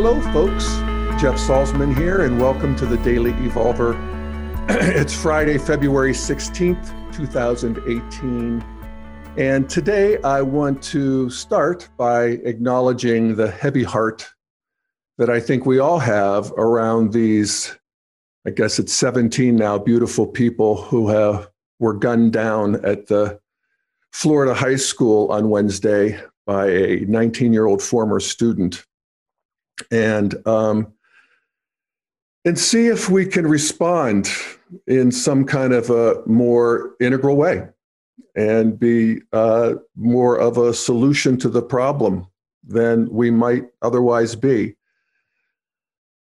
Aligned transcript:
Hello, 0.00 0.20
folks. 0.32 0.64
Jeff 1.20 1.34
Salzman 1.34 1.92
here, 1.92 2.20
and 2.20 2.40
welcome 2.40 2.76
to 2.76 2.86
the 2.86 2.98
Daily 2.98 3.32
Evolver. 3.32 3.98
it's 4.68 5.12
Friday, 5.12 5.58
February 5.58 6.12
16th, 6.12 7.12
2018. 7.12 8.64
And 9.36 9.68
today 9.68 10.22
I 10.22 10.40
want 10.40 10.80
to 10.84 11.28
start 11.30 11.88
by 11.96 12.26
acknowledging 12.44 13.34
the 13.34 13.50
heavy 13.50 13.82
heart 13.82 14.24
that 15.16 15.30
I 15.30 15.40
think 15.40 15.66
we 15.66 15.80
all 15.80 15.98
have 15.98 16.52
around 16.52 17.12
these, 17.12 17.76
I 18.46 18.50
guess 18.50 18.78
it's 18.78 18.92
17 18.92 19.56
now, 19.56 19.78
beautiful 19.78 20.28
people 20.28 20.80
who 20.80 21.08
have, 21.08 21.50
were 21.80 21.94
gunned 21.94 22.32
down 22.32 22.76
at 22.86 23.08
the 23.08 23.40
Florida 24.12 24.54
high 24.54 24.76
school 24.76 25.32
on 25.32 25.50
Wednesday 25.50 26.20
by 26.46 26.66
a 26.66 27.00
19 27.00 27.52
year 27.52 27.66
old 27.66 27.82
former 27.82 28.20
student 28.20 28.86
and 29.90 30.34
um, 30.46 30.92
and 32.44 32.58
see 32.58 32.86
if 32.86 33.08
we 33.08 33.26
can 33.26 33.46
respond 33.46 34.30
in 34.86 35.10
some 35.10 35.44
kind 35.44 35.72
of 35.72 35.90
a 35.90 36.22
more 36.26 36.94
integral 37.00 37.36
way 37.36 37.68
and 38.36 38.78
be 38.78 39.20
uh, 39.32 39.74
more 39.96 40.38
of 40.38 40.56
a 40.56 40.72
solution 40.72 41.36
to 41.38 41.48
the 41.48 41.62
problem 41.62 42.26
than 42.64 43.08
we 43.10 43.30
might 43.30 43.64
otherwise 43.82 44.34
be. 44.36 44.74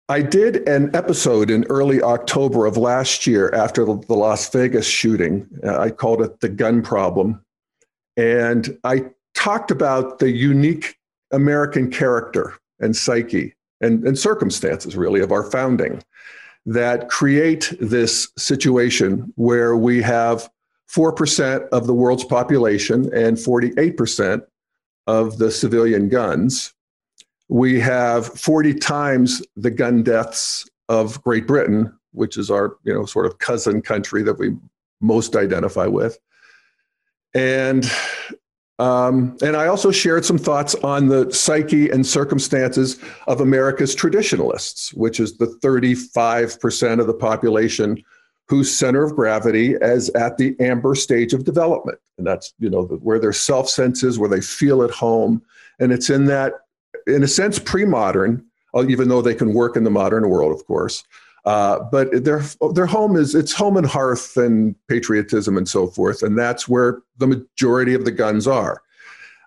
I 0.08 0.20
did 0.20 0.68
an 0.68 0.94
episode 0.94 1.50
in 1.50 1.64
early 1.70 2.02
October 2.02 2.66
of 2.66 2.76
last 2.76 3.26
year 3.26 3.54
after 3.54 3.84
the 3.84 4.14
Las 4.14 4.50
Vegas 4.50 4.86
shooting. 4.86 5.48
I 5.66 5.90
called 5.90 6.20
it 6.20 6.40
the 6.40 6.48
gun 6.50 6.82
problem. 6.82 7.42
And 8.16 8.76
I 8.84 9.06
talked 9.34 9.70
about 9.70 10.18
the 10.18 10.30
unique 10.30 10.96
American 11.30 11.90
character 11.90 12.54
and 12.80 12.96
psyche 12.96 13.54
and, 13.80 14.06
and 14.06 14.18
circumstances, 14.18 14.96
really, 14.96 15.20
of 15.20 15.32
our 15.32 15.50
founding 15.50 16.02
that 16.66 17.08
create 17.08 17.72
this 17.80 18.28
situation 18.38 19.32
where 19.36 19.76
we 19.76 20.00
have 20.00 20.48
4% 20.88 21.68
of 21.70 21.86
the 21.86 21.94
world's 21.94 22.24
population 22.24 23.12
and 23.14 23.36
48% 23.36 24.42
of 25.06 25.38
the 25.38 25.50
civilian 25.50 26.08
guns. 26.08 26.74
We 27.48 27.80
have 27.80 28.26
40 28.26 28.74
times 28.74 29.42
the 29.56 29.70
gun 29.70 30.02
deaths 30.02 30.68
of 30.88 31.22
Great 31.22 31.46
Britain, 31.46 31.92
which 32.12 32.36
is 32.36 32.50
our 32.50 32.76
you 32.84 32.92
know 32.92 33.06
sort 33.06 33.26
of 33.26 33.38
cousin 33.38 33.82
country 33.82 34.22
that 34.22 34.38
we 34.38 34.54
most 35.00 35.34
identify 35.34 35.86
with. 35.86 36.18
And 37.34 37.90
um, 38.82 39.36
and 39.42 39.56
I 39.56 39.68
also 39.68 39.92
shared 39.92 40.24
some 40.24 40.38
thoughts 40.38 40.74
on 40.74 41.06
the 41.06 41.32
psyche 41.32 41.88
and 41.90 42.04
circumstances 42.04 42.98
of 43.28 43.40
America's 43.40 43.94
traditionalists, 43.94 44.92
which 44.94 45.20
is 45.20 45.36
the 45.36 45.46
35% 45.62 46.98
of 46.98 47.06
the 47.06 47.14
population 47.14 48.02
whose 48.48 48.76
center 48.76 49.04
of 49.04 49.14
gravity 49.14 49.74
is 49.74 50.08
at 50.10 50.36
the 50.36 50.56
amber 50.58 50.96
stage 50.96 51.32
of 51.32 51.44
development. 51.44 51.96
And 52.18 52.26
that's, 52.26 52.54
you 52.58 52.68
know, 52.68 52.82
where 52.82 53.20
their 53.20 53.32
self 53.32 53.68
sense 53.68 54.02
is, 54.02 54.18
where 54.18 54.28
they 54.28 54.40
feel 54.40 54.82
at 54.82 54.90
home. 54.90 55.42
And 55.78 55.92
it's 55.92 56.10
in 56.10 56.24
that, 56.24 56.54
in 57.06 57.22
a 57.22 57.28
sense, 57.28 57.60
pre 57.60 57.84
modern, 57.84 58.44
uh, 58.74 58.84
even 58.88 59.08
though 59.08 59.22
they 59.22 59.36
can 59.36 59.54
work 59.54 59.76
in 59.76 59.84
the 59.84 59.90
modern 59.90 60.28
world, 60.28 60.52
of 60.52 60.66
course. 60.66 61.04
Uh, 61.44 61.80
but 61.90 62.24
their 62.24 62.42
their 62.72 62.86
home 62.86 63.16
is 63.16 63.34
it's 63.34 63.52
home 63.52 63.76
and 63.76 63.86
hearth 63.86 64.36
and 64.36 64.76
patriotism 64.86 65.56
and 65.56 65.68
so 65.68 65.88
forth, 65.88 66.22
and 66.22 66.38
that's 66.38 66.68
where 66.68 67.02
the 67.16 67.26
majority 67.26 67.94
of 67.94 68.04
the 68.04 68.12
guns 68.12 68.46
are. 68.46 68.82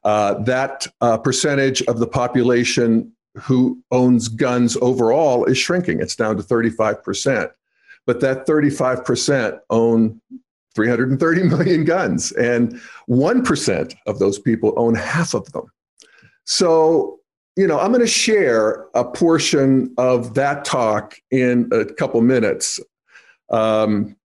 Uh, 0.04 0.36
that 0.44 0.86
uh, 1.02 1.18
percentage 1.18 1.82
of 1.84 2.00
the 2.00 2.08
population 2.08 3.12
who 3.36 3.82
owns 3.92 4.28
guns 4.28 4.78
overall 4.82 5.46
is 5.46 5.58
shrinking. 5.58 6.00
It's 6.02 6.16
down 6.16 6.36
to 6.36 6.44
35 6.44 7.02
percent, 7.02 7.52
but 8.06 8.20
that 8.20 8.46
35 8.46 9.06
percent 9.06 9.56
own 9.70 10.22
330 10.76 11.44
million 11.48 11.86
guns, 11.86 12.34
and 12.34 12.80
one 13.06 13.42
percent 13.42 13.96
of 14.06 14.20
those 14.20 14.38
people 14.38 14.74
own 14.76 14.96
half 14.96 15.34
of 15.34 15.50
them. 15.54 15.72
So 16.44 17.20
you 17.56 17.68
know, 17.68 17.80
I'm 17.80 17.92
going 17.92 18.02
to 18.02 18.08
share 18.08 18.88
a 18.94 19.04
portion 19.04 19.94
of 19.98 20.34
that 20.34 20.66
talk 20.66 21.16
in 21.32 21.70
a 21.72 21.86
couple 21.86 22.20
minutes 22.22 22.80
um, 23.50 24.16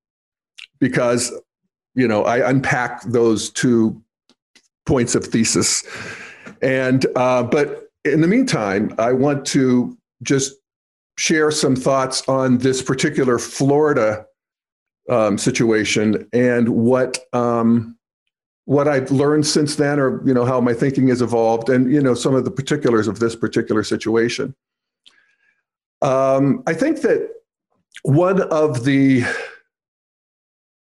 because, 0.81 1.33
you 1.95 2.09
know, 2.09 2.25
I 2.25 2.49
unpack 2.49 3.03
those 3.03 3.51
two 3.51 4.03
points 4.85 5.15
of 5.15 5.25
thesis. 5.25 5.85
And, 6.61 7.07
uh, 7.15 7.45
but 7.45 7.89
in 8.05 8.21
the 8.21 8.27
meantime, 8.27 8.95
I 8.99 9.13
want 9.13 9.47
to 9.47 9.97
just 10.23 10.55
share 11.17 11.51
some 11.51 11.77
thoughts 11.77 12.27
on 12.29 12.59
this 12.59 12.83
particular 12.83 13.39
Florida 13.39 14.27
um, 15.09 15.39
situation 15.39 16.29
and 16.33 16.69
what 16.69 17.19
um, 17.33 17.97
what 18.71 18.87
I've 18.87 19.11
learned 19.11 19.45
since 19.49 19.75
then, 19.75 19.99
or 19.99 20.25
you 20.25 20.33
know 20.33 20.45
how 20.45 20.61
my 20.61 20.73
thinking 20.73 21.09
has 21.09 21.21
evolved, 21.21 21.69
and 21.69 21.93
you 21.93 22.01
know 22.01 22.15
some 22.15 22.37
of 22.37 22.45
the 22.45 22.53
particulars 22.53 23.09
of 23.09 23.19
this 23.19 23.35
particular 23.35 23.83
situation. 23.83 24.55
Um, 26.03 26.63
I 26.69 26.75
think 26.75 27.01
that 27.01 27.29
one 28.05 28.43
of 28.43 28.85
the 28.85 29.25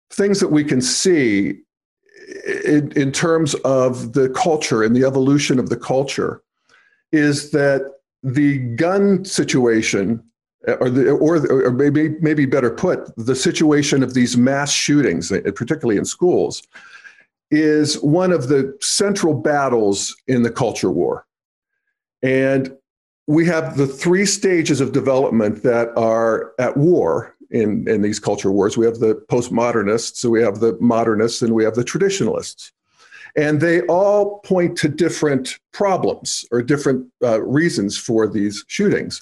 things 0.09 0.40
that 0.40 0.47
we 0.47 0.63
can 0.63 0.81
see 0.81 1.59
in, 2.66 2.91
in 2.94 3.12
terms 3.12 3.53
of 3.63 4.13
the 4.13 4.29
culture 4.29 4.81
and 4.81 4.96
the 4.96 5.06
evolution 5.06 5.59
of 5.59 5.69
the 5.69 5.78
culture 5.78 6.41
is 7.12 7.52
that 7.52 8.00
the 8.23 8.57
gun 8.57 9.23
situation 9.23 10.23
or, 10.79 10.90
the, 10.90 11.12
or, 11.12 11.67
or 11.67 11.72
maybe, 11.72 12.09
maybe 12.19 12.47
better 12.47 12.72
put, 12.72 13.16
the 13.16 13.35
situation 13.35 14.02
of 14.02 14.16
these 14.16 14.35
mass 14.35 14.72
shootings, 14.72 15.29
particularly 15.53 15.97
in 15.97 16.06
schools, 16.06 16.63
is 17.51 18.01
one 18.01 18.31
of 18.31 18.47
the 18.47 18.75
central 18.81 19.33
battles 19.33 20.16
in 20.28 20.44
the 20.44 20.51
culture 20.51 20.91
war. 20.91 21.25
And 22.22 22.75
we 23.28 23.45
have 23.45 23.78
the 23.78 23.88
three 23.88 24.25
stages 24.25 24.81
of 24.81 24.91
development 24.91 25.63
that 25.63 25.95
are 25.97 26.53
at 26.59 26.78
war 26.78 27.35
in, 27.51 27.88
in 27.88 28.01
these 28.01 28.19
culture 28.19 28.51
wars. 28.51 28.78
We 28.78 28.85
have 28.85 29.00
the 29.00 29.16
postmodernists, 29.29 30.17
so 30.17 30.29
we 30.29 30.41
have 30.41 30.59
the 30.59 30.78
modernists, 30.79 31.41
and 31.41 31.53
we 31.53 31.63
have 31.63 31.75
the 31.75 31.84
traditionalists. 31.84 32.72
And 33.35 33.59
they 33.59 33.81
all 33.81 34.39
point 34.39 34.78
to 34.79 34.88
different 34.88 35.59
problems 35.73 36.45
or 36.51 36.61
different 36.61 37.07
uh, 37.22 37.41
reasons 37.41 37.97
for 37.97 38.28
these 38.28 38.63
shootings. 38.67 39.22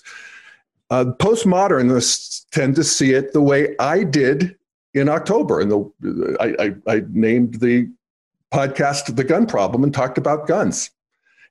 Uh, 0.89 1.05
postmodernists 1.17 2.45
tend 2.51 2.75
to 2.75 2.83
see 2.83 3.13
it 3.13 3.33
the 3.33 3.41
way 3.41 3.75
I 3.79 4.03
did 4.03 4.55
in 4.93 5.09
October. 5.09 5.59
And 5.59 5.71
the, 5.71 6.37
I, 6.39 6.65
I, 6.65 6.95
I 6.95 7.01
named 7.09 7.55
the 7.55 7.89
podcast 8.53 9.15
The 9.15 9.23
Gun 9.23 9.47
Problem 9.47 9.83
and 9.83 9.93
talked 9.93 10.17
about 10.17 10.47
guns. 10.47 10.91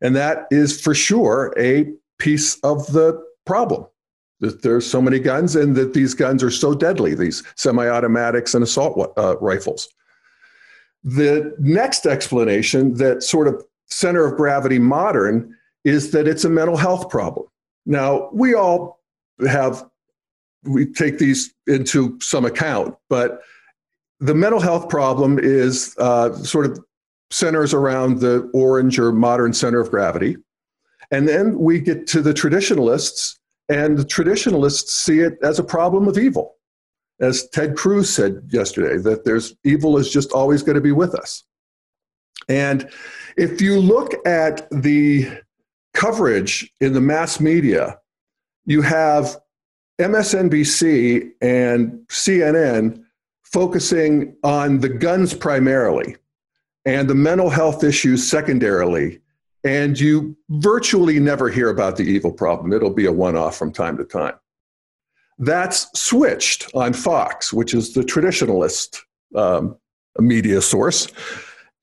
And 0.00 0.14
that 0.14 0.46
is 0.50 0.80
for 0.80 0.94
sure 0.94 1.52
a 1.58 1.92
piece 2.18 2.58
of 2.60 2.86
the 2.92 3.20
problem 3.44 3.86
that 4.40 4.62
there's 4.62 4.88
so 4.88 5.02
many 5.02 5.18
guns 5.18 5.56
and 5.56 5.74
that 5.76 5.94
these 5.94 6.14
guns 6.14 6.42
are 6.42 6.50
so 6.50 6.74
deadly, 6.74 7.14
these 7.14 7.42
semi 7.56 7.88
automatics 7.88 8.54
and 8.54 8.62
assault 8.62 9.12
uh, 9.16 9.36
rifles. 9.38 9.88
The 11.04 11.54
next 11.58 12.06
explanation 12.06 12.94
that 12.94 13.22
sort 13.22 13.48
of 13.48 13.64
center 13.86 14.24
of 14.24 14.36
gravity 14.36 14.78
modern 14.78 15.56
is 15.84 16.12
that 16.12 16.28
it's 16.28 16.44
a 16.44 16.48
mental 16.48 16.76
health 16.76 17.08
problem. 17.08 17.46
Now, 17.84 18.30
we 18.32 18.54
all 18.54 19.00
have, 19.48 19.84
we 20.64 20.86
take 20.86 21.18
these 21.18 21.52
into 21.66 22.18
some 22.20 22.44
account, 22.44 22.96
but 23.08 23.42
the 24.20 24.34
mental 24.34 24.60
health 24.60 24.88
problem 24.88 25.40
is 25.40 25.96
uh, 25.98 26.32
sort 26.34 26.66
of 26.66 26.78
centers 27.32 27.72
around 27.72 28.20
the 28.20 28.48
orange 28.52 28.98
or 28.98 29.10
modern 29.10 29.52
center 29.52 29.80
of 29.80 29.90
gravity. 29.90 30.36
And 31.10 31.26
then 31.26 31.58
we 31.58 31.80
get 31.80 32.06
to 32.08 32.22
the 32.22 32.34
traditionalists, 32.34 33.38
and 33.68 33.98
the 33.98 34.04
traditionalists 34.04 34.94
see 34.94 35.20
it 35.20 35.38
as 35.42 35.58
a 35.58 35.64
problem 35.64 36.08
of 36.08 36.18
evil. 36.18 36.56
As 37.20 37.48
Ted 37.48 37.76
Cruz 37.76 38.10
said 38.10 38.42
yesterday, 38.50 38.98
that 38.98 39.24
there's 39.24 39.54
evil 39.64 39.96
is 39.96 40.10
just 40.10 40.32
always 40.32 40.62
going 40.62 40.74
to 40.74 40.80
be 40.80 40.92
with 40.92 41.14
us. 41.14 41.44
And 42.48 42.88
if 43.36 43.60
you 43.60 43.78
look 43.78 44.14
at 44.26 44.68
the 44.70 45.30
coverage 45.94 46.70
in 46.80 46.92
the 46.92 47.00
mass 47.00 47.40
media, 47.40 47.98
you 48.66 48.82
have 48.82 49.38
MSNBC 50.00 51.30
and 51.40 51.92
CNN 52.08 53.04
focusing 53.44 54.36
on 54.42 54.80
the 54.80 54.88
guns 54.88 55.34
primarily 55.34 56.16
and 56.84 57.08
the 57.08 57.14
mental 57.14 57.50
health 57.50 57.84
issues 57.84 58.28
secondarily. 58.28 59.20
And 59.64 59.98
you 59.98 60.36
virtually 60.50 61.20
never 61.20 61.48
hear 61.48 61.68
about 61.70 61.96
the 61.96 62.02
evil 62.02 62.32
problem. 62.32 62.72
It'll 62.72 62.90
be 62.90 63.06
a 63.06 63.12
one 63.12 63.36
off 63.36 63.56
from 63.56 63.72
time 63.72 63.96
to 63.98 64.04
time. 64.04 64.34
That's 65.38 65.86
switched 65.98 66.68
on 66.74 66.92
Fox, 66.92 67.52
which 67.52 67.72
is 67.72 67.94
the 67.94 68.02
traditionalist 68.02 68.98
um, 69.36 69.76
media 70.18 70.60
source. 70.60 71.08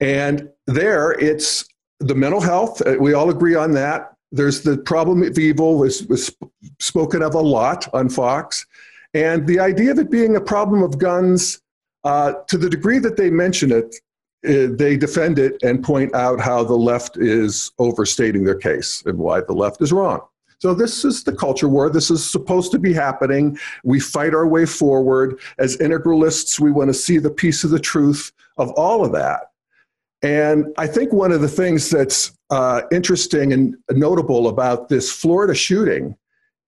And 0.00 0.50
there 0.66 1.12
it's 1.12 1.64
the 2.00 2.14
mental 2.14 2.40
health, 2.40 2.80
uh, 2.86 2.96
we 2.98 3.12
all 3.12 3.30
agree 3.30 3.54
on 3.54 3.72
that. 3.72 4.14
There's 4.32 4.62
the 4.62 4.78
problem 4.78 5.22
of 5.22 5.38
evil 5.38 5.76
was, 5.76 6.06
spoken 6.78 7.22
of 7.22 7.34
a 7.34 7.40
lot 7.40 7.92
on 7.94 8.08
Fox. 8.08 8.66
And 9.12 9.46
the 9.46 9.60
idea 9.60 9.90
of 9.90 9.98
it 9.98 10.10
being 10.10 10.36
a 10.36 10.40
problem 10.40 10.82
of 10.82 10.98
guns, 10.98 11.60
uh, 12.04 12.34
to 12.48 12.56
the 12.56 12.70
degree 12.70 12.98
that 13.00 13.16
they 13.16 13.28
mention 13.28 13.70
it, 13.70 13.96
they 14.42 14.96
defend 14.96 15.38
it 15.38 15.62
and 15.62 15.84
point 15.84 16.14
out 16.14 16.40
how 16.40 16.64
the 16.64 16.74
left 16.74 17.16
is 17.18 17.72
overstating 17.78 18.44
their 18.44 18.54
case 18.54 19.02
and 19.06 19.18
why 19.18 19.40
the 19.40 19.52
left 19.52 19.82
is 19.82 19.92
wrong. 19.92 20.20
So, 20.60 20.74
this 20.74 21.06
is 21.06 21.24
the 21.24 21.32
culture 21.32 21.68
war. 21.68 21.88
This 21.88 22.10
is 22.10 22.28
supposed 22.28 22.70
to 22.72 22.78
be 22.78 22.92
happening. 22.92 23.58
We 23.82 23.98
fight 23.98 24.34
our 24.34 24.46
way 24.46 24.66
forward. 24.66 25.40
As 25.58 25.78
integralists, 25.78 26.60
we 26.60 26.70
want 26.70 26.88
to 26.88 26.94
see 26.94 27.16
the 27.16 27.30
piece 27.30 27.64
of 27.64 27.70
the 27.70 27.78
truth 27.78 28.30
of 28.58 28.70
all 28.72 29.04
of 29.04 29.12
that. 29.12 29.52
And 30.22 30.66
I 30.76 30.86
think 30.86 31.14
one 31.14 31.32
of 31.32 31.40
the 31.40 31.48
things 31.48 31.88
that's 31.88 32.32
uh, 32.50 32.82
interesting 32.92 33.54
and 33.54 33.74
notable 33.90 34.48
about 34.48 34.90
this 34.90 35.10
Florida 35.10 35.54
shooting 35.54 36.14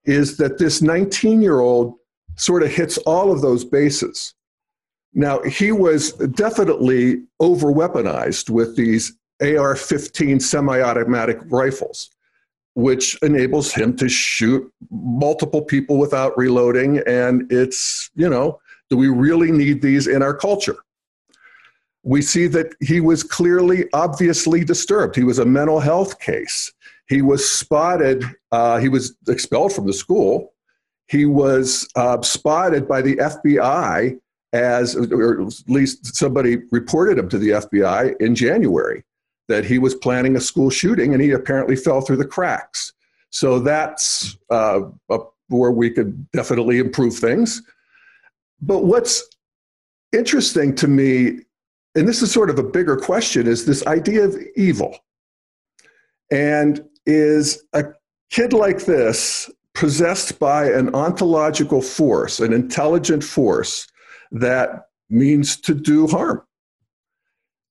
is 0.06 0.38
that 0.38 0.56
this 0.56 0.80
19 0.80 1.42
year 1.42 1.60
old 1.60 1.96
sort 2.36 2.62
of 2.62 2.70
hits 2.70 2.96
all 2.98 3.30
of 3.30 3.42
those 3.42 3.64
bases. 3.64 4.34
Now, 5.14 5.42
he 5.42 5.72
was 5.72 6.12
definitely 6.12 7.22
over 7.38 7.68
weaponized 7.68 8.48
with 8.50 8.76
these 8.76 9.14
AR 9.42 9.76
15 9.76 10.40
semi 10.40 10.80
automatic 10.80 11.38
rifles 11.46 12.10
which 12.74 13.18
enables 13.22 13.72
him 13.72 13.96
to 13.96 14.08
shoot 14.08 14.70
multiple 14.90 15.62
people 15.62 15.98
without 15.98 16.36
reloading. 16.38 16.98
And 17.06 17.50
it's, 17.52 18.10
you 18.14 18.28
know, 18.28 18.60
do 18.88 18.96
we 18.96 19.08
really 19.08 19.52
need 19.52 19.82
these 19.82 20.06
in 20.06 20.22
our 20.22 20.34
culture? 20.34 20.76
We 22.02 22.22
see 22.22 22.46
that 22.48 22.74
he 22.80 23.00
was 23.00 23.22
clearly, 23.22 23.84
obviously 23.92 24.64
disturbed. 24.64 25.14
He 25.14 25.22
was 25.22 25.38
a 25.38 25.44
mental 25.44 25.80
health 25.80 26.18
case. 26.18 26.72
He 27.08 27.22
was 27.22 27.48
spotted, 27.48 28.24
uh, 28.50 28.78
he 28.78 28.88
was 28.88 29.14
expelled 29.28 29.72
from 29.72 29.86
the 29.86 29.92
school. 29.92 30.54
He 31.08 31.26
was 31.26 31.86
uh, 31.94 32.22
spotted 32.22 32.88
by 32.88 33.02
the 33.02 33.16
FBI 33.16 34.18
as, 34.52 34.94
or 34.96 35.42
at 35.42 35.52
least 35.68 36.14
somebody 36.16 36.58
reported 36.70 37.18
him 37.18 37.28
to 37.28 37.38
the 37.38 37.50
FBI 37.50 38.20
in 38.20 38.34
January 38.34 39.04
that 39.48 39.64
he 39.64 39.78
was 39.78 39.94
planning 39.94 40.36
a 40.36 40.40
school 40.40 40.70
shooting 40.70 41.12
and 41.12 41.22
he 41.22 41.30
apparently 41.30 41.76
fell 41.76 42.00
through 42.00 42.16
the 42.16 42.24
cracks. 42.24 42.92
So 43.30 43.58
that's 43.58 44.36
uh, 44.50 44.80
where 45.48 45.72
we 45.72 45.90
could 45.90 46.30
definitely 46.32 46.78
improve 46.78 47.16
things. 47.16 47.62
But 48.60 48.84
what's 48.84 49.24
interesting 50.12 50.74
to 50.76 50.88
me, 50.88 51.40
and 51.94 52.06
this 52.06 52.22
is 52.22 52.30
sort 52.30 52.50
of 52.50 52.58
a 52.58 52.62
bigger 52.62 52.96
question, 52.96 53.46
is 53.46 53.64
this 53.64 53.86
idea 53.86 54.24
of 54.24 54.36
evil. 54.56 54.98
And 56.30 56.84
is 57.04 57.64
a 57.72 57.84
kid 58.30 58.52
like 58.52 58.84
this 58.84 59.50
possessed 59.74 60.38
by 60.38 60.70
an 60.70 60.94
ontological 60.94 61.82
force, 61.82 62.40
an 62.40 62.52
intelligent 62.52 63.24
force 63.24 63.86
that 64.32 64.86
means 65.08 65.56
to 65.62 65.74
do 65.74 66.06
harm? 66.06 66.42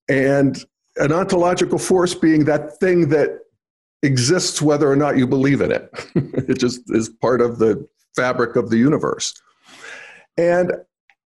And 0.07 0.63
an 0.97 1.11
ontological 1.11 1.79
force 1.79 2.13
being 2.13 2.45
that 2.45 2.77
thing 2.79 3.09
that 3.09 3.39
exists 4.03 4.61
whether 4.61 4.91
or 4.91 4.95
not 4.95 5.17
you 5.17 5.27
believe 5.27 5.61
in 5.61 5.71
it. 5.71 5.89
it 6.15 6.59
just 6.59 6.81
is 6.87 7.09
part 7.09 7.41
of 7.41 7.59
the 7.59 7.87
fabric 8.15 8.55
of 8.55 8.69
the 8.69 8.77
universe. 8.77 9.33
And 10.37 10.73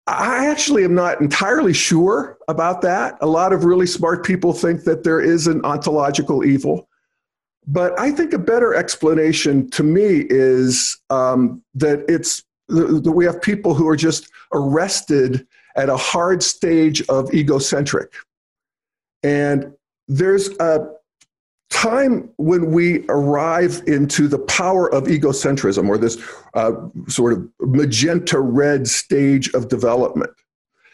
I 0.07 0.47
actually 0.47 0.83
am 0.83 0.95
not 0.95 1.21
entirely 1.21 1.73
sure 1.73 2.37
about 2.47 2.81
that. 2.81 3.17
A 3.21 3.27
lot 3.27 3.53
of 3.53 3.63
really 3.63 3.87
smart 3.87 4.25
people 4.25 4.53
think 4.53 4.83
that 4.83 5.03
there 5.03 5.21
is 5.21 5.47
an 5.47 5.63
ontological 5.63 6.43
evil. 6.43 6.89
But 7.65 7.97
I 7.97 8.11
think 8.11 8.33
a 8.33 8.39
better 8.39 8.73
explanation 8.73 9.69
to 9.71 9.83
me 9.83 10.25
is 10.29 10.97
um, 11.09 11.61
that 11.75 12.03
it's 12.09 12.43
that 12.69 13.12
we 13.12 13.25
have 13.25 13.42
people 13.42 13.74
who 13.74 13.88
are 13.88 13.95
just 13.95 14.30
arrested 14.54 15.45
at 15.75 15.89
a 15.89 15.98
hard 15.98 16.42
stage 16.42 17.01
of 17.10 17.33
egocentric 17.33 18.13
and 19.24 19.74
there's 20.07 20.50
a 20.60 20.94
time 21.69 22.30
when 22.38 22.71
we 22.71 23.04
arrive 23.10 23.81
into 23.88 24.27
the 24.27 24.39
power 24.39 24.94
of 24.94 25.06
egocentrism 25.06 25.89
or 25.89 25.98
this 25.98 26.18
uh, 26.54 26.71
sort 27.07 27.33
of 27.33 27.50
magenta 27.62 28.39
red 28.39 28.88
stage 28.88 29.51
of 29.54 29.69
development 29.69 30.31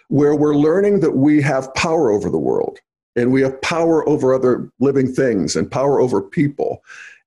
where 0.07 0.35
we're 0.35 0.55
learning 0.55 1.01
that 1.01 1.11
we 1.11 1.41
have 1.41 1.73
power 1.75 2.11
over 2.11 2.29
the 2.29 2.39
world 2.39 2.79
and 3.15 3.31
we 3.31 3.41
have 3.41 3.61
power 3.61 4.07
over 4.07 4.33
other 4.33 4.71
living 4.79 5.11
things 5.11 5.55
and 5.55 5.69
power 5.69 5.99
over 5.99 6.21
people. 6.21 6.81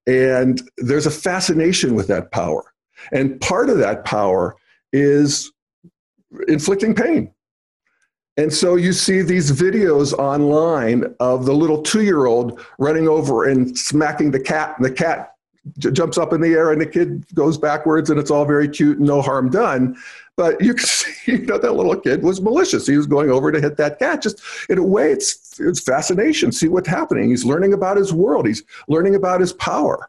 And 0.07 0.63
there's 0.79 1.07
a 1.07 1.11
fascination 1.11 1.95
with 1.95 2.09
that 2.09 2.33
power. 2.33 2.72
And 3.11 3.41
part 3.41 3.71
of 3.71 3.79
that 3.79 4.05
power 4.05 4.57
is 4.93 5.51
inflicting 6.49 6.95
pain. 6.95 7.33
And 8.37 8.53
so 8.53 8.77
you 8.77 8.93
see 8.93 9.21
these 9.21 9.53
videos 9.53 10.15
online 10.15 11.15
of 11.21 11.45
the 11.45 11.53
little 11.53 11.83
two 11.83 12.03
year 12.03 12.27
old 12.27 12.61
running 12.79 13.07
over 13.07 13.45
and 13.45 13.77
smacking 13.77 14.31
the 14.31 14.41
cat, 14.41 14.75
and 14.77 14.85
the 14.87 14.91
cat 14.91 15.35
j- 15.79 15.91
jumps 15.91 16.17
up 16.17 16.33
in 16.33 16.41
the 16.41 16.55
air, 16.55 16.73
and 16.73 16.81
the 16.81 16.87
kid 16.87 17.27
goes 17.35 17.59
backwards, 17.59 18.09
and 18.09 18.19
it's 18.19 18.31
all 18.31 18.47
very 18.47 18.69
cute 18.69 18.99
and 18.99 19.07
no 19.07 19.21
harm 19.21 19.51
done. 19.51 19.97
But 20.37 20.63
you 20.63 20.73
can 20.73 20.87
see, 20.87 21.33
you 21.33 21.47
know, 21.47 21.59
that 21.59 21.75
little 21.75 21.95
kid 21.95 22.23
was 22.23 22.41
malicious. 22.41 22.87
He 22.87 22.97
was 22.97 23.07
going 23.07 23.31
over 23.31 23.53
to 23.53 23.61
hit 23.61 23.77
that 23.77 23.99
cat. 23.99 24.23
Just 24.23 24.41
in 24.71 24.79
a 24.79 24.83
way, 24.83 25.13
it's, 25.13 25.61
it's 25.61 25.81
fascination. 25.81 26.53
See 26.53 26.69
what's 26.69 26.89
happening. 26.89 27.29
He's 27.29 27.45
learning 27.45 27.75
about 27.75 27.99
his 27.99 28.15
world, 28.15 28.47
he's 28.47 28.63
learning 28.89 29.15
about 29.15 29.41
his 29.41 29.53
power. 29.53 30.09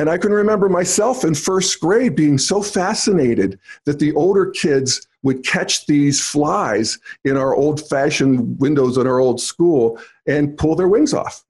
And 0.00 0.08
I 0.08 0.16
can 0.16 0.32
remember 0.32 0.70
myself 0.70 1.24
in 1.24 1.34
first 1.34 1.78
grade 1.78 2.16
being 2.16 2.38
so 2.38 2.62
fascinated 2.62 3.58
that 3.84 3.98
the 3.98 4.14
older 4.14 4.46
kids 4.46 5.06
would 5.22 5.44
catch 5.44 5.84
these 5.84 6.26
flies 6.26 6.98
in 7.26 7.36
our 7.36 7.54
old 7.54 7.86
fashioned 7.86 8.58
windows 8.58 8.96
in 8.96 9.06
our 9.06 9.18
old 9.18 9.42
school 9.42 10.00
and 10.26 10.56
pull 10.56 10.74
their 10.74 10.88
wings 10.88 11.12
off. 11.12 11.44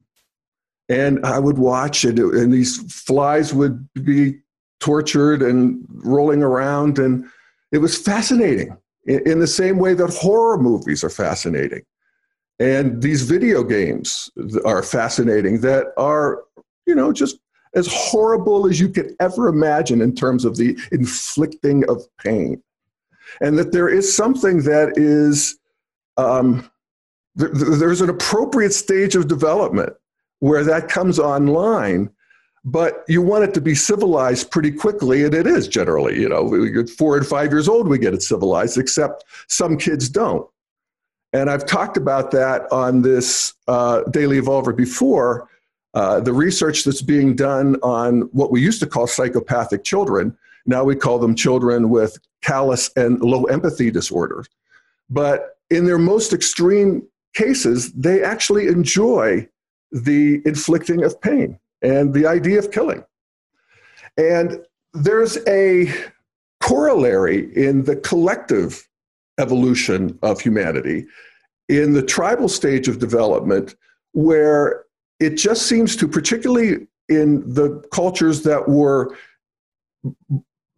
And 0.88 1.24
I 1.24 1.38
would 1.38 1.58
watch 1.58 2.04
it, 2.04 2.18
and 2.18 2.52
these 2.52 2.78
flies 2.92 3.54
would 3.54 3.88
be 3.94 4.40
tortured 4.80 5.42
and 5.42 5.86
rolling 5.88 6.42
around. 6.42 6.98
And 6.98 7.26
it 7.70 7.78
was 7.78 7.96
fascinating 7.96 8.76
in 9.06 9.38
the 9.38 9.46
same 9.46 9.78
way 9.78 9.94
that 9.94 10.10
horror 10.10 10.58
movies 10.58 11.04
are 11.04 11.10
fascinating. 11.10 11.82
And 12.58 13.00
these 13.00 13.22
video 13.22 13.62
games 13.62 14.28
are 14.64 14.82
fascinating 14.82 15.60
that 15.60 15.92
are, 15.96 16.42
you 16.84 16.96
know, 16.96 17.12
just 17.12 17.38
as 17.74 17.88
horrible 17.90 18.66
as 18.66 18.80
you 18.80 18.88
could 18.88 19.14
ever 19.20 19.48
imagine 19.48 20.00
in 20.00 20.14
terms 20.14 20.44
of 20.44 20.56
the 20.56 20.78
inflicting 20.92 21.88
of 21.88 22.02
pain. 22.18 22.62
And 23.40 23.58
that 23.58 23.72
there 23.72 23.88
is 23.88 24.14
something 24.14 24.62
that 24.62 24.94
is 24.96 25.58
um, 26.16 26.70
th- 27.38 27.52
there's 27.52 28.00
an 28.00 28.10
appropriate 28.10 28.72
stage 28.72 29.14
of 29.14 29.28
development 29.28 29.92
where 30.40 30.64
that 30.64 30.88
comes 30.88 31.18
online 31.18 32.10
but 32.62 33.04
you 33.08 33.22
want 33.22 33.42
it 33.42 33.54
to 33.54 33.60
be 33.60 33.74
civilized 33.74 34.50
pretty 34.50 34.70
quickly 34.70 35.24
and 35.24 35.34
it 35.34 35.46
is 35.46 35.66
generally 35.66 36.20
you 36.20 36.28
know 36.28 36.86
four 36.98 37.16
and 37.16 37.26
five 37.26 37.50
years 37.50 37.68
old 37.68 37.88
we 37.88 37.98
get 37.98 38.14
it 38.14 38.22
civilized 38.22 38.76
except 38.78 39.24
some 39.48 39.76
kids 39.76 40.08
don't. 40.08 40.48
And 41.32 41.48
i've 41.48 41.64
talked 41.64 41.96
about 41.96 42.30
that 42.32 42.70
on 42.72 43.02
this 43.02 43.54
uh, 43.68 44.02
daily 44.10 44.40
evolver 44.40 44.76
before 44.76 45.48
uh, 45.94 46.20
the 46.20 46.32
research 46.32 46.84
that's 46.84 47.02
being 47.02 47.34
done 47.34 47.76
on 47.82 48.22
what 48.32 48.50
we 48.50 48.60
used 48.60 48.80
to 48.80 48.86
call 48.86 49.06
psychopathic 49.06 49.84
children 49.84 50.36
now 50.66 50.84
we 50.84 50.96
call 50.96 51.18
them 51.18 51.34
children 51.34 51.90
with 51.90 52.18
callous 52.42 52.90
and 52.96 53.20
low 53.20 53.44
empathy 53.44 53.90
disorders. 53.90 54.48
But 55.08 55.58
in 55.70 55.84
their 55.84 55.98
most 55.98 56.32
extreme 56.32 57.06
cases, 57.34 57.92
they 57.92 58.22
actually 58.22 58.68
enjoy 58.68 59.48
the 59.92 60.40
inflicting 60.44 61.02
of 61.02 61.20
pain 61.20 61.58
and 61.82 62.14
the 62.14 62.26
idea 62.26 62.58
of 62.58 62.70
killing. 62.70 63.04
And 64.16 64.64
there's 64.92 65.38
a 65.46 65.92
corollary 66.60 67.54
in 67.56 67.84
the 67.84 67.96
collective 67.96 68.86
evolution 69.38 70.18
of 70.22 70.40
humanity 70.40 71.06
in 71.68 71.94
the 71.94 72.02
tribal 72.02 72.48
stage 72.48 72.88
of 72.88 72.98
development 72.98 73.74
where 74.12 74.84
it 75.20 75.36
just 75.36 75.66
seems 75.66 75.94
to 75.96 76.08
particularly 76.08 76.86
in 77.08 77.40
the 77.54 77.82
cultures 77.92 78.42
that 78.42 78.68
were 78.68 79.16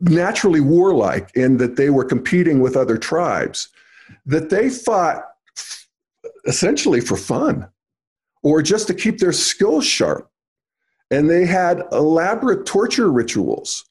naturally 0.00 0.60
warlike 0.60 1.30
in 1.34 1.56
that 1.58 1.76
they 1.76 1.90
were 1.90 2.04
competing 2.04 2.60
with 2.60 2.76
other 2.76 2.98
tribes, 2.98 3.68
that 4.26 4.50
they 4.50 4.68
fought 4.68 5.22
essentially 6.46 7.00
for 7.00 7.16
fun 7.16 7.68
or 8.42 8.60
just 8.60 8.88
to 8.88 8.94
keep 8.94 9.18
their 9.18 9.32
skills 9.32 9.86
sharp. 9.86 10.28
And 11.12 11.30
they 11.30 11.46
had 11.46 11.84
elaborate 11.92 12.66
torture 12.66 13.12
rituals 13.12 13.84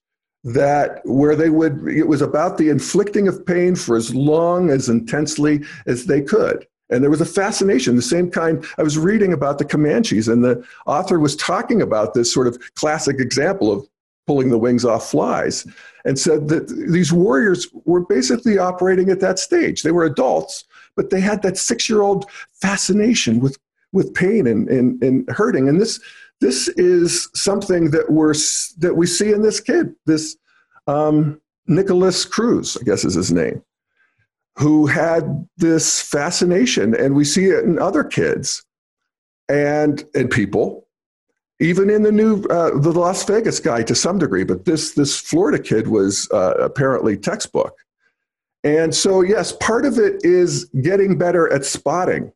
that 0.44 1.02
where 1.06 1.36
they 1.36 1.50
would 1.50 1.88
it 1.88 2.08
was 2.08 2.22
about 2.22 2.58
the 2.58 2.70
inflicting 2.70 3.28
of 3.28 3.46
pain 3.46 3.76
for 3.76 3.96
as 3.96 4.14
long 4.14 4.72
as 4.72 4.90
intensely 4.90 5.64
as 5.86 6.08
they 6.08 6.20
could 6.20 6.66
And 6.92 7.02
there 7.02 7.10
was 7.10 7.22
a 7.22 7.26
fascination, 7.26 7.96
the 7.96 8.02
same 8.02 8.30
kind. 8.30 8.66
I 8.78 8.84
was 8.84 8.98
reading 8.98 9.34
about 9.34 9.58
the 9.58 9.66
Comanches, 9.66 10.28
and 10.28 10.44
the 10.44 10.64
author 10.86 11.20
was 11.20 11.36
talking 11.36 11.82
about 11.82 12.14
this 12.14 12.34
sort 12.34 12.48
of 12.48 12.60
classic 12.76 13.20
example 13.20 13.72
of 13.72 13.88
pulling 14.28 14.50
the 14.50 14.58
wings 14.58 14.86
off 14.86 15.10
flies, 15.10 15.66
and 16.06 16.20
said 16.20 16.48
that 16.50 16.68
these 16.68 17.12
warriors 17.12 17.68
were 17.86 18.02
basically 18.02 18.58
operating 18.58 19.10
at 19.10 19.20
that 19.20 19.40
stage. 19.40 19.84
They 19.84 19.92
were 19.92 20.06
adults, 20.06 20.66
but 20.96 21.10
they 21.10 21.22
had 21.22 21.42
that 21.42 21.58
six 21.58 21.90
year 21.90 22.02
old 22.02 22.30
fascination 22.54 23.40
with, 23.40 23.58
with 23.94 24.14
pain 24.14 24.48
and, 24.48 24.70
and, 24.70 25.02
and 25.04 25.30
hurting. 25.30 25.70
And 25.70 25.80
this, 25.80 26.00
this 26.40 26.68
is 26.70 27.30
something 27.34 27.92
that, 27.92 28.12
we're, 28.12 28.34
that 28.80 28.96
we 28.96 29.08
see 29.08 29.32
in 29.32 29.42
this 29.42 29.60
kid, 29.60 29.96
this 30.06 30.38
um, 30.88 31.40
Nikolas 31.68 32.26
Cruz, 32.26 32.78
I 32.80 32.84
guess 32.84 33.06
is 33.06 33.16
his 33.16 33.32
name 33.32 33.64
who 34.62 34.86
had 34.86 35.48
this 35.58 36.00
fascination, 36.00 36.94
and 36.96 37.16
we 37.16 37.26
see 37.26 37.46
it 37.46 37.64
in 37.64 37.80
other 37.80 38.04
kids 38.04 38.64
and 39.50 40.06
and 40.14 40.30
people, 40.30 40.88
even 41.60 41.90
in 41.90 42.04
the 42.04 42.12
new 42.12 42.44
uh, 42.44 42.70
the 42.80 42.92
Las 42.92 43.26
Vegas 43.26 43.60
guy 43.60 43.82
to 43.82 43.96
some 43.96 44.20
degree. 44.20 44.44
But 44.44 44.66
this 44.66 44.94
this 44.94 45.20
Florida 45.20 45.58
kid 45.58 45.88
was 45.88 46.30
uh, 46.32 46.54
apparently 46.60 47.18
textbook, 47.18 47.76
and 48.64 48.94
so 48.94 49.22
yes, 49.22 49.52
part 49.52 49.84
of 49.84 49.98
it 49.98 50.24
is 50.24 50.66
getting 50.82 51.18
better 51.18 51.52
at 51.52 51.66
spotting 51.66 52.32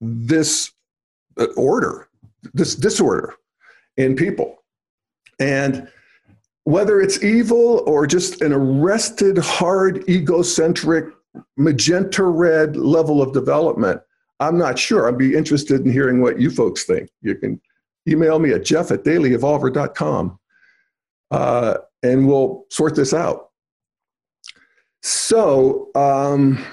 this 0.00 0.72
uh, 1.36 1.46
order, 1.58 2.08
this 2.54 2.74
disorder 2.74 3.34
in 3.98 4.16
people, 4.16 4.64
and 5.38 5.88
whether 6.64 7.02
it's 7.02 7.22
evil 7.22 7.84
or 7.86 8.06
just 8.06 8.40
an 8.40 8.54
arrested, 8.54 9.36
hard, 9.36 10.08
egocentric 10.08 11.04
magenta 11.56 12.24
red 12.24 12.76
level 12.76 13.22
of 13.22 13.32
development, 13.32 14.00
I'm 14.40 14.58
not 14.58 14.78
sure. 14.78 15.08
I'd 15.08 15.18
be 15.18 15.34
interested 15.34 15.80
in 15.80 15.92
hearing 15.92 16.20
what 16.20 16.40
you 16.40 16.50
folks 16.50 16.84
think. 16.84 17.10
You 17.22 17.34
can 17.34 17.60
email 18.08 18.38
me 18.38 18.52
at 18.52 18.64
jeff 18.64 18.90
at 18.90 19.04
dailyevolver.com 19.04 20.38
uh, 21.30 21.74
and 22.02 22.28
we'll 22.28 22.64
sort 22.70 22.94
this 22.94 23.14
out. 23.14 23.50
So 25.02 25.90
um, 25.94 26.64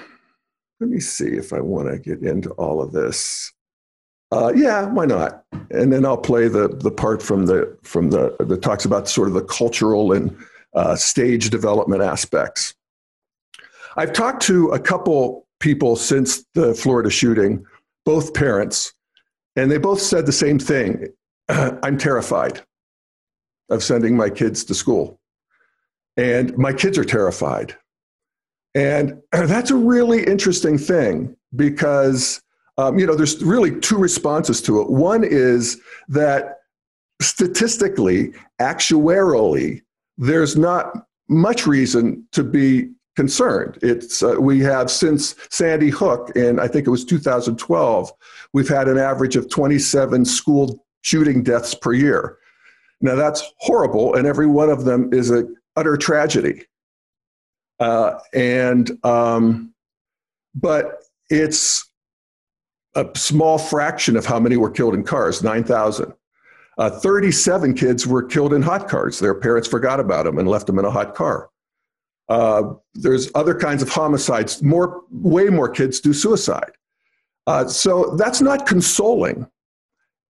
let 0.80 0.90
me 0.90 1.00
see 1.00 1.28
if 1.28 1.52
I 1.52 1.60
want 1.60 1.88
to 1.88 1.98
get 1.98 2.22
into 2.22 2.50
all 2.52 2.82
of 2.82 2.92
this. 2.92 3.52
Uh, 4.30 4.52
yeah, 4.56 4.86
why 4.86 5.04
not? 5.04 5.44
And 5.70 5.92
then 5.92 6.06
I'll 6.06 6.16
play 6.16 6.48
the 6.48 6.68
the 6.68 6.90
part 6.90 7.22
from 7.22 7.44
the 7.44 7.76
from 7.82 8.10
the 8.10 8.34
that 8.40 8.62
talks 8.62 8.86
about 8.86 9.06
sort 9.06 9.28
of 9.28 9.34
the 9.34 9.44
cultural 9.44 10.12
and 10.12 10.34
uh, 10.74 10.96
stage 10.96 11.50
development 11.50 12.02
aspects. 12.02 12.74
I've 13.96 14.12
talked 14.12 14.42
to 14.42 14.68
a 14.68 14.78
couple 14.78 15.46
people 15.60 15.96
since 15.96 16.44
the 16.54 16.74
Florida 16.74 17.10
shooting, 17.10 17.64
both 18.04 18.34
parents, 18.34 18.92
and 19.56 19.70
they 19.70 19.78
both 19.78 20.00
said 20.00 20.26
the 20.26 20.32
same 20.32 20.58
thing. 20.58 21.08
I'm 21.48 21.98
terrified 21.98 22.62
of 23.70 23.82
sending 23.82 24.16
my 24.16 24.30
kids 24.30 24.64
to 24.64 24.74
school. 24.74 25.18
And 26.16 26.56
my 26.58 26.72
kids 26.72 26.98
are 26.98 27.04
terrified. 27.04 27.76
And 28.74 29.20
that's 29.32 29.70
a 29.70 29.76
really 29.76 30.24
interesting 30.24 30.78
thing 30.78 31.36
because, 31.54 32.42
um, 32.78 32.98
you 32.98 33.06
know, 33.06 33.14
there's 33.14 33.42
really 33.42 33.78
two 33.80 33.98
responses 33.98 34.62
to 34.62 34.80
it. 34.80 34.90
One 34.90 35.24
is 35.24 35.80
that 36.08 36.60
statistically, 37.20 38.32
actuarially, 38.60 39.82
there's 40.18 40.56
not 40.56 40.92
much 41.28 41.66
reason 41.66 42.26
to 42.32 42.42
be 42.42 42.90
concerned. 43.16 43.78
It's 43.82 44.22
uh, 44.22 44.36
we 44.38 44.60
have 44.60 44.90
since 44.90 45.34
Sandy 45.50 45.90
Hook 45.90 46.30
in 46.34 46.58
I 46.58 46.68
think 46.68 46.86
it 46.86 46.90
was 46.90 47.04
2012, 47.04 48.12
we've 48.52 48.68
had 48.68 48.88
an 48.88 48.98
average 48.98 49.36
of 49.36 49.48
27 49.48 50.24
school 50.24 50.84
shooting 51.02 51.42
deaths 51.42 51.74
per 51.74 51.92
year. 51.92 52.38
Now 53.00 53.14
that's 53.14 53.52
horrible, 53.58 54.14
and 54.14 54.26
every 54.26 54.46
one 54.46 54.70
of 54.70 54.84
them 54.84 55.12
is 55.12 55.30
an 55.30 55.56
utter 55.76 55.96
tragedy. 55.96 56.64
Uh, 57.80 58.18
and 58.32 58.90
um, 59.04 59.74
but 60.54 61.02
it's 61.30 61.88
a 62.94 63.08
small 63.14 63.58
fraction 63.58 64.16
of 64.16 64.26
how 64.26 64.38
many 64.38 64.56
were 64.56 64.70
killed 64.70 64.94
in 64.94 65.02
cars, 65.02 65.42
9,000. 65.42 66.12
Uh, 66.78 66.90
37 66.90 67.74
kids 67.74 68.06
were 68.06 68.22
killed 68.22 68.52
in 68.52 68.62
hot 68.62 68.88
cars. 68.88 69.18
Their 69.18 69.34
parents 69.34 69.66
forgot 69.66 69.98
about 69.98 70.24
them 70.24 70.38
and 70.38 70.48
left 70.48 70.66
them 70.66 70.78
in 70.78 70.84
a 70.84 70.90
hot 70.90 71.14
car. 71.14 71.48
Uh, 72.32 72.74
there's 72.94 73.30
other 73.34 73.54
kinds 73.54 73.82
of 73.82 73.90
homicides. 73.90 74.62
More, 74.62 75.02
way 75.10 75.50
more 75.50 75.68
kids 75.68 76.00
do 76.00 76.14
suicide. 76.14 76.72
Uh, 77.46 77.68
so 77.68 78.16
that's 78.16 78.40
not 78.40 78.66
consoling. 78.66 79.46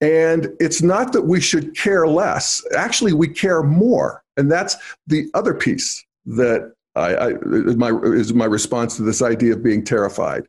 And 0.00 0.49
it's 0.59 0.82
not 0.82 1.12
that 1.12 1.23
we 1.23 1.40
should 1.40 1.76
care 1.76 2.09
less. 2.09 2.61
Actually, 2.76 3.12
we 3.12 3.28
care 3.28 3.62
more. 3.62 4.25
And 4.37 4.50
that's 4.50 4.75
the 5.06 5.30
other 5.35 5.54
piece 5.54 6.04
that 6.26 6.73
I, 6.97 7.14
I, 7.14 7.32
my, 7.76 7.92
is 8.02 8.35
my 8.35 8.47
response 8.47 8.97
to 8.97 9.02
this 9.04 9.23
idea 9.23 9.52
of 9.52 9.62
being 9.62 9.85
terrified. 9.85 10.42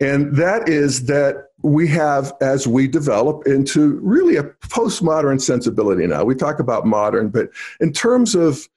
And 0.00 0.34
that 0.34 0.68
is 0.68 1.06
that 1.06 1.50
we 1.62 1.86
have, 1.86 2.32
as 2.40 2.66
we 2.66 2.88
develop 2.88 3.46
into 3.46 4.00
really 4.02 4.36
a 4.38 4.42
postmodern 4.42 5.40
sensibility 5.40 6.04
now, 6.08 6.24
we 6.24 6.34
talk 6.34 6.58
about 6.58 6.84
modern, 6.84 7.28
but 7.28 7.50
in 7.78 7.92
terms 7.92 8.34
of 8.34 8.68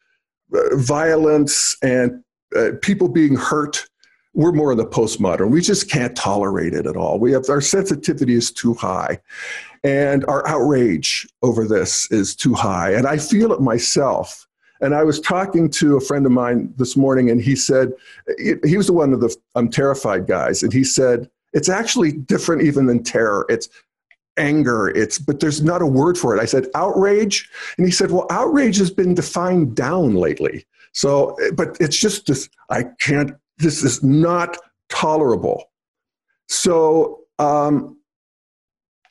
violence 0.51 1.75
and 1.81 2.23
uh, 2.55 2.71
people 2.81 3.07
being 3.07 3.35
hurt 3.35 3.87
we're 4.37 4.51
more 4.51 4.71
in 4.71 4.77
the 4.77 4.85
postmodern. 4.85 5.49
We 5.49 5.61
just 5.61 5.89
can't 5.89 6.15
tolerate 6.15 6.75
it 6.75 6.85
at 6.85 6.95
all. 6.95 7.17
We 7.17 7.31
have 7.31 7.49
our 7.49 7.59
sensitivity 7.59 8.35
is 8.35 8.51
too 8.51 8.75
high. 8.75 9.19
And 9.83 10.23
our 10.25 10.47
outrage 10.47 11.27
over 11.41 11.67
this 11.67 12.09
is 12.11 12.35
too 12.35 12.53
high. 12.53 12.93
And 12.93 13.07
i 13.07 13.17
feel 13.17 13.51
it 13.51 13.61
myself. 13.61 14.47
And 14.79 14.93
i 14.93 15.03
was 15.03 15.19
talking 15.19 15.71
to 15.71 15.97
a 15.97 16.01
friend 16.01 16.23
of 16.25 16.31
mine 16.31 16.71
this 16.77 16.95
morning 16.95 17.31
and 17.31 17.41
he 17.41 17.55
said 17.55 17.93
he 18.37 18.77
was 18.77 18.87
the 18.87 18.93
one 18.93 19.11
of 19.11 19.21
the 19.21 19.35
i'm 19.55 19.69
terrified 19.69 20.27
guys. 20.27 20.61
And 20.61 20.71
he 20.71 20.83
said 20.83 21.27
it's 21.53 21.69
actually 21.69 22.11
different 22.11 22.61
even 22.61 22.85
than 22.85 23.03
terror. 23.03 23.43
It's 23.49 23.69
anger 24.37 24.89
it's 24.89 25.19
but 25.19 25.39
there's 25.39 25.61
not 25.61 25.81
a 25.81 25.85
word 25.85 26.17
for 26.17 26.35
it 26.35 26.41
i 26.41 26.45
said 26.45 26.67
outrage 26.75 27.49
and 27.77 27.85
he 27.85 27.91
said 27.91 28.11
well 28.11 28.27
outrage 28.29 28.77
has 28.77 28.91
been 28.91 29.13
defined 29.13 29.75
down 29.75 30.13
lately 30.13 30.65
so 30.93 31.35
but 31.55 31.77
it's 31.79 31.97
just 31.97 32.25
this 32.27 32.49
i 32.69 32.83
can't 32.99 33.31
this 33.57 33.83
is 33.83 34.03
not 34.03 34.57
tolerable 34.89 35.71
so 36.49 37.21
um, 37.39 37.97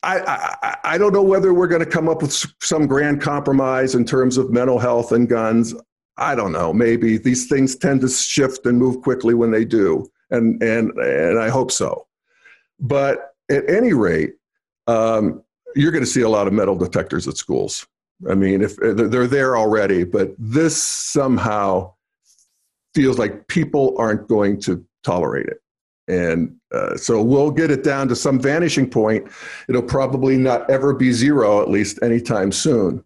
I, 0.02 0.20
I, 0.62 0.76
I 0.84 0.98
don't 0.98 1.12
know 1.12 1.22
whether 1.22 1.52
we're 1.52 1.66
going 1.66 1.84
to 1.84 1.90
come 1.90 2.08
up 2.08 2.22
with 2.22 2.32
some 2.60 2.86
grand 2.86 3.20
compromise 3.20 3.94
in 3.94 4.04
terms 4.04 4.36
of 4.36 4.50
mental 4.50 4.78
health 4.78 5.12
and 5.12 5.28
guns. 5.28 5.74
I 6.16 6.34
don't 6.34 6.52
know. 6.52 6.72
Maybe 6.72 7.18
these 7.18 7.48
things 7.48 7.76
tend 7.76 8.00
to 8.02 8.08
shift 8.08 8.66
and 8.66 8.78
move 8.78 9.02
quickly 9.02 9.34
when 9.34 9.50
they 9.50 9.64
do, 9.64 10.06
and 10.30 10.62
and 10.62 10.90
and 10.92 11.38
I 11.38 11.50
hope 11.50 11.70
so. 11.70 12.06
But 12.80 13.34
at 13.50 13.68
any 13.68 13.92
rate, 13.92 14.34
um, 14.86 15.42
you're 15.74 15.92
going 15.92 16.04
to 16.04 16.10
see 16.10 16.22
a 16.22 16.28
lot 16.28 16.46
of 16.46 16.52
metal 16.52 16.76
detectors 16.76 17.28
at 17.28 17.36
schools. 17.36 17.86
I 18.28 18.34
mean, 18.34 18.62
if 18.62 18.80
uh, 18.82 18.94
they're 18.94 19.26
there 19.26 19.56
already, 19.56 20.04
but 20.04 20.34
this 20.38 20.80
somehow 20.82 21.92
feels 22.94 23.18
like 23.18 23.46
people 23.48 23.94
aren't 23.98 24.26
going 24.26 24.58
to 24.62 24.84
tolerate 25.04 25.46
it. 25.46 25.60
And 26.08 26.56
uh, 26.72 26.96
so 26.96 27.20
we'll 27.20 27.50
get 27.50 27.70
it 27.70 27.84
down 27.84 28.08
to 28.08 28.16
some 28.16 28.40
vanishing 28.40 28.88
point. 28.88 29.28
It'll 29.68 29.82
probably 29.82 30.38
not 30.38 30.68
ever 30.70 30.94
be 30.94 31.12
zero, 31.12 31.60
at 31.60 31.68
least 31.68 31.98
anytime 32.02 32.52
soon. 32.52 33.04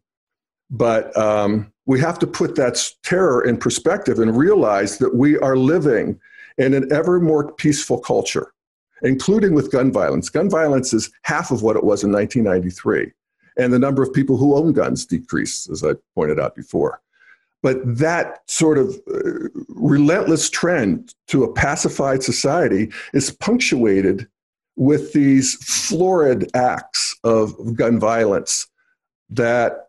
But 0.70 1.16
um, 1.16 1.72
we 1.86 1.98
have 2.00 2.18
to 2.20 2.26
put 2.26 2.54
that 2.56 2.80
terror 3.02 3.44
in 3.44 3.56
perspective 3.56 4.20
and 4.20 4.36
realize 4.36 4.98
that 4.98 5.14
we 5.14 5.38
are 5.38 5.56
living 5.56 6.20
in 6.58 6.74
an 6.74 6.92
ever 6.92 7.18
more 7.20 7.52
peaceful 7.52 7.98
culture 7.98 8.52
including 9.02 9.54
with 9.54 9.72
gun 9.72 9.92
violence. 9.92 10.28
Gun 10.28 10.50
violence 10.50 10.92
is 10.92 11.10
half 11.22 11.50
of 11.50 11.62
what 11.62 11.76
it 11.76 11.84
was 11.84 12.04
in 12.04 12.12
1993. 12.12 13.12
And 13.56 13.72
the 13.72 13.78
number 13.78 14.02
of 14.02 14.12
people 14.12 14.36
who 14.36 14.56
own 14.56 14.72
guns 14.72 15.04
decreased, 15.04 15.68
as 15.70 15.84
I 15.84 15.92
pointed 16.14 16.38
out 16.38 16.54
before. 16.54 17.00
But 17.62 17.78
that 17.98 18.40
sort 18.46 18.78
of 18.78 18.98
uh, 19.12 19.48
relentless 19.68 20.48
trend 20.48 21.14
to 21.28 21.44
a 21.44 21.52
pacified 21.52 22.22
society 22.22 22.90
is 23.12 23.30
punctuated 23.30 24.26
with 24.76 25.12
these 25.12 25.56
florid 25.56 26.50
acts 26.54 27.14
of 27.22 27.76
gun 27.76 27.98
violence 27.98 28.66
that 29.28 29.88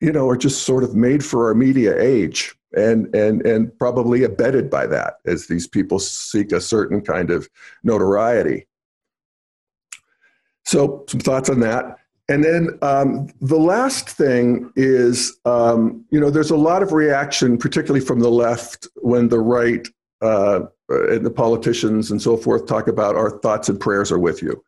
you 0.00 0.12
know 0.12 0.28
are 0.28 0.36
just 0.36 0.62
sort 0.62 0.84
of 0.84 0.94
made 0.94 1.24
for 1.24 1.48
our 1.48 1.54
media 1.54 2.00
age 2.00 2.54
and 2.74 3.14
and 3.14 3.44
and 3.46 3.76
probably 3.78 4.24
abetted 4.24 4.70
by 4.70 4.86
that 4.86 5.18
as 5.26 5.46
these 5.46 5.66
people 5.66 5.98
seek 5.98 6.52
a 6.52 6.60
certain 6.60 7.00
kind 7.00 7.30
of 7.30 7.48
notoriety. 7.82 8.66
So 10.64 11.04
some 11.08 11.20
thoughts 11.20 11.50
on 11.50 11.60
that. 11.60 11.98
And 12.28 12.44
then 12.44 12.78
um, 12.82 13.28
the 13.40 13.58
last 13.58 14.08
thing 14.08 14.72
is, 14.76 15.36
um, 15.44 16.04
you 16.10 16.20
know, 16.20 16.30
there's 16.30 16.52
a 16.52 16.56
lot 16.56 16.82
of 16.82 16.92
reaction, 16.92 17.58
particularly 17.58 18.04
from 18.04 18.20
the 18.20 18.30
left, 18.30 18.86
when 18.96 19.28
the 19.28 19.40
right 19.40 19.86
uh, 20.22 20.60
and 20.88 21.26
the 21.26 21.30
politicians 21.30 22.10
and 22.10 22.22
so 22.22 22.36
forth 22.36 22.66
talk 22.66 22.86
about 22.86 23.16
our 23.16 23.38
thoughts 23.40 23.68
and 23.68 23.80
prayers 23.80 24.12
are 24.12 24.18
with 24.18 24.40
you. 24.40 24.64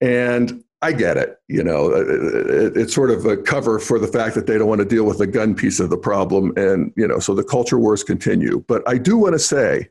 And 0.00 0.62
I 0.82 0.92
get 0.92 1.16
it. 1.16 1.38
You 1.48 1.62
know, 1.62 1.90
it, 1.90 2.76
it's 2.76 2.94
sort 2.94 3.10
of 3.10 3.26
a 3.26 3.36
cover 3.36 3.78
for 3.78 3.98
the 3.98 4.08
fact 4.08 4.34
that 4.34 4.46
they 4.46 4.56
don't 4.56 4.68
want 4.68 4.80
to 4.80 4.86
deal 4.86 5.04
with 5.04 5.18
the 5.18 5.26
gun 5.26 5.54
piece 5.54 5.78
of 5.78 5.90
the 5.90 5.98
problem. 5.98 6.52
And, 6.56 6.92
you 6.96 7.06
know, 7.06 7.18
so 7.18 7.34
the 7.34 7.44
culture 7.44 7.78
wars 7.78 8.02
continue. 8.02 8.64
But 8.66 8.82
I 8.88 8.96
do 8.96 9.16
want 9.16 9.34
to 9.34 9.38
say 9.38 9.88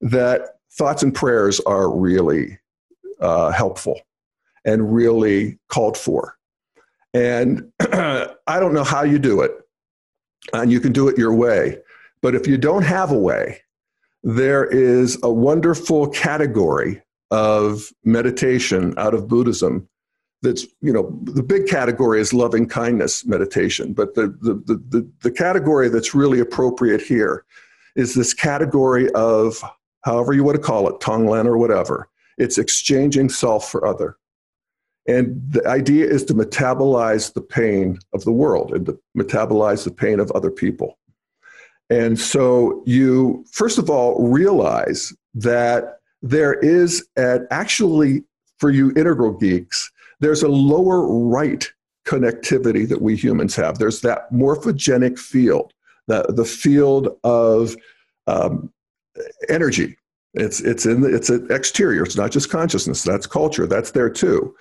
that 0.00 0.58
thoughts 0.70 1.02
and 1.02 1.14
prayers 1.14 1.58
are 1.60 1.90
really 1.90 2.58
uh, 3.20 3.50
helpful 3.50 4.00
and 4.64 4.94
really 4.94 5.58
called 5.68 5.96
for. 5.96 6.36
And 7.14 7.72
I 7.80 8.60
don't 8.60 8.74
know 8.74 8.84
how 8.84 9.02
you 9.02 9.18
do 9.18 9.40
it, 9.40 9.52
and 10.52 10.70
you 10.70 10.78
can 10.78 10.92
do 10.92 11.08
it 11.08 11.18
your 11.18 11.34
way. 11.34 11.78
But 12.20 12.34
if 12.34 12.46
you 12.46 12.58
don't 12.58 12.82
have 12.82 13.10
a 13.10 13.18
way, 13.18 13.60
there 14.22 14.64
is 14.64 15.18
a 15.22 15.32
wonderful 15.32 16.08
category 16.08 17.02
of 17.30 17.92
meditation 18.04 18.94
out 18.98 19.14
of 19.14 19.28
Buddhism 19.28 19.88
that's 20.42 20.66
you 20.80 20.92
know 20.92 21.18
the 21.24 21.42
big 21.42 21.66
category 21.66 22.20
is 22.20 22.32
loving 22.32 22.66
kindness 22.66 23.26
meditation 23.26 23.92
but 23.92 24.14
the, 24.14 24.28
the 24.40 24.54
the 24.66 24.82
the, 24.88 25.10
the, 25.22 25.30
category 25.32 25.88
that's 25.88 26.14
really 26.14 26.38
appropriate 26.38 27.00
here 27.00 27.44
is 27.96 28.14
this 28.14 28.32
category 28.32 29.10
of 29.12 29.62
however 30.02 30.32
you 30.32 30.44
want 30.44 30.54
to 30.56 30.62
call 30.62 30.88
it 30.88 31.00
tonglen 31.00 31.44
or 31.44 31.58
whatever 31.58 32.08
it's 32.38 32.56
exchanging 32.56 33.28
self 33.28 33.70
for 33.70 33.84
other. 33.84 34.16
And 35.06 35.40
the 35.50 35.66
idea 35.66 36.06
is 36.06 36.24
to 36.26 36.34
metabolize 36.34 37.32
the 37.32 37.40
pain 37.40 37.98
of 38.12 38.24
the 38.24 38.32
world 38.32 38.72
and 38.72 38.86
to 38.86 38.98
metabolize 39.16 39.84
the 39.84 39.90
pain 39.90 40.20
of 40.20 40.30
other 40.32 40.50
people. 40.50 40.98
And 41.90 42.18
so 42.18 42.82
you 42.86 43.44
first 43.50 43.78
of 43.78 43.90
all 43.90 44.28
realize 44.28 45.12
that 45.34 46.00
there 46.22 46.54
is 46.54 47.06
an 47.16 47.46
actually 47.50 48.24
for 48.58 48.70
you 48.70 48.90
integral 48.90 49.32
geeks 49.32 49.90
there's 50.20 50.42
a 50.42 50.48
lower 50.48 51.06
right 51.06 51.70
connectivity 52.06 52.88
that 52.88 53.02
we 53.02 53.16
humans 53.16 53.54
have. 53.56 53.78
There's 53.78 54.00
that 54.00 54.32
morphogenic 54.32 55.18
field 55.18 55.72
the, 56.08 56.22
the 56.30 56.44
field 56.44 57.16
of 57.22 57.76
um, 58.26 58.72
energy. 59.48 59.96
It's 60.34 60.60
it's 60.60 60.84
in 60.86 61.02
the, 61.02 61.14
it's 61.14 61.30
an 61.30 61.46
exterior. 61.50 62.02
It's 62.02 62.16
not 62.16 62.32
just 62.32 62.50
consciousness. 62.50 63.02
That's 63.02 63.26
culture. 63.26 63.66
That's 63.66 63.92
there 63.92 64.10
too. 64.10 64.54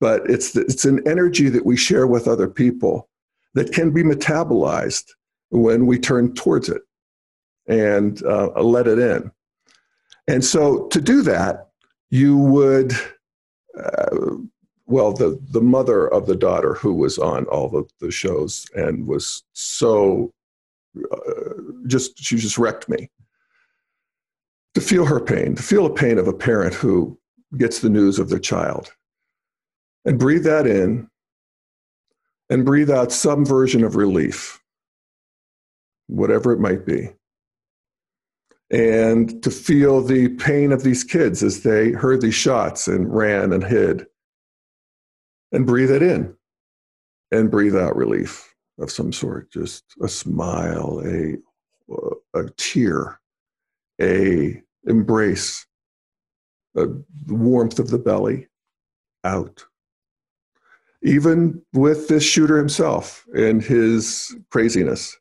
But 0.00 0.28
it's 0.28 0.54
it's 0.54 0.84
an 0.84 1.06
energy 1.08 1.48
that 1.48 1.64
we 1.64 1.76
share 1.76 2.06
with 2.06 2.28
other 2.28 2.48
people 2.48 3.08
that 3.54 3.72
can 3.72 3.92
be 3.92 4.02
metabolized 4.02 5.04
when 5.50 5.86
we 5.86 5.98
turn 5.98 6.34
towards 6.34 6.68
it 6.68 6.82
and 7.66 8.22
uh, 8.24 8.60
let 8.60 8.86
it 8.86 8.98
in. 8.98 9.30
And 10.28 10.44
so 10.44 10.86
to 10.88 11.00
do 11.00 11.22
that, 11.22 11.68
you 12.10 12.36
would, 12.36 12.92
uh, 13.82 14.36
well, 14.88 15.12
the, 15.12 15.38
the 15.50 15.60
mother 15.60 16.08
of 16.08 16.26
the 16.26 16.34
daughter 16.34 16.74
who 16.74 16.94
was 16.94 17.18
on 17.18 17.44
all 17.44 17.68
the, 17.68 17.84
the 18.00 18.10
shows 18.10 18.66
and 18.74 19.06
was 19.06 19.44
so, 19.52 20.32
uh, 21.12 21.52
just, 21.86 22.18
she 22.18 22.36
just 22.36 22.58
wrecked 22.58 22.88
me. 22.88 23.10
To 24.74 24.80
feel 24.80 25.04
her 25.04 25.20
pain, 25.20 25.54
to 25.56 25.62
feel 25.62 25.84
the 25.84 25.94
pain 25.94 26.18
of 26.18 26.28
a 26.28 26.32
parent 26.32 26.74
who 26.74 27.18
gets 27.56 27.80
the 27.80 27.90
news 27.90 28.18
of 28.18 28.28
their 28.28 28.38
child. 28.38 28.92
And 30.04 30.18
breathe 30.18 30.44
that 30.44 30.66
in 30.66 31.08
and 32.48 32.64
breathe 32.64 32.90
out 32.90 33.12
some 33.12 33.44
version 33.44 33.84
of 33.84 33.96
relief, 33.96 34.62
whatever 36.06 36.52
it 36.52 36.60
might 36.60 36.86
be 36.86 37.10
and 38.70 39.42
to 39.42 39.50
feel 39.50 40.02
the 40.02 40.28
pain 40.36 40.72
of 40.72 40.82
these 40.82 41.02
kids 41.02 41.42
as 41.42 41.62
they 41.62 41.90
heard 41.92 42.20
these 42.20 42.34
shots 42.34 42.86
and 42.86 43.14
ran 43.14 43.52
and 43.52 43.64
hid. 43.64 44.06
And 45.52 45.66
breathe 45.66 45.90
it 45.90 46.02
in 46.02 46.36
and 47.30 47.50
breathe 47.50 47.76
out 47.76 47.96
relief 47.96 48.54
of 48.78 48.90
some 48.90 49.12
sort 49.12 49.50
just 49.50 49.84
a 50.02 50.08
smile, 50.08 51.02
a, 51.04 51.36
a 52.34 52.50
tear, 52.56 53.20
a 54.00 54.62
embrace, 54.86 55.66
a 56.76 56.86
warmth 57.26 57.78
of 57.78 57.88
the 57.88 57.98
belly 57.98 58.46
out. 59.24 59.64
Even 61.02 61.62
with 61.72 62.08
this 62.08 62.24
shooter 62.24 62.58
himself 62.58 63.24
and 63.34 63.62
his 63.62 64.36
craziness, 64.50 65.16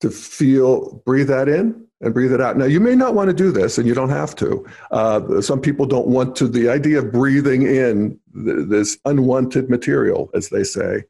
to 0.00 0.10
feel, 0.10 1.02
breathe 1.04 1.28
that 1.28 1.48
in 1.48 1.86
and 2.00 2.14
breathe 2.14 2.32
it 2.32 2.40
out. 2.40 2.56
Now, 2.56 2.66
you 2.66 2.80
may 2.80 2.94
not 2.94 3.14
want 3.14 3.28
to 3.28 3.34
do 3.34 3.50
this, 3.50 3.78
and 3.78 3.86
you 3.86 3.94
don't 3.94 4.10
have 4.10 4.36
to. 4.36 4.64
Uh, 4.90 5.40
some 5.40 5.60
people 5.60 5.86
don't 5.86 6.06
want 6.06 6.36
to. 6.36 6.46
The 6.46 6.68
idea 6.68 7.00
of 7.00 7.10
breathing 7.10 7.62
in 7.62 8.18
th- 8.34 8.68
this 8.68 8.98
unwanted 9.04 9.68
material, 9.68 10.30
as 10.34 10.48
they 10.48 10.62
say, 10.62 11.04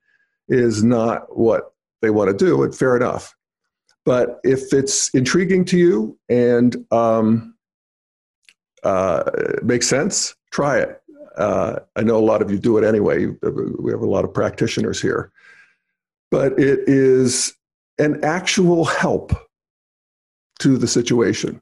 is 0.48 0.83
not 0.83 1.37
what 1.37 1.74
they 2.01 2.11
want 2.11 2.31
to 2.31 2.44
do, 2.44 2.62
and 2.62 2.74
fair 2.74 2.96
enough. 2.96 3.35
But 4.07 4.40
if 4.44 4.72
it's 4.72 5.11
intriguing 5.11 5.66
to 5.66 5.77
you 5.77 6.18
and 6.31 6.74
um, 6.90 7.55
uh, 8.83 9.31
makes 9.62 9.87
sense, 9.87 10.35
try 10.51 10.79
it. 10.79 11.03
Uh, 11.37 11.81
I 11.94 12.03
know 12.03 12.16
a 12.16 12.24
lot 12.24 12.40
of 12.40 12.51
you 12.51 12.59
do 12.59 12.79
it 12.79 12.85
anyway. 12.85 13.27
We 13.27 13.92
have 13.92 14.01
a 14.01 14.07
lot 14.07 14.24
of 14.24 14.33
practitioners 14.33 15.03
here. 15.03 15.31
But 16.31 16.59
it 16.59 16.81
is 16.87 17.55
an 17.99 18.23
actual 18.25 18.85
help 18.85 19.33
to 20.61 20.77
the 20.77 20.89
situation 20.89 21.61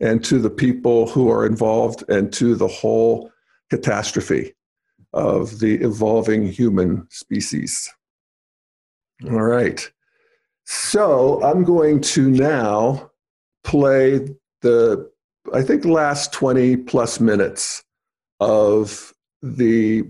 and 0.00 0.24
to 0.24 0.38
the 0.38 0.50
people 0.50 1.08
who 1.08 1.30
are 1.30 1.46
involved 1.46 2.04
and 2.08 2.32
to 2.32 2.54
the 2.54 2.68
whole 2.68 3.30
catastrophe 3.70 4.54
of 5.12 5.60
the 5.60 5.74
evolving 5.76 6.46
human 6.46 7.06
species. 7.10 7.88
All 9.24 9.42
right. 9.42 9.90
So 10.64 11.42
I'm 11.42 11.64
going 11.64 12.00
to 12.00 12.30
now 12.30 13.10
play 13.64 14.28
the, 14.62 15.10
I 15.52 15.62
think, 15.62 15.84
last 15.84 16.32
20 16.32 16.76
plus 16.78 17.20
minutes 17.20 17.84
of 18.40 19.12
the 19.42 20.04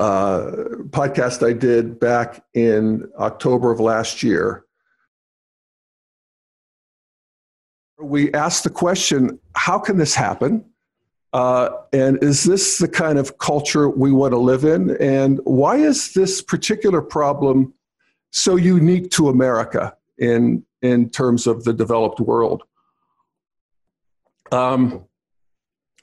uh, 0.00 0.50
podcast 0.88 1.46
I 1.46 1.52
did 1.52 2.00
back 2.00 2.42
in 2.54 3.08
October 3.18 3.70
of 3.70 3.78
last 3.78 4.22
year 4.22 4.64
we 8.02 8.32
asked 8.32 8.64
the 8.64 8.70
question 8.70 9.38
how 9.54 9.78
can 9.78 9.98
this 9.98 10.14
happen? 10.14 10.64
Uh, 11.32 11.70
and 11.92 12.22
is 12.22 12.44
this 12.44 12.78
the 12.78 12.88
kind 12.88 13.18
of 13.18 13.38
culture 13.38 13.88
we 13.88 14.10
want 14.10 14.32
to 14.32 14.38
live 14.38 14.64
in? 14.64 14.96
And 14.96 15.40
why 15.44 15.76
is 15.76 16.12
this 16.12 16.42
particular 16.42 17.00
problem 17.00 17.72
so 18.32 18.56
unique 18.56 19.10
to 19.12 19.28
America 19.28 19.96
in, 20.18 20.64
in 20.82 21.10
terms 21.10 21.46
of 21.46 21.64
the 21.64 21.72
developed 21.72 22.20
world? 22.20 22.64
Um, 24.50 25.04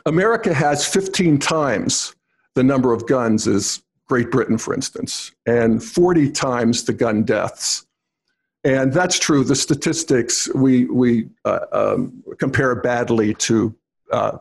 America 0.06 0.54
has 0.54 0.86
15 0.88 1.40
times 1.40 2.16
the 2.54 2.64
number 2.64 2.94
of 2.94 3.06
guns 3.06 3.48
as 3.48 3.82
Great 4.08 4.32
Britain, 4.32 4.58
for 4.58 4.74
instance, 4.74 5.32
and 5.46 5.84
40 5.84 6.32
times 6.32 6.86
the 6.86 6.94
gun 6.94 7.24
deaths. 7.24 7.86
And 8.64 8.92
that's 8.94 9.20
true. 9.20 9.44
The 9.44 9.56
statistics 9.56 10.54
we, 10.54 10.86
we 10.86 11.30
uh, 11.46 11.60
um, 11.72 12.24
compare 12.38 12.76
badly 12.76 13.34
to 13.36 13.76
uh, 14.12 14.38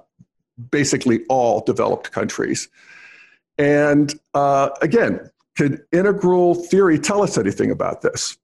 basically 0.71 1.25
all 1.29 1.61
developed 1.61 2.13
countries. 2.13 2.69
And 3.59 4.15
uh, 4.35 4.71
again, 4.83 5.31
could 5.57 5.85
integral 5.93 6.55
theory 6.55 6.99
tell 6.99 7.23
us 7.23 7.39
anything 7.39 7.71
about 7.71 8.03
this? 8.03 8.37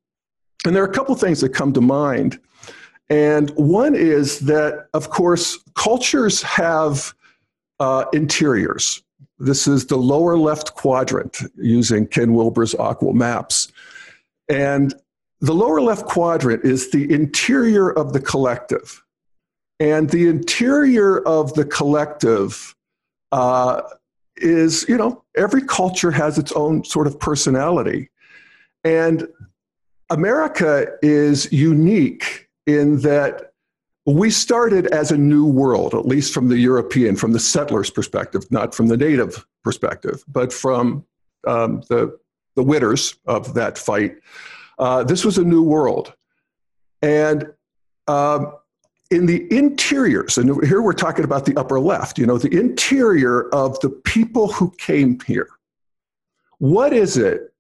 And 0.64 0.74
there 0.74 0.82
are 0.82 0.88
a 0.88 0.92
couple 0.92 1.14
things 1.14 1.40
that 1.40 1.50
come 1.50 1.72
to 1.72 1.80
mind. 1.80 2.38
And 3.08 3.50
one 3.50 3.94
is 3.94 4.40
that, 4.40 4.88
of 4.94 5.10
course, 5.10 5.58
cultures 5.74 6.42
have 6.42 7.14
uh, 7.80 8.04
interiors. 8.12 9.02
This 9.42 9.66
is 9.66 9.86
the 9.86 9.96
lower 9.96 10.38
left 10.38 10.76
quadrant 10.76 11.38
using 11.56 12.06
Ken 12.06 12.32
Wilber's 12.32 12.74
AQAL 12.74 13.12
maps. 13.12 13.72
And 14.48 14.94
the 15.40 15.52
lower 15.52 15.80
left 15.80 16.06
quadrant 16.06 16.64
is 16.64 16.92
the 16.92 17.12
interior 17.12 17.90
of 17.90 18.12
the 18.12 18.20
collective. 18.20 19.02
And 19.80 20.08
the 20.10 20.28
interior 20.28 21.26
of 21.26 21.54
the 21.54 21.64
collective 21.64 22.76
uh, 23.32 23.82
is, 24.36 24.88
you 24.88 24.96
know, 24.96 25.24
every 25.36 25.62
culture 25.62 26.12
has 26.12 26.38
its 26.38 26.52
own 26.52 26.84
sort 26.84 27.08
of 27.08 27.18
personality. 27.18 28.10
And 28.84 29.26
America 30.08 30.86
is 31.02 31.52
unique 31.52 32.48
in 32.68 33.00
that 33.00 33.51
we 34.06 34.30
started 34.30 34.86
as 34.88 35.12
a 35.12 35.16
new 35.16 35.46
world, 35.46 35.94
at 35.94 36.06
least 36.06 36.34
from 36.34 36.48
the 36.48 36.58
European, 36.58 37.14
from 37.14 37.32
the 37.32 37.38
settler's 37.38 37.90
perspective, 37.90 38.44
not 38.50 38.74
from 38.74 38.88
the 38.88 38.96
native 38.96 39.46
perspective, 39.62 40.24
but 40.26 40.52
from 40.52 41.04
um, 41.46 41.82
the, 41.88 42.18
the 42.56 42.62
winners 42.62 43.14
of 43.26 43.54
that 43.54 43.78
fight. 43.78 44.16
Uh, 44.78 45.04
this 45.04 45.24
was 45.24 45.38
a 45.38 45.44
new 45.44 45.62
world. 45.62 46.14
And 47.00 47.52
um, 48.08 48.54
in 49.10 49.26
the 49.26 49.46
interiors, 49.56 50.38
and 50.38 50.64
here 50.64 50.82
we're 50.82 50.92
talking 50.92 51.24
about 51.24 51.44
the 51.44 51.56
upper 51.56 51.78
left, 51.78 52.18
you 52.18 52.26
know, 52.26 52.38
the 52.38 52.58
interior 52.58 53.48
of 53.50 53.78
the 53.80 53.90
people 53.90 54.48
who 54.48 54.70
came 54.78 55.20
here, 55.26 55.48
what 56.58 56.92
is 56.92 57.16
it 57.16 57.52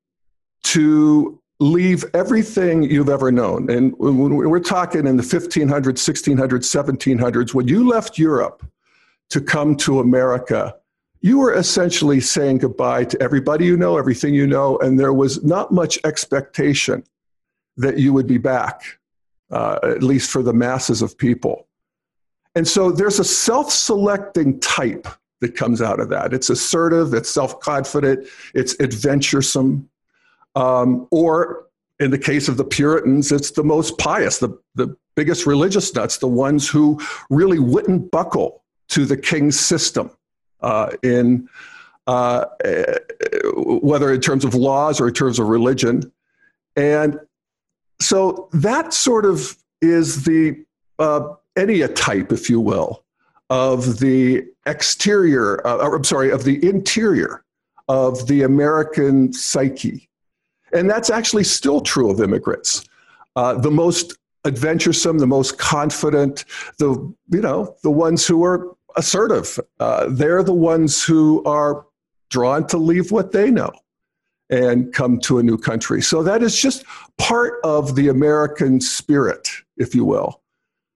to 0.64 1.41
leave 1.62 2.04
everything 2.14 2.82
you've 2.82 3.08
ever 3.08 3.30
known? 3.32 3.70
And 3.70 3.94
when 3.98 4.34
we're 4.34 4.60
talking 4.60 5.06
in 5.06 5.16
the 5.16 5.22
1500s, 5.22 5.66
1600s, 5.66 6.38
1700s, 6.38 7.54
when 7.54 7.68
you 7.68 7.88
left 7.88 8.18
Europe 8.18 8.64
to 9.30 9.40
come 9.40 9.76
to 9.76 10.00
America, 10.00 10.74
you 11.20 11.38
were 11.38 11.54
essentially 11.54 12.20
saying 12.20 12.58
goodbye 12.58 13.04
to 13.04 13.22
everybody 13.22 13.64
you 13.64 13.76
know, 13.76 13.96
everything 13.96 14.34
you 14.34 14.46
know, 14.46 14.78
and 14.78 14.98
there 14.98 15.12
was 15.12 15.42
not 15.44 15.70
much 15.72 15.98
expectation 16.04 17.04
that 17.76 17.98
you 17.98 18.12
would 18.12 18.26
be 18.26 18.38
back 18.38 18.98
uh, 19.52 19.78
at 19.82 20.02
least 20.02 20.30
for 20.30 20.42
the 20.42 20.52
masses 20.52 21.02
of 21.02 21.16
people. 21.16 21.68
And 22.54 22.66
so 22.66 22.90
there's 22.90 23.18
a 23.18 23.24
self 23.24 23.70
selecting 23.70 24.58
type 24.60 25.06
that 25.40 25.56
comes 25.56 25.82
out 25.82 26.00
of 26.00 26.08
that. 26.08 26.32
It's 26.32 26.50
assertive, 26.50 27.14
it's 27.14 27.28
self 27.28 27.60
confident, 27.60 28.26
it's 28.54 28.78
adventuresome. 28.80 29.88
Um, 30.54 31.08
or 31.10 31.66
in 32.00 32.10
the 32.10 32.18
case 32.18 32.48
of 32.48 32.56
the 32.56 32.64
Puritans, 32.64 33.32
it's 33.32 33.52
the 33.52 33.62
most 33.64 33.98
pious, 33.98 34.38
the, 34.38 34.58
the 34.74 34.96
biggest 35.14 35.46
religious 35.46 35.94
nuts, 35.94 36.18
the 36.18 36.28
ones 36.28 36.68
who 36.68 37.00
really 37.30 37.58
wouldn't 37.58 38.10
buckle 38.10 38.62
to 38.88 39.04
the 39.04 39.16
king's 39.16 39.58
system 39.58 40.10
uh, 40.60 40.90
in 41.02 41.48
uh, 42.06 42.46
whether 43.54 44.12
in 44.12 44.20
terms 44.20 44.44
of 44.44 44.54
laws 44.54 45.00
or 45.00 45.08
in 45.08 45.14
terms 45.14 45.38
of 45.38 45.46
religion. 45.46 46.12
And 46.76 47.20
so 48.00 48.48
that 48.52 48.92
sort 48.92 49.24
of 49.24 49.56
is 49.80 50.24
the 50.24 50.64
uh, 50.98 51.34
type, 51.94 52.32
if 52.32 52.50
you 52.50 52.60
will, 52.60 53.04
of 53.50 53.98
the 53.98 54.46
exterior, 54.66 55.64
uh, 55.66 55.78
I'm 55.78 56.04
sorry, 56.04 56.30
of 56.30 56.44
the 56.44 56.66
interior 56.66 57.44
of 57.88 58.26
the 58.26 58.42
American 58.42 59.32
psyche. 59.32 60.08
And 60.72 60.88
that's 60.88 61.10
actually 61.10 61.44
still 61.44 61.80
true 61.80 62.10
of 62.10 62.20
immigrants. 62.20 62.84
Uh, 63.36 63.54
the 63.54 63.70
most 63.70 64.18
adventuresome, 64.44 65.18
the 65.18 65.26
most 65.26 65.58
confident, 65.58 66.44
the, 66.78 66.90
you 67.30 67.40
know, 67.40 67.76
the 67.82 67.90
ones 67.90 68.26
who 68.26 68.44
are 68.44 68.74
assertive, 68.96 69.58
uh, 69.80 70.06
they're 70.10 70.42
the 70.42 70.52
ones 70.52 71.02
who 71.02 71.42
are 71.44 71.86
drawn 72.30 72.66
to 72.66 72.78
leave 72.78 73.12
what 73.12 73.32
they 73.32 73.50
know 73.50 73.70
and 74.50 74.92
come 74.92 75.18
to 75.18 75.38
a 75.38 75.42
new 75.42 75.56
country. 75.56 76.02
So 76.02 76.22
that 76.22 76.42
is 76.42 76.60
just 76.60 76.84
part 77.16 77.60
of 77.64 77.94
the 77.94 78.08
American 78.08 78.80
spirit, 78.80 79.48
if 79.76 79.94
you 79.94 80.04
will, 80.04 80.42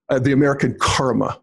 uh, 0.09 0.19
the 0.19 0.33
American 0.33 0.77
karma. 0.79 1.41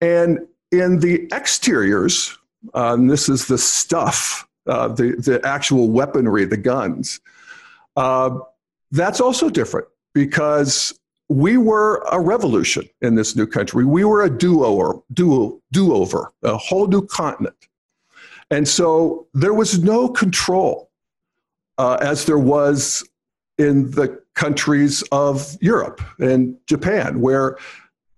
And 0.00 0.46
in 0.72 0.98
the 0.98 1.28
exteriors, 1.32 2.36
and 2.74 3.08
this 3.08 3.28
is 3.28 3.46
the 3.46 3.58
stuff, 3.58 4.48
uh, 4.66 4.88
the, 4.88 5.12
the 5.16 5.40
actual 5.44 5.90
weaponry, 5.90 6.44
the 6.44 6.56
guns, 6.56 7.20
uh, 7.96 8.30
that's 8.90 9.20
also 9.20 9.48
different 9.50 9.88
because 10.14 10.98
we 11.28 11.56
were 11.56 12.06
a 12.12 12.20
revolution 12.20 12.88
in 13.00 13.14
this 13.16 13.34
new 13.34 13.46
country. 13.46 13.84
We 13.84 14.04
were 14.04 14.22
a 14.22 14.30
do-over, 14.30 15.00
do, 15.12 15.60
do-over, 15.72 16.32
a 16.42 16.56
whole 16.56 16.86
new 16.86 17.04
continent. 17.06 17.56
And 18.50 18.68
so 18.68 19.26
there 19.34 19.54
was 19.54 19.82
no 19.82 20.08
control 20.08 20.90
uh, 21.78 21.98
as 22.00 22.26
there 22.26 22.38
was 22.38 23.04
in 23.58 23.90
the 23.90 24.20
countries 24.34 25.02
of 25.10 25.56
Europe 25.60 26.00
and 26.18 26.56
Japan, 26.66 27.20
where 27.20 27.58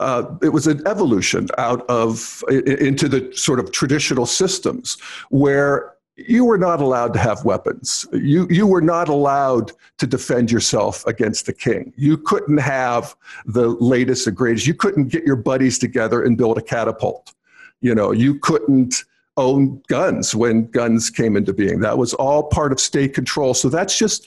uh, 0.01 0.25
it 0.43 0.51
was 0.51 0.67
an 0.67 0.87
evolution 0.87 1.49
out 1.59 1.89
of 1.89 2.43
into 2.49 3.09
the 3.09 3.33
sort 3.35 3.59
of 3.59 3.73
traditional 3.73 4.27
systems 4.27 4.99
where 5.31 5.95
you 6.27 6.45
were 6.45 6.59
not 6.59 6.81
allowed 6.81 7.13
to 7.13 7.19
have 7.19 7.45
weapons. 7.45 8.07
You, 8.13 8.49
you 8.51 8.67
were 8.67 8.81
not 8.81 9.09
allowed 9.09 9.73
to 9.99 10.07
defend 10.07 10.51
yourself 10.51 11.07
against 11.07 11.47
the 11.47 11.53
king. 11.53 11.93
You 11.97 12.19
couldn't 12.19 12.59
have 12.59 13.15
the 13.47 13.69
latest 13.69 14.27
and 14.27 14.37
greatest. 14.37 14.67
You 14.67 14.75
couldn't 14.75 15.09
get 15.09 15.25
your 15.25 15.37
buddies 15.37 15.79
together 15.79 16.25
and 16.25 16.37
build 16.37 16.59
a 16.59 16.63
catapult. 16.63 17.35
You 17.81 17.95
know, 17.95 18.11
you 18.11 18.39
couldn't 18.41 19.05
own 19.37 19.81
guns 19.87 20.35
when 20.35 20.67
guns 20.67 21.09
came 21.09 21.37
into 21.37 21.53
being. 21.53 21.79
That 21.81 21.99
was 21.99 22.15
all 22.15 22.43
part 22.43 22.73
of 22.73 22.81
state 22.81 23.15
control. 23.15 23.55
So 23.55 23.69
that's 23.69 23.97
just, 23.97 24.27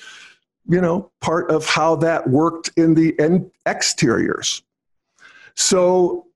you 0.69 0.79
know, 0.79 1.11
part 1.19 1.51
of 1.51 1.65
how 1.65 1.97
that 1.97 2.29
worked 2.29 2.71
in 2.77 2.93
the 2.93 3.13
exteriors. 3.65 4.63
So 5.55 6.27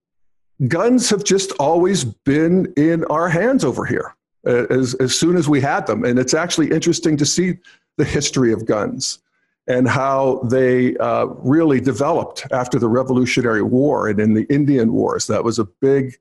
guns 0.67 1.09
have 1.09 1.23
just 1.23 1.53
always 1.53 2.03
been 2.03 2.73
in 2.75 3.05
our 3.05 3.29
hands 3.29 3.63
over 3.63 3.85
here 3.85 4.13
as, 4.45 4.93
as 4.95 5.17
soon 5.17 5.35
as 5.37 5.49
we 5.49 5.61
had 5.61 5.87
them. 5.87 6.03
And 6.05 6.19
it's 6.19 6.33
actually 6.33 6.71
interesting 6.71 7.17
to 7.17 7.25
see 7.25 7.57
the 7.97 8.05
history 8.05 8.51
of 8.51 8.65
guns 8.65 9.19
and 9.67 9.87
how 9.87 10.41
they 10.43 10.95
uh, 10.97 11.25
really 11.25 11.81
developed 11.81 12.45
after 12.51 12.77
the 12.77 12.87
Revolutionary 12.87 13.63
War 13.63 14.09
and 14.09 14.19
in 14.19 14.33
the 14.33 14.45
Indian 14.53 14.93
Wars. 14.93 15.25
That 15.27 15.43
was 15.43 15.57
a 15.57 15.65
big 15.81 16.15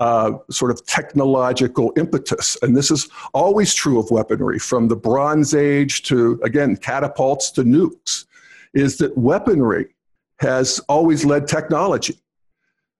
uh, 0.00 0.32
sort 0.50 0.70
of 0.70 0.84
technological 0.86 1.92
impetus. 1.96 2.56
And 2.62 2.76
this 2.76 2.90
is 2.90 3.08
always 3.32 3.74
true 3.74 3.98
of 3.98 4.10
weaponry 4.10 4.58
from 4.58 4.88
the 4.88 4.96
Bronze 4.96 5.54
Age 5.54 6.02
to, 6.04 6.40
again, 6.42 6.76
catapults 6.76 7.50
to 7.52 7.62
nukes, 7.62 8.26
is 8.74 8.98
that 8.98 9.16
weaponry 9.16 9.94
has 10.38 10.80
always 10.88 11.24
led 11.24 11.46
technology. 11.46 12.18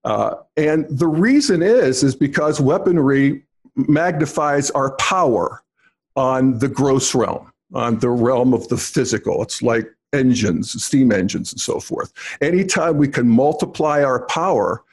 Uh, 0.03 0.35
and 0.57 0.85
the 0.89 1.07
reason 1.07 1.61
is, 1.61 2.03
is 2.03 2.15
because 2.15 2.59
weaponry 2.59 3.43
magnifies 3.75 4.71
our 4.71 4.95
power 4.97 5.63
on 6.15 6.59
the 6.59 6.67
gross 6.67 7.15
realm, 7.15 7.51
on 7.73 7.99
the 7.99 8.09
realm 8.09 8.53
of 8.53 8.67
the 8.67 8.77
physical. 8.77 9.41
It's 9.41 9.61
like 9.61 9.87
engines, 10.13 10.83
steam 10.83 11.11
engines, 11.11 11.51
and 11.51 11.61
so 11.61 11.79
forth. 11.79 12.11
Anytime 12.41 12.97
we 12.97 13.07
can 13.07 13.27
multiply 13.27 14.03
our 14.03 14.25
power, 14.25 14.83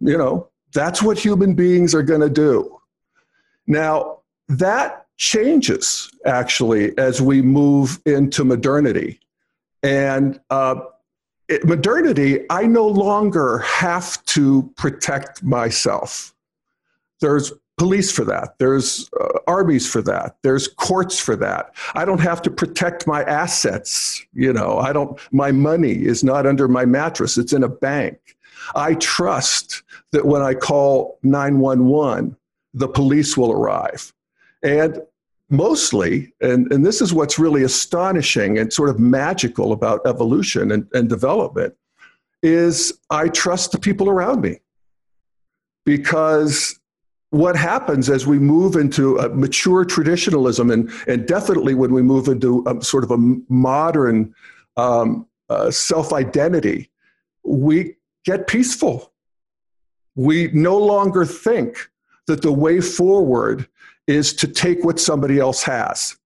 you 0.00 0.18
know, 0.18 0.48
that's 0.72 1.02
what 1.02 1.18
human 1.18 1.54
beings 1.54 1.94
are 1.94 2.02
going 2.02 2.20
to 2.20 2.30
do. 2.30 2.80
Now, 3.66 4.18
that 4.48 5.06
changes 5.16 6.10
actually 6.26 6.96
as 6.98 7.22
we 7.22 7.40
move 7.40 8.00
into 8.04 8.44
modernity. 8.44 9.20
And 9.82 10.40
uh, 10.50 10.80
it, 11.48 11.64
modernity, 11.64 12.44
I 12.50 12.66
no 12.66 12.86
longer 12.86 13.58
have 13.58 14.24
to 14.26 14.72
protect 14.76 15.42
myself. 15.44 16.34
There's 17.20 17.52
police 17.76 18.12
for 18.12 18.24
that. 18.24 18.54
There's 18.58 19.10
uh, 19.20 19.38
armies 19.46 19.90
for 19.90 20.02
that. 20.02 20.36
There's 20.42 20.68
courts 20.68 21.18
for 21.18 21.36
that. 21.36 21.74
I 21.94 22.04
don't 22.04 22.20
have 22.20 22.40
to 22.42 22.50
protect 22.50 23.06
my 23.06 23.24
assets. 23.24 24.24
You 24.32 24.52
know, 24.52 24.78
I 24.78 24.92
don't, 24.92 25.18
my 25.32 25.50
money 25.50 26.04
is 26.04 26.22
not 26.22 26.46
under 26.46 26.68
my 26.68 26.84
mattress. 26.84 27.36
It's 27.36 27.52
in 27.52 27.64
a 27.64 27.68
bank. 27.68 28.18
I 28.74 28.94
trust 28.94 29.82
that 30.12 30.24
when 30.24 30.42
I 30.42 30.54
call 30.54 31.18
911, 31.22 32.36
the 32.72 32.88
police 32.88 33.36
will 33.36 33.52
arrive. 33.52 34.12
And 34.62 35.00
mostly, 35.50 36.32
and, 36.40 36.72
and 36.72 36.86
this 36.86 37.02
is 37.02 37.12
what's 37.12 37.38
really 37.38 37.64
astonishing 37.64 38.58
and 38.58 38.72
sort 38.72 38.88
of 38.88 38.98
magical 38.98 39.72
about 39.72 40.06
evolution 40.06 40.72
and, 40.72 40.86
and 40.94 41.08
development, 41.08 41.74
is 42.42 42.98
I 43.10 43.28
trust 43.28 43.72
the 43.72 43.78
people 43.78 44.08
around 44.08 44.40
me. 44.40 44.60
Because 45.84 46.80
what 47.34 47.56
happens 47.56 48.08
as 48.08 48.28
we 48.28 48.38
move 48.38 48.76
into 48.76 49.18
a 49.18 49.28
mature 49.28 49.84
traditionalism, 49.84 50.70
and, 50.70 50.88
and 51.08 51.26
definitely 51.26 51.74
when 51.74 51.92
we 51.92 52.00
move 52.00 52.28
into 52.28 52.64
sort 52.80 53.02
of 53.02 53.10
a 53.10 53.18
modern 53.48 54.32
um, 54.76 55.26
uh, 55.48 55.68
self 55.68 56.12
identity, 56.12 56.90
we 57.44 57.96
get 58.24 58.46
peaceful. 58.46 59.12
We 60.14 60.48
no 60.52 60.78
longer 60.78 61.24
think 61.24 61.90
that 62.28 62.40
the 62.40 62.52
way 62.52 62.80
forward 62.80 63.66
is 64.06 64.32
to 64.34 64.46
take 64.46 64.84
what 64.84 65.00
somebody 65.00 65.40
else 65.40 65.64
has. 65.64 66.16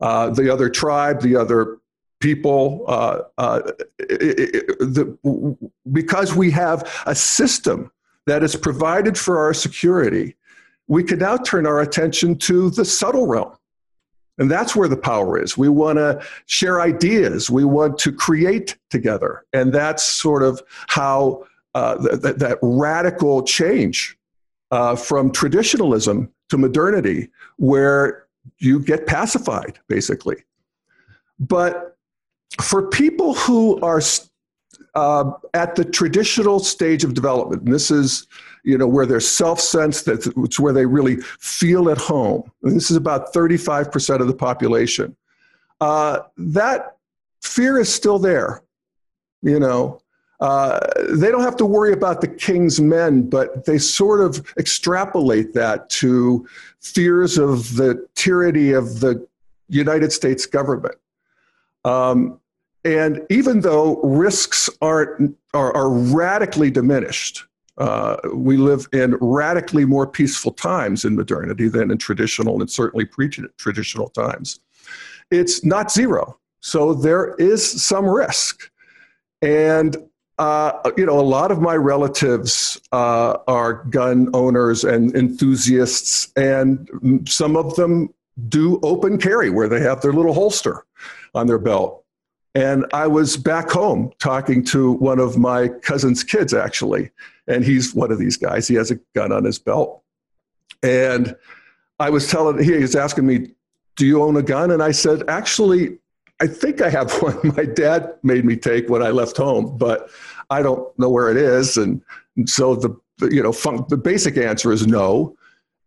Uh, 0.00 0.30
the 0.30 0.52
other 0.52 0.68
tribe, 0.68 1.20
the 1.20 1.36
other 1.36 1.78
people, 2.18 2.84
uh, 2.88 3.20
uh, 3.38 3.62
it, 4.00 4.54
it, 4.54 4.78
the, 4.80 5.56
because 5.92 6.34
we 6.34 6.50
have 6.50 7.02
a 7.06 7.14
system 7.14 7.92
that 8.26 8.42
is 8.42 8.56
provided 8.56 9.18
for 9.18 9.38
our 9.38 9.54
security, 9.54 10.36
we 10.86 11.02
can 11.02 11.18
now 11.18 11.36
turn 11.36 11.66
our 11.66 11.80
attention 11.80 12.36
to 12.36 12.70
the 12.70 12.84
subtle 12.84 13.26
realm. 13.26 13.52
And 14.38 14.50
that's 14.50 14.74
where 14.74 14.88
the 14.88 14.96
power 14.96 15.40
is. 15.40 15.56
We 15.56 15.68
want 15.68 15.98
to 15.98 16.20
share 16.46 16.80
ideas. 16.80 17.50
We 17.50 17.64
want 17.64 17.98
to 17.98 18.12
create 18.12 18.76
together. 18.90 19.44
And 19.52 19.72
that's 19.72 20.02
sort 20.02 20.42
of 20.42 20.60
how 20.88 21.46
uh, 21.74 21.96
th- 21.98 22.36
that 22.36 22.58
radical 22.60 23.42
change 23.44 24.18
uh, 24.70 24.96
from 24.96 25.30
traditionalism 25.30 26.30
to 26.48 26.58
modernity, 26.58 27.28
where 27.56 28.26
you 28.58 28.80
get 28.80 29.06
pacified, 29.06 29.78
basically. 29.88 30.36
But 31.38 31.96
for 32.60 32.88
people 32.88 33.34
who 33.34 33.80
are 33.80 34.00
uh, 34.94 35.32
at 35.54 35.74
the 35.74 35.84
traditional 35.84 36.60
stage 36.60 37.04
of 37.04 37.14
development. 37.14 37.62
And 37.62 37.72
this 37.72 37.90
is, 37.90 38.26
you 38.62 38.78
know, 38.78 38.86
where 38.86 39.06
they're 39.06 39.20
self-sensed, 39.20 40.04
that 40.06 40.32
it's 40.44 40.60
where 40.60 40.72
they 40.72 40.86
really 40.86 41.16
feel 41.16 41.90
at 41.90 41.98
home. 41.98 42.50
And 42.62 42.76
this 42.76 42.90
is 42.90 42.96
about 42.96 43.32
35% 43.32 44.20
of 44.20 44.26
the 44.26 44.34
population. 44.34 45.16
Uh, 45.80 46.20
that 46.36 46.96
fear 47.42 47.78
is 47.78 47.92
still 47.92 48.18
there, 48.18 48.62
you 49.42 49.58
know. 49.58 50.00
Uh, 50.40 50.80
they 51.10 51.30
don't 51.30 51.42
have 51.42 51.56
to 51.56 51.64
worry 51.64 51.92
about 51.92 52.20
the 52.20 52.28
king's 52.28 52.80
men, 52.80 53.22
but 53.22 53.64
they 53.64 53.78
sort 53.78 54.20
of 54.20 54.44
extrapolate 54.58 55.54
that 55.54 55.88
to 55.88 56.46
fears 56.80 57.38
of 57.38 57.76
the 57.76 58.06
tyranny 58.14 58.72
of 58.72 59.00
the 59.00 59.26
United 59.68 60.12
States 60.12 60.44
government. 60.44 60.96
Um, 61.84 62.40
and 62.84 63.22
even 63.30 63.60
though 63.60 64.00
risks 64.02 64.68
aren't, 64.82 65.36
are, 65.54 65.74
are 65.74 65.90
radically 65.90 66.70
diminished, 66.70 67.44
uh, 67.78 68.16
we 68.32 68.56
live 68.56 68.86
in 68.92 69.16
radically 69.20 69.84
more 69.84 70.06
peaceful 70.06 70.52
times 70.52 71.04
in 71.04 71.16
modernity 71.16 71.68
than 71.68 71.90
in 71.90 71.98
traditional 71.98 72.60
and 72.60 72.70
certainly 72.70 73.04
pre 73.04 73.28
traditional 73.56 74.10
times. 74.10 74.60
It's 75.30 75.64
not 75.64 75.90
zero. 75.90 76.38
So 76.60 76.94
there 76.94 77.34
is 77.34 77.82
some 77.82 78.06
risk. 78.06 78.70
And 79.42 79.96
uh, 80.38 80.90
you 80.96 81.06
know, 81.06 81.18
a 81.18 81.22
lot 81.22 81.52
of 81.52 81.60
my 81.60 81.76
relatives 81.76 82.80
uh, 82.90 83.38
are 83.46 83.84
gun 83.84 84.28
owners 84.34 84.82
and 84.82 85.14
enthusiasts, 85.14 86.32
and 86.36 86.88
some 87.28 87.56
of 87.56 87.76
them 87.76 88.12
do 88.48 88.80
open 88.82 89.16
carry 89.16 89.48
where 89.48 89.68
they 89.68 89.80
have 89.80 90.00
their 90.00 90.12
little 90.12 90.34
holster 90.34 90.84
on 91.34 91.46
their 91.46 91.58
belt. 91.58 92.03
And 92.54 92.86
I 92.92 93.08
was 93.08 93.36
back 93.36 93.70
home 93.70 94.12
talking 94.20 94.64
to 94.66 94.92
one 94.92 95.18
of 95.18 95.36
my 95.36 95.68
cousin's 95.68 96.22
kids, 96.22 96.54
actually, 96.54 97.10
and 97.48 97.64
he's 97.64 97.94
one 97.94 98.12
of 98.12 98.18
these 98.18 98.36
guys. 98.36 98.68
He 98.68 98.76
has 98.76 98.90
a 98.92 98.96
gun 99.14 99.32
on 99.32 99.44
his 99.44 99.58
belt. 99.58 100.02
And 100.82 101.34
I 101.98 102.10
was 102.10 102.28
telling, 102.30 102.62
he 102.62 102.72
was 102.72 102.94
asking 102.94 103.26
me, 103.26 103.50
Do 103.96 104.06
you 104.06 104.22
own 104.22 104.36
a 104.36 104.42
gun? 104.42 104.70
And 104.70 104.82
I 104.82 104.92
said, 104.92 105.28
Actually, 105.28 105.98
I 106.40 106.46
think 106.46 106.80
I 106.80 106.90
have 106.90 107.12
one 107.22 107.38
my 107.56 107.64
dad 107.64 108.14
made 108.22 108.44
me 108.44 108.56
take 108.56 108.88
when 108.88 109.02
I 109.02 109.10
left 109.10 109.36
home, 109.36 109.76
but 109.76 110.10
I 110.50 110.62
don't 110.62 110.96
know 110.98 111.08
where 111.08 111.30
it 111.30 111.36
is. 111.36 111.76
And, 111.76 112.02
so 112.46 112.74
the, 112.74 113.00
you 113.30 113.40
know, 113.40 113.52
fun, 113.52 113.84
the 113.88 113.96
basic 113.96 114.36
answer 114.36 114.72
is 114.72 114.88
no. 114.88 115.36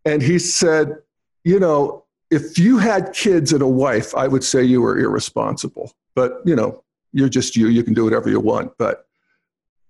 And 0.06 0.22
he 0.22 0.38
said, 0.38 0.96
you 1.44 1.60
know, 1.60 2.04
if 2.30 2.58
you 2.58 2.78
had 2.78 3.12
kids 3.12 3.52
and 3.52 3.60
a 3.60 3.68
wife, 3.68 4.14
I 4.14 4.28
would 4.28 4.42
say 4.42 4.62
you 4.64 4.80
were 4.80 4.98
irresponsible. 4.98 5.92
But, 6.18 6.42
you 6.44 6.56
know, 6.56 6.82
you're 7.12 7.28
just 7.28 7.54
you, 7.54 7.68
you 7.68 7.84
can 7.84 7.94
do 7.94 8.02
whatever 8.02 8.28
you 8.28 8.40
want. 8.40 8.72
But 8.76 9.06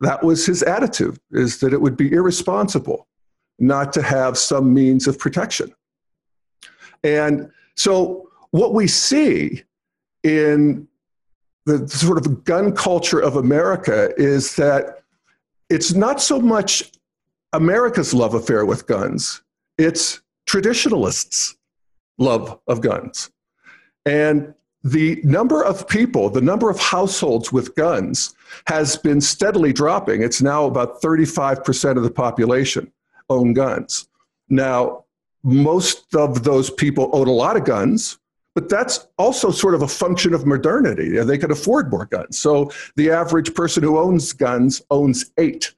that 0.02 0.22
was 0.22 0.44
his 0.44 0.62
attitude, 0.62 1.18
is 1.30 1.60
that 1.60 1.72
it 1.72 1.80
would 1.80 1.96
be 1.96 2.12
irresponsible 2.12 3.08
not 3.58 3.94
to 3.94 4.02
have 4.02 4.36
some 4.36 4.74
means 4.74 5.06
of 5.06 5.18
protection. 5.18 5.74
And 7.02 7.50
so 7.76 8.28
what 8.50 8.74
we 8.74 8.86
see 8.88 9.62
in 10.22 10.86
the 11.64 11.88
sort 11.88 12.18
of 12.18 12.44
gun 12.44 12.76
culture 12.76 13.20
of 13.20 13.36
America 13.36 14.12
is 14.18 14.54
that 14.56 15.02
it's 15.70 15.94
not 15.94 16.20
so 16.20 16.38
much 16.38 16.92
America's 17.54 18.12
love 18.12 18.34
affair 18.34 18.66
with 18.66 18.86
guns, 18.86 19.40
it's 19.78 20.20
traditionalists' 20.44 21.56
love 22.18 22.60
of 22.66 22.82
guns. 22.82 23.30
And 24.04 24.54
the 24.84 25.20
number 25.24 25.64
of 25.64 25.88
people, 25.88 26.30
the 26.30 26.40
number 26.40 26.70
of 26.70 26.78
households 26.78 27.52
with 27.52 27.74
guns 27.74 28.34
has 28.66 28.96
been 28.96 29.20
steadily 29.20 29.72
dropping. 29.72 30.22
It's 30.22 30.40
now 30.40 30.66
about 30.66 31.02
35% 31.02 31.96
of 31.96 32.02
the 32.02 32.10
population 32.10 32.92
own 33.28 33.52
guns. 33.52 34.08
Now, 34.48 35.04
most 35.42 36.14
of 36.14 36.44
those 36.44 36.70
people 36.70 37.10
own 37.12 37.28
a 37.28 37.32
lot 37.32 37.56
of 37.56 37.64
guns, 37.64 38.18
but 38.54 38.68
that's 38.68 39.06
also 39.18 39.50
sort 39.50 39.74
of 39.74 39.82
a 39.82 39.88
function 39.88 40.32
of 40.34 40.46
modernity. 40.46 41.10
They 41.18 41.38
can 41.38 41.50
afford 41.50 41.90
more 41.90 42.06
guns. 42.06 42.38
So 42.38 42.70
the 42.96 43.10
average 43.10 43.54
person 43.54 43.82
who 43.82 43.98
owns 43.98 44.32
guns 44.32 44.82
owns 44.90 45.30
eight. 45.38 45.74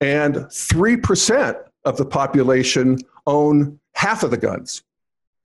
And 0.00 0.34
3% 0.34 1.56
of 1.84 1.96
the 1.96 2.04
population 2.04 2.98
own 3.26 3.78
half 3.94 4.22
of 4.22 4.30
the 4.30 4.36
guns. 4.36 4.82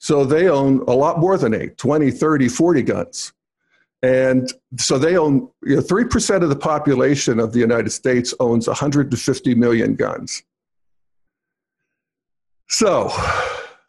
So 0.02 0.26
they 0.26 0.50
own 0.50 0.80
a 0.88 0.94
lot 0.94 1.20
more 1.20 1.38
than 1.38 1.54
eight 1.54 1.78
20, 1.78 2.10
30, 2.10 2.50
40 2.50 2.82
guns. 2.82 3.34
And 4.02 4.52
so 4.78 4.98
they 4.98 5.16
own, 5.16 5.48
you 5.62 5.76
know, 5.76 5.82
3% 5.84 6.42
of 6.42 6.50
the 6.50 6.56
population 6.56 7.40
of 7.40 7.54
the 7.54 7.60
United 7.60 7.92
States 7.92 8.34
owns 8.40 8.66
150 8.66 9.54
million 9.54 9.94
guns. 9.94 10.42
So, 12.68 13.12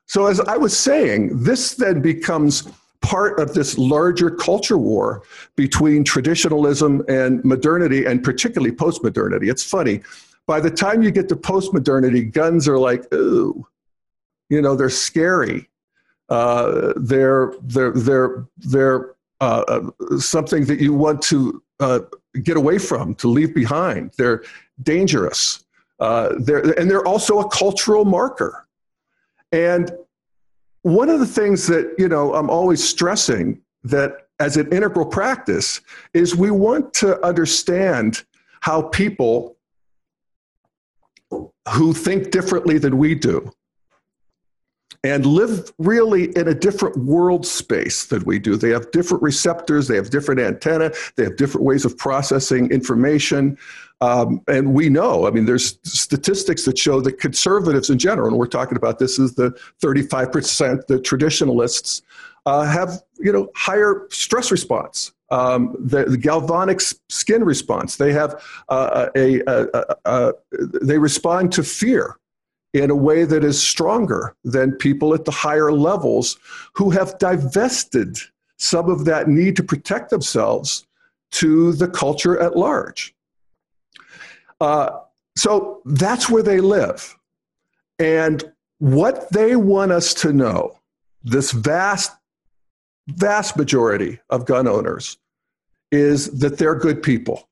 so, 0.07 0.27
as 0.27 0.39
I 0.41 0.59
was 0.59 0.77
saying, 0.77 1.45
this 1.45 1.77
then 1.77 2.03
becomes 2.03 2.69
part 3.01 3.41
of 3.41 3.55
this 3.55 3.79
larger 3.79 4.31
culture 4.31 4.77
war 4.77 5.23
between 5.57 6.05
traditionalism 6.05 7.03
and 7.09 7.43
modernity, 7.43 8.05
and 8.05 8.23
particularly 8.23 8.75
postmodernity. 8.75 9.51
It's 9.51 9.65
funny. 9.65 10.03
By 10.47 10.61
the 10.61 10.71
time 10.71 11.03
you 11.03 11.11
get 11.11 11.31
to 11.31 11.37
postmodernity, 11.37 12.33
guns 12.33 12.69
are 12.69 12.79
like, 12.79 13.11
ooh, 13.15 13.67
you 14.51 14.61
know, 14.61 14.77
they're 14.77 14.91
scary. 14.91 15.71
Uh, 16.33 16.95
they're 16.97 17.53
they're 17.61 17.93
they're 17.93 18.47
they're 18.57 19.15
uh, 19.43 19.65
uh, 19.69 20.19
something 20.19 20.65
that 20.65 20.81
you 20.81 20.95
want 20.95 21.21
to 21.21 21.63
uh, 21.79 22.01
get 22.43 22.57
away 22.57 22.79
from, 22.79 23.15
to 23.17 23.29
leave 23.29 23.55
behind. 23.55 24.13
They're 24.17 24.43
dangerous. 24.83 25.65
Uh, 26.01 26.33
they're, 26.39 26.63
and 26.79 26.91
they're 26.91 27.07
also 27.07 27.41
a 27.41 27.49
cultural 27.51 28.07
marker. 28.07 28.67
And 29.51 29.91
one 30.83 31.11
of 31.11 31.21
the 31.21 31.27
things 31.27 31.67
that, 31.67 31.95
you 31.99 32.09
know, 32.09 32.33
I'm 32.35 32.49
always 32.49 32.83
stressing 32.83 33.61
that 33.85 34.29
as 34.41 34.57
an 34.57 34.73
integral 34.73 35.05
practice 35.05 35.83
is 36.15 36.35
we 36.35 36.51
want 36.51 36.95
to 36.95 37.23
understand 37.27 38.25
how 38.61 38.81
people 38.81 39.57
who 41.75 41.93
think 41.93 42.31
differently 42.31 42.79
than 42.79 42.97
we 42.97 43.15
do 43.15 43.53
and 45.05 45.27
live 45.27 45.73
really 45.79 46.27
in 46.37 46.49
a 46.49 46.55
different 46.55 46.97
world 46.97 47.45
space 47.45 48.07
than 48.07 48.25
we 48.25 48.39
do. 48.39 48.57
They 48.57 48.71
have 48.71 48.91
different 48.93 49.23
receptors, 49.23 49.89
they 49.89 49.97
have 49.97 50.11
different 50.11 50.41
antenna, 50.41 50.93
they 51.17 51.25
have 51.25 51.37
different 51.37 51.67
ways 51.67 51.85
of 51.85 51.99
processing 51.99 52.71
information. 52.71 53.59
Um, 54.01 54.43
and 54.49 54.75
we 54.75 54.89
know, 54.89 55.27
I 55.27 55.31
mean, 55.31 55.45
there's 55.45 55.79
statistics 55.85 56.65
that 56.65 56.79
show 56.79 57.01
that 57.01 57.21
conservatives 57.21 57.91
in 57.91 57.99
general, 57.99 58.29
and 58.29 58.37
we're 58.37 58.47
talking 58.47 58.77
about 58.77 58.99
this 58.99 59.19
is 59.19 59.35
the 59.35 59.57
35%, 59.81 60.87
the 60.87 61.01
traditionalists, 61.01 62.03
uh, 62.47 62.65
have 62.65 63.03
you 63.19 63.33
know 63.33 63.49
higher 63.55 64.09
stress 64.11 64.51
response. 64.51 65.13
Um, 65.31 65.75
the, 65.79 66.05
the, 66.05 66.19
galvanic 66.19 66.81
skin 67.09 67.43
response. 67.43 67.97
They 67.97 68.13
have 68.13 68.45
uh, 68.69 69.09
a, 69.17 69.41
a, 69.47 69.67
a, 69.73 69.97
a, 70.05 70.33
they 70.83 70.99
respond 70.99 71.53
to 71.53 71.63
fear 71.63 72.19
in 72.73 72.91
a 72.91 72.97
way 72.97 73.25
that 73.25 73.45
is 73.45 73.63
stronger 73.63 74.35
than 74.45 74.73
people 74.73 75.15
at 75.15 75.25
the 75.25 75.31
higher 75.31 75.73
levels 75.73 76.39
who 76.75 76.91
have 76.91 77.19
divested 77.19 78.17
some 78.57 78.89
of 78.89 79.05
that 79.05 79.29
need 79.29 79.57
to 79.57 79.63
protect 79.63 80.11
themselves 80.11 80.87
to 81.33 81.73
the 81.73 81.89
culture 81.89 82.39
at 82.39 82.57
large. 82.57 83.15
Uh, 84.61 85.01
so 85.37 85.83
that's 85.85 86.31
where 86.31 86.43
they 86.43 86.61
live. 86.61 87.17
And 87.99 88.53
what 88.79 89.31
they 89.33 89.57
want 89.57 89.93
us 89.93 90.15
to 90.15 90.33
know, 90.33 90.79
this 91.25 91.53
vast, 91.53 92.13
vast 93.09 93.57
majority 93.57 94.21
of 94.31 94.47
gun 94.47 94.69
owners, 94.69 95.19
is 95.91 96.39
that 96.39 96.59
they're 96.59 96.75
good 96.75 97.03
people 97.03 97.49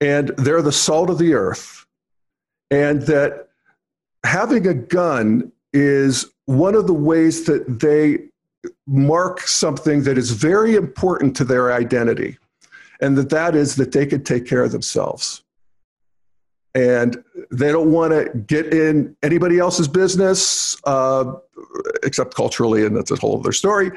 and 0.00 0.28
they're 0.38 0.62
the 0.62 0.72
salt 0.72 1.10
of 1.10 1.18
the 1.18 1.34
earth 1.34 1.86
and 2.70 3.02
that 3.02 3.49
having 4.24 4.66
a 4.66 4.74
gun 4.74 5.52
is 5.72 6.26
one 6.46 6.74
of 6.74 6.86
the 6.86 6.94
ways 6.94 7.44
that 7.44 7.80
they 7.80 8.18
mark 8.86 9.40
something 9.40 10.02
that 10.02 10.18
is 10.18 10.32
very 10.32 10.74
important 10.74 11.36
to 11.36 11.44
their 11.44 11.72
identity 11.72 12.36
and 13.00 13.16
that 13.16 13.30
that 13.30 13.54
is 13.54 13.76
that 13.76 13.92
they 13.92 14.04
can 14.04 14.22
take 14.22 14.46
care 14.46 14.62
of 14.62 14.72
themselves. 14.72 15.42
And 16.74 17.22
they 17.50 17.72
don't 17.72 17.90
want 17.90 18.12
to 18.12 18.38
get 18.38 18.72
in 18.72 19.16
anybody 19.22 19.58
else's 19.58 19.88
business 19.88 20.76
uh, 20.84 21.32
except 22.02 22.34
culturally 22.34 22.84
and 22.84 22.96
that's 22.96 23.10
a 23.10 23.16
whole 23.16 23.38
other 23.38 23.52
story 23.52 23.90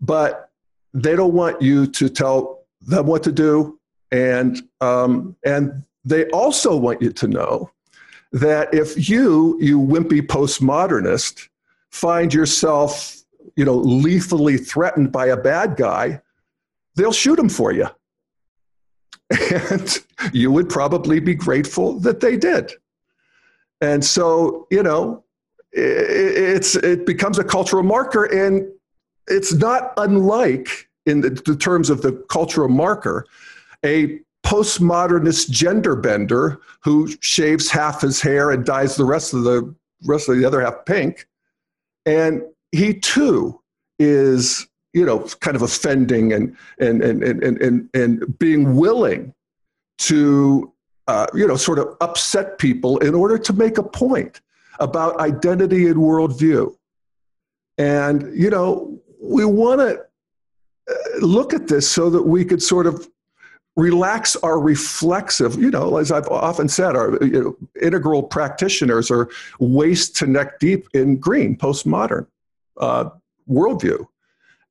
but 0.00 0.50
they 0.94 1.16
don't 1.16 1.34
want 1.34 1.60
you 1.60 1.86
to 1.86 2.08
tell 2.08 2.62
them 2.80 3.06
what 3.06 3.22
to 3.22 3.32
do 3.32 3.78
and 4.10 4.62
um, 4.80 5.36
and 5.44 5.84
they 6.04 6.26
also 6.30 6.76
want 6.76 7.02
you 7.02 7.12
to 7.12 7.28
know 7.28 7.70
that 8.32 8.72
if 8.74 9.08
you, 9.08 9.58
you 9.60 9.80
wimpy 9.80 10.20
postmodernist, 10.20 11.48
find 11.90 12.32
yourself, 12.32 13.16
you 13.56 13.64
know, 13.64 13.76
lethally 13.76 14.56
threatened 14.56 15.10
by 15.12 15.26
a 15.26 15.36
bad 15.36 15.76
guy, 15.76 16.20
they'll 16.96 17.12
shoot 17.12 17.38
him 17.38 17.48
for 17.48 17.72
you. 17.72 17.88
And 19.50 19.98
you 20.32 20.50
would 20.50 20.68
probably 20.68 21.20
be 21.20 21.34
grateful 21.34 22.00
that 22.00 22.20
they 22.20 22.36
did. 22.36 22.72
And 23.80 24.04
so, 24.04 24.66
you 24.70 24.82
know, 24.82 25.24
it's, 25.72 26.74
it 26.76 27.06
becomes 27.06 27.38
a 27.38 27.44
cultural 27.44 27.82
marker, 27.82 28.24
and 28.24 28.66
it's 29.26 29.52
not 29.52 29.92
unlike, 29.96 30.88
in 31.06 31.20
the, 31.20 31.30
the 31.30 31.56
terms 31.56 31.90
of 31.90 32.02
the 32.02 32.12
cultural 32.28 32.68
marker, 32.68 33.26
a 33.84 34.20
postmodernist 34.48 35.50
gender 35.50 35.94
bender 35.94 36.58
who 36.80 37.06
shaves 37.20 37.70
half 37.70 38.00
his 38.00 38.18
hair 38.22 38.50
and 38.50 38.64
dyes 38.64 38.96
the 38.96 39.04
rest 39.04 39.34
of 39.34 39.44
the 39.44 39.74
rest 40.06 40.26
of 40.26 40.38
the 40.38 40.44
other 40.46 40.62
half 40.62 40.86
pink. 40.86 41.26
And 42.06 42.40
he 42.72 42.94
too 42.94 43.60
is, 43.98 44.66
you 44.94 45.04
know, 45.04 45.20
kind 45.40 45.54
of 45.54 45.60
offending 45.60 46.32
and 46.32 46.56
and 46.78 47.02
and 47.02 47.22
and 47.22 47.60
and, 47.60 47.90
and 47.92 48.38
being 48.38 48.74
willing 48.76 49.34
to 49.98 50.72
uh, 51.08 51.26
you 51.34 51.46
know 51.46 51.56
sort 51.56 51.78
of 51.78 51.94
upset 52.00 52.56
people 52.56 52.96
in 52.98 53.14
order 53.14 53.36
to 53.36 53.52
make 53.52 53.76
a 53.76 53.82
point 53.82 54.40
about 54.80 55.20
identity 55.20 55.88
and 55.88 55.96
worldview. 55.96 56.74
And 57.76 58.34
you 58.34 58.48
know, 58.48 58.98
we 59.22 59.44
want 59.44 59.80
to 59.80 60.00
uh, 60.90 61.18
look 61.20 61.52
at 61.52 61.68
this 61.68 61.86
so 61.86 62.08
that 62.08 62.22
we 62.22 62.46
could 62.46 62.62
sort 62.62 62.86
of 62.86 63.06
relax 63.78 64.34
our 64.36 64.58
reflexive, 64.58 65.54
you 65.56 65.70
know, 65.70 65.98
as 65.98 66.10
I've 66.10 66.26
often 66.28 66.68
said, 66.68 66.96
our 66.96 67.16
you 67.24 67.42
know, 67.42 67.56
integral 67.80 68.24
practitioners 68.24 69.08
are 69.08 69.30
waist 69.60 70.16
to 70.16 70.26
neck 70.26 70.58
deep 70.58 70.88
in 70.94 71.16
green, 71.16 71.56
postmodern 71.56 72.26
uh, 72.78 73.10
worldview. 73.48 74.04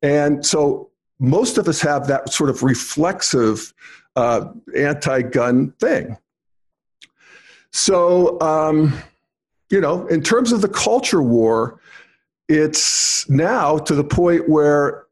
And 0.01 0.45
so 0.45 0.91
most 1.19 1.57
of 1.57 1.69
us 1.69 1.79
have 1.81 2.07
that 2.07 2.33
sort 2.33 2.49
of 2.49 2.63
reflexive 2.63 3.73
uh, 4.17 4.49
anti 4.75 5.21
gun 5.21 5.71
thing. 5.79 6.17
So, 7.71 8.39
um, 8.41 8.93
you 9.69 9.79
know, 9.79 10.05
in 10.07 10.21
terms 10.21 10.51
of 10.51 10.61
the 10.61 10.67
culture 10.67 11.21
war, 11.21 11.79
it's 12.49 13.29
now 13.29 13.77
to 13.77 13.95
the 13.95 14.03
point 14.03 14.49
where, 14.49 15.05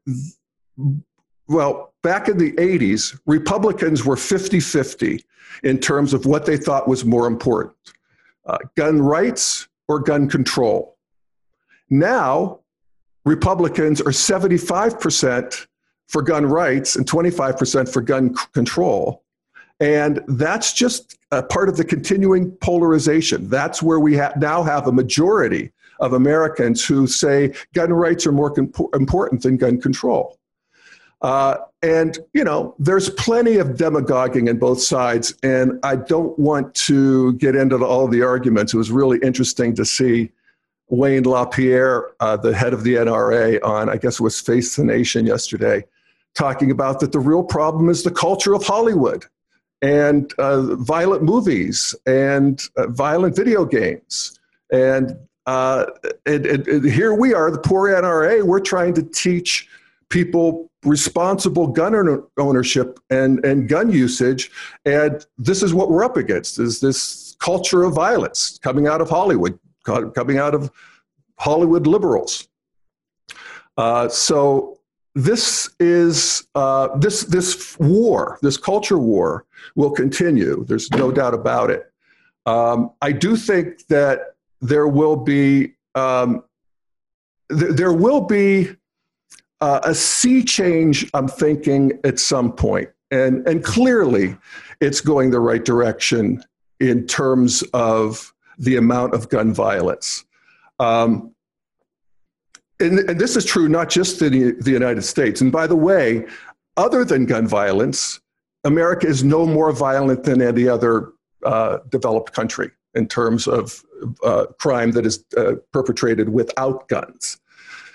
well, 1.48 1.94
back 2.06 2.28
in 2.28 2.38
the 2.38 2.52
80s, 2.52 3.18
Republicans 3.26 4.04
were 4.04 4.16
50 4.16 4.60
50 4.60 5.24
in 5.64 5.76
terms 5.76 6.14
of 6.14 6.24
what 6.24 6.46
they 6.46 6.56
thought 6.56 6.86
was 6.86 7.04
more 7.04 7.26
important 7.26 7.74
uh, 8.46 8.58
gun 8.76 9.02
rights 9.02 9.66
or 9.88 9.98
gun 9.98 10.28
control. 10.28 10.96
Now, 11.90 12.60
Republicans 13.24 14.00
are 14.00 14.12
75% 14.12 15.66
for 16.06 16.22
gun 16.22 16.46
rights 16.46 16.94
and 16.94 17.04
25% 17.04 17.92
for 17.92 18.02
gun 18.02 18.36
c- 18.36 18.44
control. 18.52 19.24
And 19.80 20.22
that's 20.28 20.72
just 20.72 21.18
a 21.32 21.42
part 21.42 21.68
of 21.68 21.76
the 21.76 21.84
continuing 21.84 22.52
polarization. 22.58 23.48
That's 23.48 23.82
where 23.82 23.98
we 23.98 24.16
ha- 24.16 24.32
now 24.36 24.62
have 24.62 24.86
a 24.86 24.92
majority 24.92 25.72
of 25.98 26.12
Americans 26.12 26.84
who 26.84 27.08
say 27.08 27.52
gun 27.74 27.92
rights 27.92 28.28
are 28.28 28.32
more 28.32 28.54
important 28.94 29.42
than 29.42 29.56
gun 29.56 29.80
control. 29.80 30.38
Uh, 31.22 31.56
and, 31.82 32.18
you 32.34 32.44
know, 32.44 32.74
there's 32.78 33.10
plenty 33.10 33.56
of 33.56 33.76
demagoguing 33.76 34.48
in 34.48 34.58
both 34.58 34.80
sides. 34.80 35.34
And 35.42 35.78
I 35.82 35.96
don't 35.96 36.38
want 36.38 36.74
to 36.74 37.32
get 37.34 37.56
into 37.56 37.84
all 37.84 38.08
the 38.08 38.22
arguments. 38.22 38.74
It 38.74 38.76
was 38.78 38.90
really 38.90 39.18
interesting 39.22 39.74
to 39.76 39.84
see 39.84 40.30
Wayne 40.88 41.24
LaPierre, 41.24 42.12
uh, 42.20 42.36
the 42.36 42.54
head 42.54 42.72
of 42.72 42.84
the 42.84 42.94
NRA, 42.94 43.62
on, 43.64 43.88
I 43.88 43.96
guess 43.96 44.20
it 44.20 44.22
was 44.22 44.40
Face 44.40 44.76
the 44.76 44.84
Nation 44.84 45.26
yesterday, 45.26 45.84
talking 46.34 46.70
about 46.70 47.00
that 47.00 47.12
the 47.12 47.18
real 47.18 47.42
problem 47.42 47.88
is 47.88 48.02
the 48.02 48.10
culture 48.10 48.54
of 48.54 48.64
Hollywood 48.64 49.24
and 49.82 50.32
uh, 50.38 50.76
violent 50.76 51.22
movies 51.22 51.94
and 52.06 52.62
uh, 52.76 52.86
violent 52.88 53.34
video 53.34 53.64
games. 53.64 54.38
And, 54.70 55.16
uh, 55.46 55.86
here 56.26 57.14
we 57.14 57.32
are, 57.32 57.50
the 57.52 57.58
poor 57.58 57.88
NRA, 57.88 58.42
we're 58.42 58.60
trying 58.60 58.94
to 58.94 59.02
teach 59.02 59.68
people 60.08 60.70
responsible 60.86 61.66
gun 61.66 62.22
ownership 62.38 62.98
and, 63.10 63.44
and 63.44 63.68
gun 63.68 63.90
usage. 63.90 64.50
And 64.84 65.24
this 65.36 65.62
is 65.62 65.74
what 65.74 65.90
we're 65.90 66.04
up 66.04 66.16
against 66.16 66.58
is 66.58 66.80
this 66.80 67.36
culture 67.40 67.82
of 67.82 67.94
violence 67.94 68.58
coming 68.62 68.86
out 68.86 69.00
of 69.00 69.10
Hollywood, 69.10 69.58
coming 69.84 70.38
out 70.38 70.54
of 70.54 70.70
Hollywood 71.38 71.86
liberals. 71.86 72.48
Uh, 73.76 74.08
so 74.08 74.78
this 75.14 75.70
is 75.80 76.46
uh, 76.54 76.96
this 76.98 77.22
this 77.24 77.78
war, 77.78 78.38
this 78.42 78.56
culture 78.56 78.98
war, 78.98 79.44
will 79.74 79.90
continue. 79.90 80.64
There's 80.64 80.90
no 80.90 81.10
doubt 81.10 81.34
about 81.34 81.70
it. 81.70 81.90
Um, 82.46 82.92
I 83.02 83.12
do 83.12 83.36
think 83.36 83.86
that 83.88 84.34
there 84.60 84.86
will 84.86 85.16
be 85.16 85.74
um, 85.94 86.44
th- 87.50 87.72
there 87.72 87.92
will 87.92 88.20
be 88.20 88.76
uh, 89.60 89.80
a 89.84 89.94
sea 89.94 90.42
change, 90.42 91.08
I'm 91.14 91.28
thinking, 91.28 91.98
at 92.04 92.18
some 92.18 92.52
point. 92.52 92.88
And, 93.10 93.46
and 93.46 93.62
clearly, 93.62 94.36
it's 94.80 95.00
going 95.00 95.30
the 95.30 95.40
right 95.40 95.64
direction 95.64 96.42
in 96.80 97.06
terms 97.06 97.62
of 97.72 98.34
the 98.58 98.76
amount 98.76 99.14
of 99.14 99.28
gun 99.28 99.52
violence. 99.52 100.24
Um, 100.78 101.34
and, 102.80 102.98
and, 102.98 103.18
this 103.18 103.36
is 103.36 103.44
true 103.44 103.68
not 103.68 103.88
just 103.88 104.20
in 104.20 104.32
the, 104.32 104.52
the 104.60 104.70
United 104.70 105.02
States. 105.02 105.40
And 105.40 105.50
by 105.50 105.66
the 105.66 105.76
way, 105.76 106.26
other 106.76 107.04
than 107.04 107.24
gun 107.24 107.46
violence, 107.46 108.20
America 108.64 109.06
is 109.06 109.24
no 109.24 109.46
more 109.46 109.72
violent 109.72 110.24
than 110.24 110.42
any 110.42 110.68
other 110.68 111.12
uh, 111.44 111.78
developed 111.88 112.32
country 112.32 112.70
in 112.94 113.06
terms 113.06 113.46
of 113.46 113.82
uh, 114.24 114.46
crime 114.58 114.90
that 114.92 115.06
is 115.06 115.24
uh, 115.36 115.52
perpetrated 115.72 116.28
without 116.28 116.88
guns. 116.88 117.38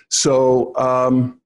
So, 0.10 0.76
um, 0.78 1.41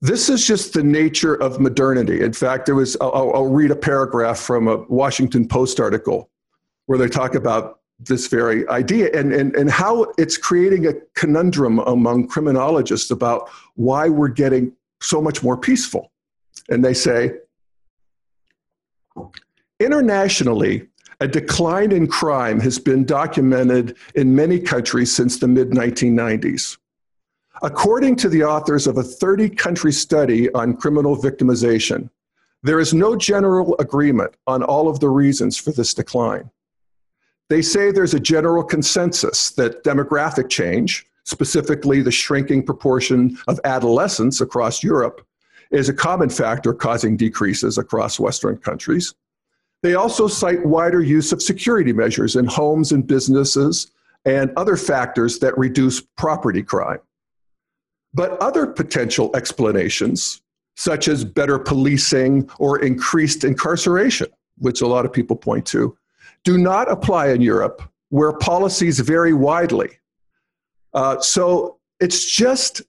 this 0.00 0.28
is 0.28 0.46
just 0.46 0.72
the 0.72 0.82
nature 0.82 1.34
of 1.34 1.60
modernity. 1.60 2.22
In 2.22 2.32
fact, 2.32 2.66
there 2.66 2.74
was, 2.74 2.96
I'll, 3.00 3.32
I'll, 3.34 3.46
read 3.48 3.70
a 3.70 3.76
paragraph 3.76 4.38
from 4.38 4.66
a 4.66 4.78
Washington 4.88 5.46
Post 5.46 5.78
article 5.78 6.30
where 6.86 6.98
they 6.98 7.08
talk 7.08 7.34
about 7.34 7.80
this 7.98 8.26
very 8.28 8.66
idea 8.68 9.10
and, 9.12 9.32
and, 9.32 9.54
and 9.54 9.70
how 9.70 10.06
it's 10.16 10.38
creating 10.38 10.86
a 10.86 10.94
conundrum 11.14 11.80
among 11.80 12.28
criminologists 12.28 13.10
about 13.10 13.50
why 13.74 14.08
we're 14.08 14.28
getting 14.28 14.72
so 15.02 15.20
much 15.20 15.42
more 15.42 15.56
peaceful. 15.56 16.10
And 16.70 16.82
they 16.82 16.94
say, 16.94 17.32
internationally, 19.80 20.88
a 21.20 21.28
decline 21.28 21.92
in 21.92 22.06
crime 22.06 22.58
has 22.60 22.78
been 22.78 23.04
documented 23.04 23.96
in 24.14 24.34
many 24.34 24.58
countries 24.58 25.14
since 25.14 25.38
the 25.38 25.48
mid 25.48 25.70
1990s. 25.70 26.78
According 27.62 28.16
to 28.16 28.30
the 28.30 28.42
authors 28.42 28.86
of 28.86 28.96
a 28.96 29.02
30 29.02 29.50
country 29.50 29.92
study 29.92 30.50
on 30.52 30.76
criminal 30.76 31.14
victimization, 31.14 32.08
there 32.62 32.80
is 32.80 32.94
no 32.94 33.16
general 33.16 33.76
agreement 33.78 34.34
on 34.46 34.62
all 34.62 34.88
of 34.88 35.00
the 35.00 35.10
reasons 35.10 35.58
for 35.58 35.70
this 35.70 35.92
decline. 35.92 36.50
They 37.50 37.60
say 37.60 37.90
there's 37.90 38.14
a 38.14 38.20
general 38.20 38.64
consensus 38.64 39.50
that 39.52 39.84
demographic 39.84 40.48
change, 40.48 41.06
specifically 41.24 42.00
the 42.00 42.10
shrinking 42.10 42.64
proportion 42.64 43.36
of 43.46 43.60
adolescents 43.64 44.40
across 44.40 44.82
Europe, 44.82 45.26
is 45.70 45.90
a 45.90 45.94
common 45.94 46.30
factor 46.30 46.72
causing 46.72 47.16
decreases 47.16 47.76
across 47.76 48.18
Western 48.18 48.56
countries. 48.56 49.14
They 49.82 49.94
also 49.94 50.28
cite 50.28 50.64
wider 50.64 51.02
use 51.02 51.30
of 51.30 51.42
security 51.42 51.92
measures 51.92 52.36
in 52.36 52.46
homes 52.46 52.92
and 52.92 53.06
businesses 53.06 53.90
and 54.24 54.50
other 54.56 54.76
factors 54.76 55.38
that 55.40 55.56
reduce 55.58 56.00
property 56.00 56.62
crime. 56.62 57.00
But 58.12 58.32
other 58.40 58.66
potential 58.66 59.30
explanations, 59.34 60.42
such 60.76 61.08
as 61.08 61.24
better 61.24 61.58
policing 61.58 62.50
or 62.58 62.78
increased 62.78 63.44
incarceration, 63.44 64.28
which 64.58 64.80
a 64.80 64.86
lot 64.86 65.04
of 65.04 65.12
people 65.12 65.36
point 65.36 65.66
to, 65.66 65.96
do 66.44 66.58
not 66.58 66.90
apply 66.90 67.28
in 67.28 67.40
Europe, 67.40 67.82
where 68.08 68.32
policies 68.32 68.98
vary 69.00 69.32
widely. 69.32 69.90
Uh, 70.94 71.20
so 71.20 71.78
it's 72.00 72.24
just 72.24 72.82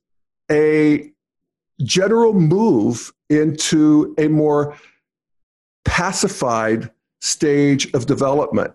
a 0.49 1.11
general 1.83 2.33
move 2.33 3.13
into 3.29 4.15
a 4.17 4.27
more 4.27 4.75
pacified 5.85 6.91
stage 7.19 7.91
of 7.93 8.05
development. 8.05 8.73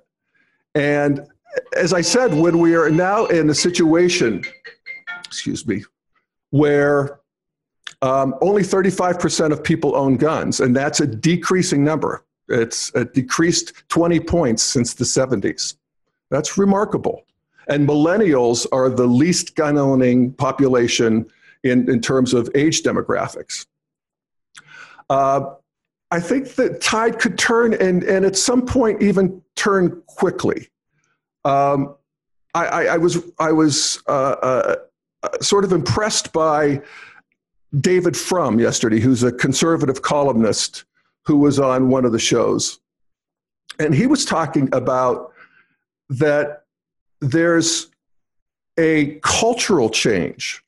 And 0.75 1.27
as 1.75 1.93
I 1.93 2.01
said, 2.01 2.35
when 2.35 2.59
we 2.59 2.75
are 2.75 2.91
now 2.91 3.27
in 3.27 3.51
a 3.51 3.55
situation, 3.55 4.43
excuse 5.25 5.67
me, 5.67 5.85
where 6.57 7.21
um, 8.03 8.35
only 8.41 8.63
35% 8.63 9.53
of 9.53 9.63
people 9.63 9.97
own 9.97 10.17
guns, 10.17 10.61
and 10.61 10.75
that's 10.75 11.01
a 11.01 11.07
decreasing 11.07 11.85
number. 11.85 12.25
It's 12.49 12.95
a 12.95 13.05
decreased 13.05 13.73
20 13.89 14.21
points 14.21 14.63
since 14.63 14.95
the 14.95 15.05
70s. 15.05 15.77
That's 16.31 16.59
remarkable. 16.59 17.25
And 17.69 17.89
millennials 17.89 18.67
are 18.73 18.89
the 18.89 19.07
least 19.07 19.57
gun 19.57 19.77
owning 19.77 20.33
population 20.33 21.27
in, 21.65 21.91
in 21.91 22.01
terms 22.01 22.33
of 22.33 22.49
age 22.55 22.83
demographics. 22.83 23.67
Uh, 25.11 25.55
I 26.11 26.21
think 26.21 26.55
the 26.55 26.79
tide 26.79 27.19
could 27.19 27.37
turn 27.37 27.75
and, 27.75 28.05
and 28.05 28.25
at 28.25 28.37
some 28.37 28.65
point 28.65 29.03
even 29.03 29.43
turn 29.57 30.03
quickly. 30.07 30.69
Um, 31.45 31.97
I, 32.55 32.67
I, 32.67 32.83
I, 32.85 32.97
was, 32.99 33.19
I 33.39 33.53
was 33.53 34.03
uh, 34.07 34.37
uh, 34.43 34.77
sort 35.41 35.65
of 35.65 35.73
impressed 35.73 36.33
by 36.33 36.83
David 37.81 38.17
Frum 38.17 38.59
yesterday, 38.59 39.01
who's 39.01 39.23
a 39.23 39.33
conservative 39.33 40.03
columnist 40.03 40.85
who 41.25 41.37
was 41.39 41.59
on 41.59 41.89
one 41.89 42.05
of 42.05 42.13
the 42.13 42.19
shows. 42.19 42.79
And 43.79 43.95
he 43.95 44.07
was 44.07 44.25
talking 44.25 44.69
about 44.73 45.33
that 46.09 46.63
there's 47.21 47.91
a 48.79 49.19
cultural 49.23 49.91
change 49.91 50.63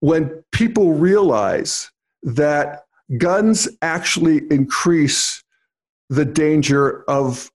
when 0.00 0.42
people 0.52 0.94
realize 0.94 1.90
that 2.22 2.84
guns 3.18 3.68
actually 3.82 4.42
increase 4.50 5.42
the 6.08 6.24
danger 6.24 7.02
of 7.08 7.50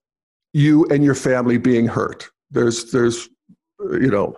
you 0.52 0.84
and 0.86 1.04
your 1.04 1.14
family 1.14 1.58
being 1.58 1.86
hurt. 1.86 2.30
There's, 2.50 2.90
there's, 2.92 3.28
you 3.80 4.10
know, 4.10 4.36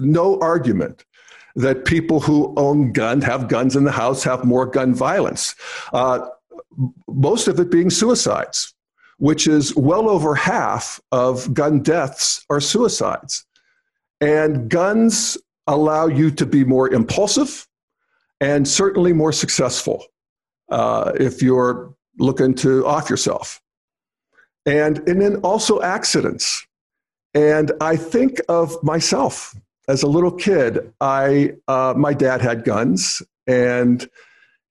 no 0.00 0.38
argument 0.40 1.04
that 1.56 1.84
people 1.84 2.20
who 2.20 2.54
own 2.56 2.92
guns, 2.92 3.24
have 3.24 3.48
guns 3.48 3.76
in 3.76 3.84
the 3.84 3.92
house, 3.92 4.22
have 4.24 4.44
more 4.44 4.66
gun 4.66 4.94
violence. 4.94 5.54
Uh, 5.92 6.26
most 7.08 7.48
of 7.48 7.58
it 7.58 7.70
being 7.70 7.90
suicides, 7.90 8.74
which 9.18 9.46
is 9.46 9.74
well 9.76 10.08
over 10.08 10.34
half 10.34 11.00
of 11.12 11.52
gun 11.52 11.82
deaths 11.82 12.44
are 12.48 12.60
suicides. 12.60 13.44
And 14.20 14.68
guns 14.68 15.36
allow 15.66 16.06
you 16.06 16.30
to 16.32 16.46
be 16.46 16.64
more 16.64 16.88
impulsive 16.88 17.66
and 18.40 18.66
certainly 18.66 19.12
more 19.12 19.32
successful 19.32 20.04
uh, 20.70 21.12
if 21.18 21.42
you're 21.42 21.94
looking 22.18 22.54
to 22.54 22.86
off 22.86 23.10
yourself. 23.10 23.60
And, 24.66 24.98
and 25.08 25.20
then 25.20 25.36
also 25.36 25.80
accidents. 25.80 26.66
And 27.34 27.72
I 27.80 27.96
think 27.96 28.40
of 28.48 28.82
myself 28.82 29.54
as 29.90 30.02
a 30.04 30.06
little 30.06 30.30
kid. 30.30 30.92
I, 31.00 31.54
uh, 31.66 31.94
my 31.96 32.14
dad 32.14 32.40
had 32.40 32.64
guns 32.64 33.22
and 33.46 34.08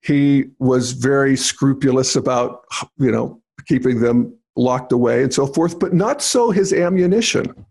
he 0.02 0.46
was 0.58 0.92
very 0.92 1.36
scrupulous 1.36 2.16
about, 2.16 2.64
you 2.96 3.12
know, 3.12 3.40
keeping 3.66 4.00
them 4.00 4.34
locked 4.56 4.92
away 4.92 5.22
and 5.22 5.32
so 5.32 5.46
forth, 5.46 5.78
but 5.78 5.92
not 5.92 6.22
so 6.22 6.50
his 6.50 6.72
ammunition. 6.72 7.66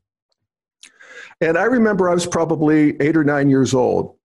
And 1.41 1.57
I 1.57 1.63
remember 1.63 2.09
I 2.09 2.13
was 2.13 2.27
probably 2.27 3.01
eight 3.01 3.17
or 3.17 3.23
nine 3.23 3.49
years 3.49 3.73
old, 3.73 4.15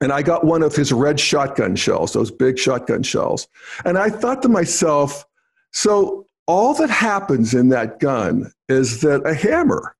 and 0.00 0.12
I 0.12 0.22
got 0.22 0.44
one 0.44 0.62
of 0.62 0.74
his 0.74 0.92
red 0.92 1.18
shotgun 1.18 1.76
shells, 1.76 2.12
those 2.12 2.30
big 2.30 2.58
shotgun 2.58 3.02
shells. 3.02 3.48
And 3.84 3.98
I 3.98 4.08
thought 4.08 4.40
to 4.42 4.48
myself, 4.48 5.26
so 5.72 6.26
all 6.46 6.74
that 6.74 6.90
happens 6.90 7.54
in 7.54 7.68
that 7.70 7.98
gun 7.98 8.52
is 8.68 9.00
that 9.00 9.26
a 9.26 9.34
hammer 9.34 9.96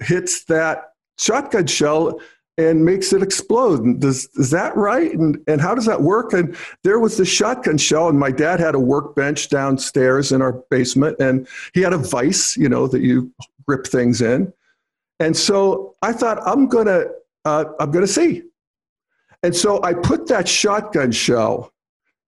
hits 0.00 0.44
that 0.44 0.87
shotgun 1.18 1.66
shell 1.66 2.20
and 2.58 2.84
makes 2.84 3.12
it 3.12 3.22
explode. 3.22 4.00
Does, 4.00 4.28
is 4.34 4.50
that 4.50 4.76
right? 4.76 5.12
And, 5.12 5.38
and 5.46 5.60
how 5.60 5.74
does 5.76 5.86
that 5.86 6.02
work? 6.02 6.32
And 6.32 6.56
there 6.82 6.98
was 6.98 7.16
the 7.16 7.24
shotgun 7.24 7.78
shell, 7.78 8.08
and 8.08 8.18
my 8.18 8.32
dad 8.32 8.58
had 8.58 8.74
a 8.74 8.80
workbench 8.80 9.48
downstairs 9.48 10.32
in 10.32 10.42
our 10.42 10.52
basement, 10.68 11.16
and 11.20 11.46
he 11.72 11.80
had 11.80 11.92
a 11.92 11.98
vise, 11.98 12.56
you 12.56 12.68
know, 12.68 12.88
that 12.88 13.00
you 13.00 13.32
grip 13.66 13.86
things 13.86 14.20
in. 14.20 14.52
And 15.20 15.36
so 15.36 15.94
I 16.02 16.12
thought, 16.12 16.38
I'm 16.44 16.66
gonna, 16.66 17.04
uh, 17.44 17.66
I'm 17.78 17.92
gonna 17.92 18.08
see. 18.08 18.42
And 19.44 19.54
so 19.54 19.80
I 19.84 19.94
put 19.94 20.26
that 20.26 20.48
shotgun 20.48 21.12
shell 21.12 21.72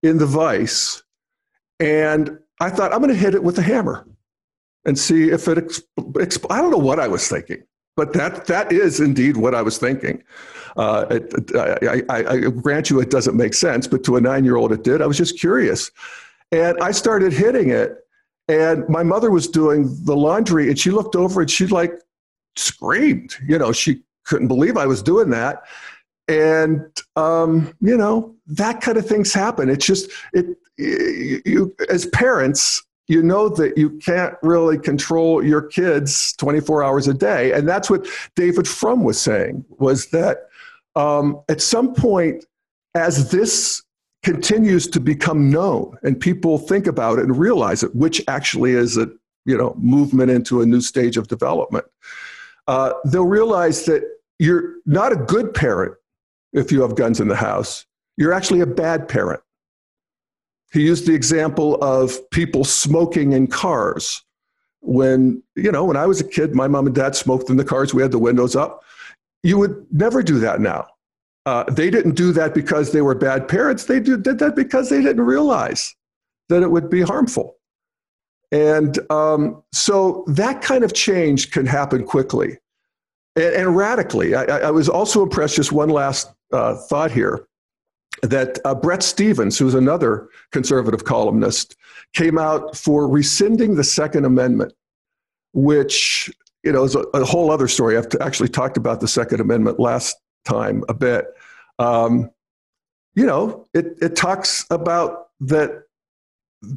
in 0.04 0.18
the 0.18 0.26
vise, 0.26 1.02
and 1.80 2.38
I 2.60 2.70
thought, 2.70 2.92
I'm 2.92 3.00
gonna 3.00 3.14
hit 3.14 3.34
it 3.34 3.42
with 3.42 3.58
a 3.58 3.62
hammer 3.62 4.06
and 4.84 4.96
see 4.96 5.30
if 5.30 5.48
it, 5.48 5.58
exp- 5.58 5.82
exp- 5.98 6.46
I 6.50 6.60
don't 6.60 6.70
know 6.70 6.78
what 6.78 7.00
I 7.00 7.08
was 7.08 7.26
thinking. 7.26 7.64
But 8.00 8.14
that, 8.14 8.46
that 8.46 8.72
is 8.72 8.98
indeed 8.98 9.36
what 9.36 9.54
I 9.54 9.60
was 9.60 9.76
thinking. 9.76 10.22
Uh, 10.74 11.04
it, 11.10 11.54
I, 11.54 12.02
I, 12.08 12.32
I 12.32 12.40
grant 12.48 12.88
you 12.88 12.98
it 12.98 13.10
doesn't 13.10 13.36
make 13.36 13.52
sense, 13.52 13.86
but 13.86 14.02
to 14.04 14.16
a 14.16 14.20
nine 14.22 14.42
year 14.42 14.56
old 14.56 14.72
it 14.72 14.82
did. 14.84 15.02
I 15.02 15.06
was 15.06 15.18
just 15.18 15.38
curious. 15.38 15.90
And 16.50 16.78
I 16.80 16.92
started 16.92 17.30
hitting 17.30 17.68
it. 17.68 17.98
And 18.48 18.88
my 18.88 19.02
mother 19.02 19.30
was 19.30 19.46
doing 19.46 19.94
the 20.06 20.16
laundry 20.16 20.70
and 20.70 20.78
she 20.78 20.90
looked 20.90 21.14
over 21.14 21.42
and 21.42 21.50
she 21.50 21.66
like 21.66 21.92
screamed. 22.56 23.36
You 23.46 23.58
know, 23.58 23.70
she 23.70 24.00
couldn't 24.24 24.48
believe 24.48 24.78
I 24.78 24.86
was 24.86 25.02
doing 25.02 25.28
that. 25.30 25.64
And, 26.26 26.86
um, 27.16 27.74
you 27.82 27.98
know, 27.98 28.34
that 28.46 28.80
kind 28.80 28.96
of 28.96 29.04
things 29.04 29.34
happen. 29.34 29.68
It's 29.68 29.84
just, 29.84 30.10
it, 30.32 30.46
you, 30.78 31.76
as 31.90 32.06
parents, 32.06 32.82
you 33.10 33.22
know 33.22 33.48
that 33.48 33.76
you 33.76 33.90
can't 33.98 34.34
really 34.42 34.78
control 34.78 35.44
your 35.44 35.62
kids 35.62 36.32
24 36.34 36.84
hours 36.84 37.08
a 37.08 37.14
day. 37.14 37.52
And 37.52 37.68
that's 37.68 37.90
what 37.90 38.06
david 38.36 38.66
frum 38.66 39.04
was 39.04 39.20
saying 39.20 39.64
was 39.78 40.06
that 40.10 40.48
um, 40.96 41.40
at 41.48 41.60
some 41.60 41.94
point 41.94 42.44
as 42.94 43.30
this 43.30 43.82
continues 44.22 44.86
to 44.88 45.00
become 45.00 45.50
known 45.50 45.96
and 46.02 46.20
people 46.20 46.58
think 46.58 46.86
about 46.86 47.18
it 47.18 47.24
and 47.24 47.36
realize 47.38 47.82
it 47.82 47.94
which 47.94 48.22
actually 48.28 48.72
is 48.72 48.96
a 48.96 49.08
you 49.46 49.56
know 49.56 49.74
movement 49.78 50.30
into 50.30 50.60
a 50.60 50.66
new 50.66 50.80
stage 50.80 51.16
of 51.16 51.28
development 51.28 51.86
uh, 52.68 52.92
they'll 53.06 53.24
realize 53.24 53.84
that 53.84 54.02
you're 54.38 54.76
not 54.86 55.12
a 55.12 55.16
good 55.16 55.52
parent 55.52 55.94
if 56.52 56.72
you 56.72 56.82
have 56.82 56.94
guns 56.94 57.20
in 57.20 57.28
the 57.28 57.36
house. 57.36 57.84
You're 58.16 58.32
actually 58.32 58.60
a 58.60 58.66
bad 58.66 59.08
parent 59.08 59.40
he 60.72 60.82
used 60.82 61.06
the 61.06 61.14
example 61.14 61.82
of 61.82 62.18
people 62.30 62.64
smoking 62.64 63.32
in 63.32 63.46
cars. 63.46 64.22
When, 64.82 65.42
you 65.56 65.70
know, 65.70 65.84
when 65.84 65.96
I 65.96 66.06
was 66.06 66.20
a 66.20 66.24
kid, 66.24 66.54
my 66.54 66.68
mom 66.68 66.86
and 66.86 66.94
dad 66.94 67.14
smoked 67.14 67.50
in 67.50 67.56
the 67.56 67.64
cars. 67.64 67.92
We 67.92 68.02
had 68.02 68.12
the 68.12 68.18
windows 68.18 68.56
up. 68.56 68.82
You 69.42 69.58
would 69.58 69.86
never 69.90 70.22
do 70.22 70.38
that 70.38 70.60
now. 70.60 70.86
Uh, 71.44 71.64
they 71.64 71.90
didn't 71.90 72.14
do 72.14 72.32
that 72.32 72.54
because 72.54 72.92
they 72.92 73.02
were 73.02 73.14
bad 73.14 73.48
parents. 73.48 73.84
They 73.84 74.00
did 74.00 74.24
that 74.24 74.54
because 74.54 74.88
they 74.88 75.02
didn't 75.02 75.24
realize 75.24 75.94
that 76.48 76.62
it 76.62 76.70
would 76.70 76.88
be 76.88 77.02
harmful. 77.02 77.56
And 78.52 78.98
um, 79.10 79.62
so 79.72 80.24
that 80.28 80.60
kind 80.62 80.84
of 80.84 80.92
change 80.92 81.50
can 81.50 81.66
happen 81.66 82.04
quickly 82.04 82.58
and, 83.36 83.54
and 83.54 83.76
radically. 83.76 84.34
I, 84.34 84.44
I, 84.44 84.70
was 84.70 84.88
also 84.88 85.22
impressed, 85.22 85.56
just 85.56 85.72
one 85.72 85.88
last 85.88 86.32
uh, 86.52 86.74
thought 86.74 87.12
here 87.12 87.46
that 88.22 88.58
uh, 88.64 88.74
Bret 88.74 89.02
Stephens, 89.02 89.58
who's 89.58 89.74
another 89.74 90.28
conservative 90.52 91.04
columnist, 91.04 91.76
came 92.14 92.38
out 92.38 92.76
for 92.76 93.08
rescinding 93.08 93.76
the 93.76 93.84
Second 93.84 94.24
Amendment, 94.24 94.72
which 95.52 96.30
you 96.62 96.72
know 96.72 96.84
is 96.84 96.94
a, 96.94 97.00
a 97.14 97.24
whole 97.24 97.50
other 97.50 97.68
story. 97.68 97.96
I've 97.96 98.08
actually 98.20 98.48
talked 98.48 98.76
about 98.76 99.00
the 99.00 99.08
Second 99.08 99.40
Amendment 99.40 99.78
last 99.78 100.16
time 100.44 100.84
a 100.88 100.94
bit. 100.94 101.26
Um, 101.78 102.30
you 103.14 103.26
know, 103.26 103.66
it, 103.74 103.96
it 104.00 104.16
talks 104.16 104.64
about 104.70 105.28
that 105.40 105.84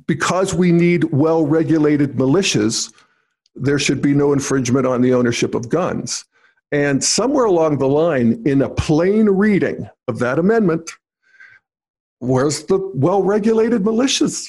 because 0.08 0.54
we 0.54 0.72
need 0.72 1.06
well 1.06 1.46
regulated 1.46 2.14
militias, 2.14 2.92
there 3.56 3.80
should 3.80 4.02
be 4.02 4.14
no 4.14 4.34
infringement 4.34 4.88
on 4.88 5.02
the 5.02 5.14
ownership 5.14 5.54
of 5.56 5.70
guns. 5.70 6.26
And 6.72 7.04
somewhere 7.04 7.46
along 7.46 7.78
the 7.78 7.88
line, 7.88 8.42
in 8.46 8.62
a 8.62 8.70
plain 8.70 9.30
reading 9.30 9.88
of 10.08 10.20
that 10.20 10.40
amendment, 10.40 10.92
where's 12.24 12.64
the 12.64 12.78
well-regulated 12.96 13.84
militias? 13.84 14.48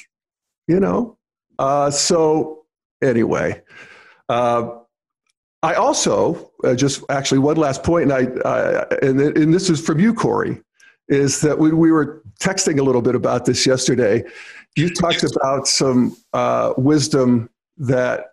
You 0.67 0.79
know. 0.79 1.17
Uh, 1.59 1.91
so 1.91 2.65
anyway, 3.03 3.61
uh, 4.29 4.69
I 5.61 5.73
also 5.75 6.51
uh, 6.63 6.75
just 6.75 7.03
actually 7.09 7.39
one 7.39 7.57
last 7.57 7.83
point, 7.83 8.11
and 8.11 8.13
I 8.13 8.85
and, 9.01 9.19
and 9.19 9.53
this 9.53 9.69
is 9.69 9.79
from 9.79 9.99
you, 9.99 10.13
Corey, 10.13 10.61
is 11.07 11.41
that 11.41 11.57
we, 11.57 11.71
we 11.71 11.91
were 11.91 12.21
texting 12.39 12.79
a 12.79 12.83
little 12.83 13.01
bit 13.01 13.15
about 13.15 13.45
this 13.45 13.65
yesterday. 13.65 14.23
You 14.75 14.93
talked 14.93 15.23
about 15.23 15.67
some 15.67 16.17
uh, 16.33 16.73
wisdom 16.77 17.49
that 17.77 18.31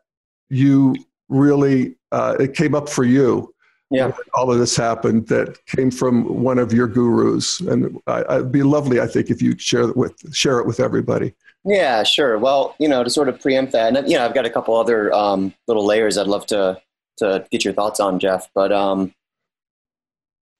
you 0.50 0.96
really 1.28 1.96
uh, 2.10 2.36
it 2.38 2.54
came 2.54 2.74
up 2.74 2.88
for 2.88 3.04
you 3.04 3.52
yeah. 3.92 4.12
all 4.34 4.50
of 4.50 4.58
this 4.58 4.76
happened 4.76 5.28
that 5.28 5.64
came 5.66 5.90
from 5.90 6.42
one 6.42 6.58
of 6.58 6.72
your 6.72 6.86
gurus. 6.86 7.60
And 7.60 7.98
I, 8.06 8.20
it'd 8.36 8.52
be 8.52 8.62
lovely 8.62 9.00
i 9.00 9.06
think 9.06 9.30
if 9.30 9.42
you 9.42 9.56
share 9.58 9.88
it 9.88 9.96
with 9.96 10.34
share 10.34 10.58
it 10.58 10.66
with 10.66 10.80
everybody. 10.80 11.34
Yeah 11.64 12.02
sure. 12.02 12.38
Well 12.38 12.74
you 12.78 12.88
know 12.88 13.04
to 13.04 13.10
sort 13.10 13.28
of 13.28 13.40
preempt 13.40 13.72
that 13.72 13.94
and 13.94 14.10
you 14.10 14.16
know 14.16 14.24
i've 14.24 14.34
got 14.34 14.46
a 14.46 14.50
couple 14.50 14.76
other 14.76 15.12
um, 15.12 15.54
little 15.68 15.84
layers 15.84 16.18
i'd 16.18 16.26
love 16.26 16.46
to 16.46 16.80
to 17.18 17.44
get 17.50 17.64
your 17.64 17.74
thoughts 17.74 18.00
on 18.00 18.18
jeff. 18.18 18.48
But 18.54 18.72
um, 18.72 19.14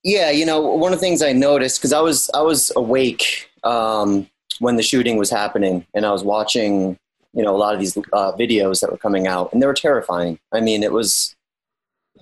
yeah 0.05 0.30
you 0.30 0.45
know 0.45 0.61
one 0.61 0.93
of 0.93 0.99
the 0.99 1.05
things 1.05 1.22
i 1.22 1.33
noticed 1.33 1.78
because 1.78 1.93
i 1.93 2.01
was 2.01 2.30
i 2.35 2.43
was 2.43 2.72
awake 2.76 3.51
um, 3.64 4.28
when 4.59 4.76
the 4.76 4.83
shooting 4.83 5.16
was 5.16 5.30
happening 5.30 5.87
and 5.95 6.05
i 6.05 6.11
was 6.11 6.24
watching 6.24 6.99
you 7.35 7.43
know 7.43 7.55
a 7.55 7.59
lot 7.59 7.74
of 7.74 7.80
these 7.80 7.97
uh, 7.97 8.33
videos 8.33 8.80
that 8.80 8.91
were 8.91 8.99
coming 8.99 9.26
out 9.26 9.53
and 9.53 9.62
they 9.62 9.66
were 9.66 9.74
terrifying. 9.74 10.39
I 10.53 10.61
mean 10.61 10.83
it 10.83 10.93
was 10.93 11.35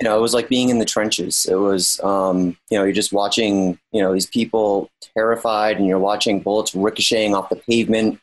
you 0.00 0.08
know, 0.08 0.16
it 0.16 0.22
was 0.22 0.32
like 0.32 0.48
being 0.48 0.70
in 0.70 0.78
the 0.78 0.84
trenches. 0.84 1.46
It 1.46 1.56
was, 1.56 2.00
um, 2.02 2.56
you 2.70 2.78
know, 2.78 2.84
you're 2.84 2.92
just 2.92 3.12
watching, 3.12 3.78
you 3.92 4.00
know, 4.02 4.14
these 4.14 4.26
people 4.26 4.90
terrified 5.14 5.76
and 5.76 5.86
you're 5.86 5.98
watching 5.98 6.40
bullets 6.40 6.74
ricocheting 6.74 7.34
off 7.34 7.50
the 7.50 7.56
pavement. 7.56 8.18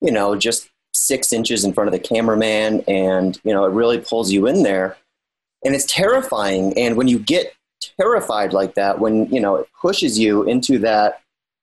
you 0.00 0.10
know, 0.10 0.34
just 0.34 0.68
six 0.92 1.32
inches 1.32 1.64
in 1.64 1.72
front 1.72 1.88
of 1.88 1.92
the 1.92 1.98
cameraman, 1.98 2.82
and 2.88 3.40
you 3.44 3.52
know, 3.52 3.64
it 3.64 3.72
really 3.72 3.98
pulls 3.98 4.30
you 4.30 4.46
in 4.46 4.62
there, 4.62 4.96
and 5.64 5.74
it's 5.74 5.86
terrifying. 5.86 6.76
And 6.76 6.96
when 6.96 7.08
you 7.08 7.18
get 7.18 7.54
terrified 7.98 8.52
like 8.52 8.74
that, 8.74 8.98
when 8.98 9.26
you 9.26 9.40
know 9.40 9.56
it 9.56 9.68
pushes 9.80 10.18
you 10.18 10.42
into 10.44 10.78
that 10.80 11.20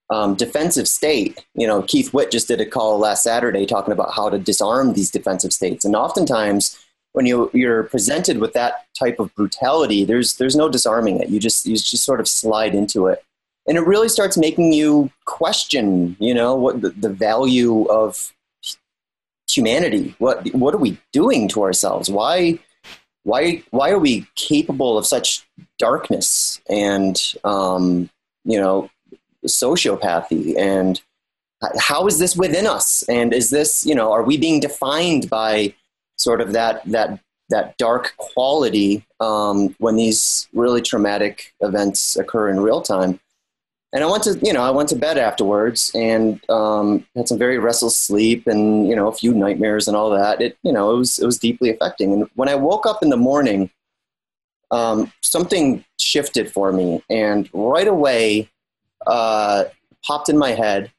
um, 0.09 0.35
defensive 0.35 0.87
state. 0.87 1.45
You 1.55 1.67
know, 1.67 1.81
Keith 1.81 2.13
Witt 2.13 2.31
just 2.31 2.47
did 2.47 2.61
a 2.61 2.65
call 2.65 2.97
last 2.97 3.23
Saturday 3.23 3.65
talking 3.65 3.91
about 3.91 4.13
how 4.13 4.29
to 4.29 4.39
disarm 4.39 4.93
these 4.93 5.11
defensive 5.11 5.51
states, 5.51 5.83
and 5.83 5.95
oftentimes 5.95 6.77
when 7.17 7.25
you 7.25 7.49
you're 7.51 7.81
presented 7.85 8.37
with 8.37 8.53
that 8.53 8.85
type 8.93 9.19
of 9.19 9.33
brutality, 9.33 10.05
there's 10.05 10.35
there's 10.35 10.55
no 10.55 10.69
disarming 10.69 11.19
it. 11.19 11.29
You 11.29 11.39
just 11.39 11.65
you 11.65 11.75
just 11.75 12.05
sort 12.05 12.19
of 12.19 12.27
slide 12.27 12.75
into 12.75 13.07
it, 13.07 13.25
and 13.67 13.75
it 13.75 13.81
really 13.81 14.07
starts 14.07 14.37
making 14.37 14.71
you 14.71 15.09
question, 15.25 16.15
you 16.19 16.31
know, 16.31 16.53
what 16.53 16.81
the, 16.81 16.91
the 16.91 17.09
value 17.09 17.85
of 17.85 18.35
humanity. 19.49 20.13
What 20.19 20.45
what 20.53 20.75
are 20.75 20.77
we 20.77 20.99
doing 21.11 21.47
to 21.49 21.63
ourselves? 21.63 22.07
Why 22.07 22.59
why 23.23 23.63
why 23.71 23.89
are 23.89 23.97
we 23.97 24.27
capable 24.35 24.95
of 24.95 25.07
such 25.07 25.43
darkness 25.79 26.61
and 26.69 27.19
um, 27.43 28.11
you 28.45 28.59
know 28.59 28.91
sociopathy 29.47 30.55
and 30.55 31.01
how 31.79 32.05
is 32.05 32.19
this 32.19 32.35
within 32.37 32.67
us 32.67 33.03
and 33.09 33.33
is 33.33 33.49
this 33.49 33.87
you 33.87 33.95
know 33.95 34.11
are 34.11 34.21
we 34.21 34.37
being 34.37 34.59
defined 34.59 35.27
by 35.31 35.73
sort 36.17 36.41
of 36.41 36.53
that 36.53 36.83
that 36.85 37.19
that 37.49 37.77
dark 37.77 38.13
quality 38.17 39.05
um, 39.21 39.73
when 39.79 39.95
these 39.95 40.49
really 40.53 40.81
traumatic 40.81 41.53
events 41.61 42.17
occur 42.17 42.49
in 42.49 42.59
real 42.59 42.81
time 42.81 43.19
and 43.93 44.03
i 44.03 44.07
went 44.07 44.23
to 44.23 44.37
you 44.43 44.51
know 44.51 44.61
i 44.61 44.69
went 44.69 44.89
to 44.89 44.95
bed 44.95 45.17
afterwards 45.17 45.91
and 45.95 46.41
um, 46.49 47.05
had 47.15 47.27
some 47.27 47.37
very 47.37 47.57
restless 47.57 47.97
sleep 47.97 48.47
and 48.47 48.87
you 48.87 48.95
know 48.95 49.07
a 49.07 49.13
few 49.13 49.33
nightmares 49.33 49.87
and 49.87 49.95
all 49.95 50.09
that 50.09 50.41
it 50.41 50.57
you 50.63 50.73
know 50.73 50.93
it 50.93 50.97
was 50.97 51.19
it 51.19 51.25
was 51.25 51.39
deeply 51.39 51.69
affecting 51.69 52.11
and 52.13 52.29
when 52.35 52.49
i 52.49 52.55
woke 52.55 52.85
up 52.85 53.01
in 53.01 53.09
the 53.09 53.17
morning 53.17 53.69
um, 54.69 55.11
something 55.21 55.85
shifted 55.97 56.51
for 56.51 56.73
me 56.73 57.01
and 57.09 57.49
right 57.53 57.87
away 57.87 58.49
uh, 59.05 59.65
popped 60.03 60.29
in 60.29 60.37
my 60.37 60.51
head. 60.51 60.91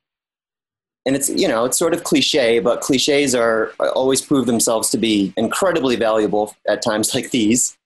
And 1.06 1.16
it's, 1.16 1.30
you 1.30 1.48
know, 1.48 1.64
it's 1.64 1.78
sort 1.78 1.94
of 1.94 2.04
cliche, 2.04 2.58
but 2.58 2.80
cliches 2.80 3.34
are 3.34 3.72
always 3.94 4.20
prove 4.20 4.46
themselves 4.46 4.90
to 4.90 4.98
be 4.98 5.32
incredibly 5.36 5.96
valuable 5.96 6.54
at 6.66 6.82
times 6.82 7.14
like 7.14 7.30
these. 7.30 7.76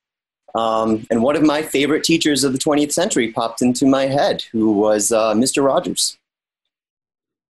Um, 0.54 1.06
and 1.10 1.22
one 1.22 1.36
of 1.36 1.42
my 1.42 1.62
favorite 1.62 2.04
teachers 2.04 2.44
of 2.44 2.52
the 2.52 2.58
20th 2.58 2.92
century 2.92 3.32
popped 3.32 3.62
into 3.62 3.86
my 3.86 4.06
head, 4.06 4.42
who 4.52 4.72
was 4.72 5.10
uh, 5.10 5.34
Mr. 5.34 5.64
Rogers. 5.64 6.18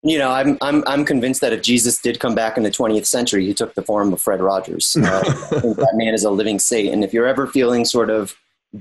You 0.02 0.18
know, 0.18 0.32
I'm, 0.32 0.58
I'm, 0.62 0.84
I'm 0.88 1.04
convinced 1.04 1.42
that 1.42 1.52
if 1.52 1.62
Jesus 1.62 2.02
did 2.02 2.20
come 2.20 2.34
back 2.34 2.56
in 2.58 2.64
the 2.64 2.72
20th 2.72 3.06
century, 3.06 3.46
he 3.46 3.54
took 3.54 3.76
the 3.76 3.82
form 3.82 4.14
of 4.14 4.22
Fred 4.22 4.42
Rogers. 4.42 4.96
Uh, 5.10 5.24
I 5.26 5.60
think 5.60 5.78
that 5.78 5.96
man 5.96 6.14
is 6.14 6.24
a 6.24 6.32
living 6.32 6.60
saint. 6.60 6.94
And 6.94 7.04
if 7.04 7.14
you're 7.14 7.28
ever 7.28 7.48
feeling 7.48 7.84
sort 7.84 8.10
of 8.10 8.36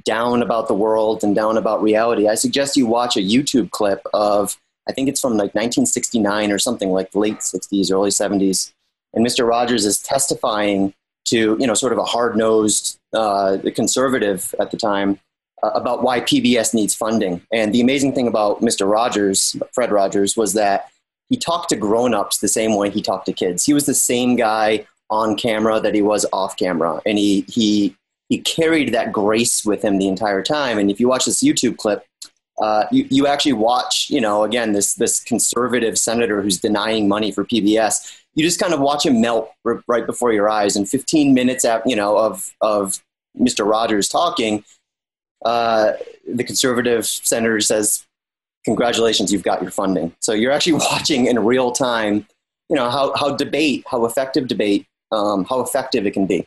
down 0.04 0.42
about 0.42 0.68
the 0.68 0.74
world 0.74 1.24
and 1.24 1.34
down 1.34 1.56
about 1.56 1.82
reality, 1.82 2.28
I 2.28 2.34
suggest 2.34 2.76
you 2.76 2.86
watch 2.86 3.16
a 3.16 3.20
YouTube 3.20 3.70
clip 3.70 4.02
of, 4.12 4.58
I 4.88 4.92
think 4.92 5.08
it's 5.08 5.20
from 5.20 5.32
like 5.32 5.54
1969 5.54 6.50
or 6.50 6.58
something 6.58 6.90
like 6.90 7.14
late 7.14 7.38
60s, 7.38 7.92
early 7.92 8.10
70s. 8.10 8.72
And 9.14 9.24
Mr. 9.24 9.46
Rogers 9.46 9.84
is 9.84 9.98
testifying 9.98 10.94
to, 11.26 11.56
you 11.58 11.66
know, 11.66 11.74
sort 11.74 11.92
of 11.92 11.98
a 11.98 12.04
hard 12.04 12.36
nosed 12.36 12.98
uh, 13.12 13.58
conservative 13.74 14.54
at 14.60 14.70
the 14.70 14.76
time 14.76 15.18
uh, 15.62 15.70
about 15.74 16.02
why 16.02 16.20
PBS 16.20 16.74
needs 16.74 16.94
funding. 16.94 17.42
And 17.52 17.74
the 17.74 17.80
amazing 17.80 18.14
thing 18.14 18.28
about 18.28 18.60
Mr. 18.60 18.90
Rogers, 18.90 19.56
Fred 19.72 19.92
Rogers, 19.92 20.36
was 20.36 20.54
that 20.54 20.90
he 21.28 21.36
talked 21.36 21.68
to 21.70 21.76
grown 21.76 22.14
ups 22.14 22.38
the 22.38 22.48
same 22.48 22.74
way 22.74 22.90
he 22.90 23.02
talked 23.02 23.26
to 23.26 23.32
kids. 23.32 23.64
He 23.64 23.74
was 23.74 23.86
the 23.86 23.94
same 23.94 24.36
guy 24.36 24.86
on 25.10 25.36
camera 25.36 25.80
that 25.80 25.94
he 25.94 26.02
was 26.02 26.24
off 26.32 26.56
camera. 26.56 27.00
And 27.04 27.18
he, 27.18 27.44
he 27.48 27.94
he 28.28 28.38
carried 28.38 28.92
that 28.92 29.12
grace 29.12 29.64
with 29.64 29.82
him 29.82 29.98
the 29.98 30.08
entire 30.08 30.42
time. 30.42 30.78
And 30.78 30.90
if 30.90 31.00
you 31.00 31.08
watch 31.08 31.24
this 31.24 31.42
YouTube 31.42 31.78
clip, 31.78 32.04
uh, 32.60 32.84
you, 32.90 33.06
you 33.10 33.26
actually 33.26 33.52
watch, 33.52 34.08
you 34.10 34.20
know, 34.20 34.42
again, 34.42 34.72
this, 34.72 34.94
this 34.94 35.20
conservative 35.20 35.96
senator 35.96 36.42
who's 36.42 36.58
denying 36.58 37.06
money 37.08 37.30
for 37.30 37.44
PBS. 37.44 38.20
You 38.34 38.44
just 38.44 38.60
kind 38.60 38.74
of 38.74 38.80
watch 38.80 39.06
him 39.06 39.20
melt 39.20 39.50
r- 39.64 39.82
right 39.86 40.06
before 40.06 40.32
your 40.32 40.48
eyes. 40.48 40.74
And 40.74 40.88
15 40.88 41.34
minutes, 41.34 41.64
at, 41.64 41.86
you 41.86 41.94
know, 41.94 42.18
of, 42.18 42.54
of 42.60 43.02
Mr. 43.38 43.68
Rogers 43.68 44.08
talking, 44.08 44.64
uh, 45.44 45.92
the 46.26 46.42
conservative 46.42 47.06
senator 47.06 47.60
says, 47.60 48.04
congratulations, 48.64 49.32
you've 49.32 49.44
got 49.44 49.62
your 49.62 49.70
funding. 49.70 50.14
So 50.20 50.32
you're 50.32 50.52
actually 50.52 50.72
watching 50.90 51.26
in 51.26 51.38
real 51.38 51.70
time, 51.70 52.26
you 52.68 52.76
know, 52.76 52.90
how, 52.90 53.14
how 53.16 53.36
debate, 53.36 53.84
how 53.88 54.04
effective 54.04 54.48
debate, 54.48 54.86
um, 55.12 55.44
how 55.44 55.60
effective 55.60 56.06
it 56.06 56.10
can 56.12 56.26
be. 56.26 56.46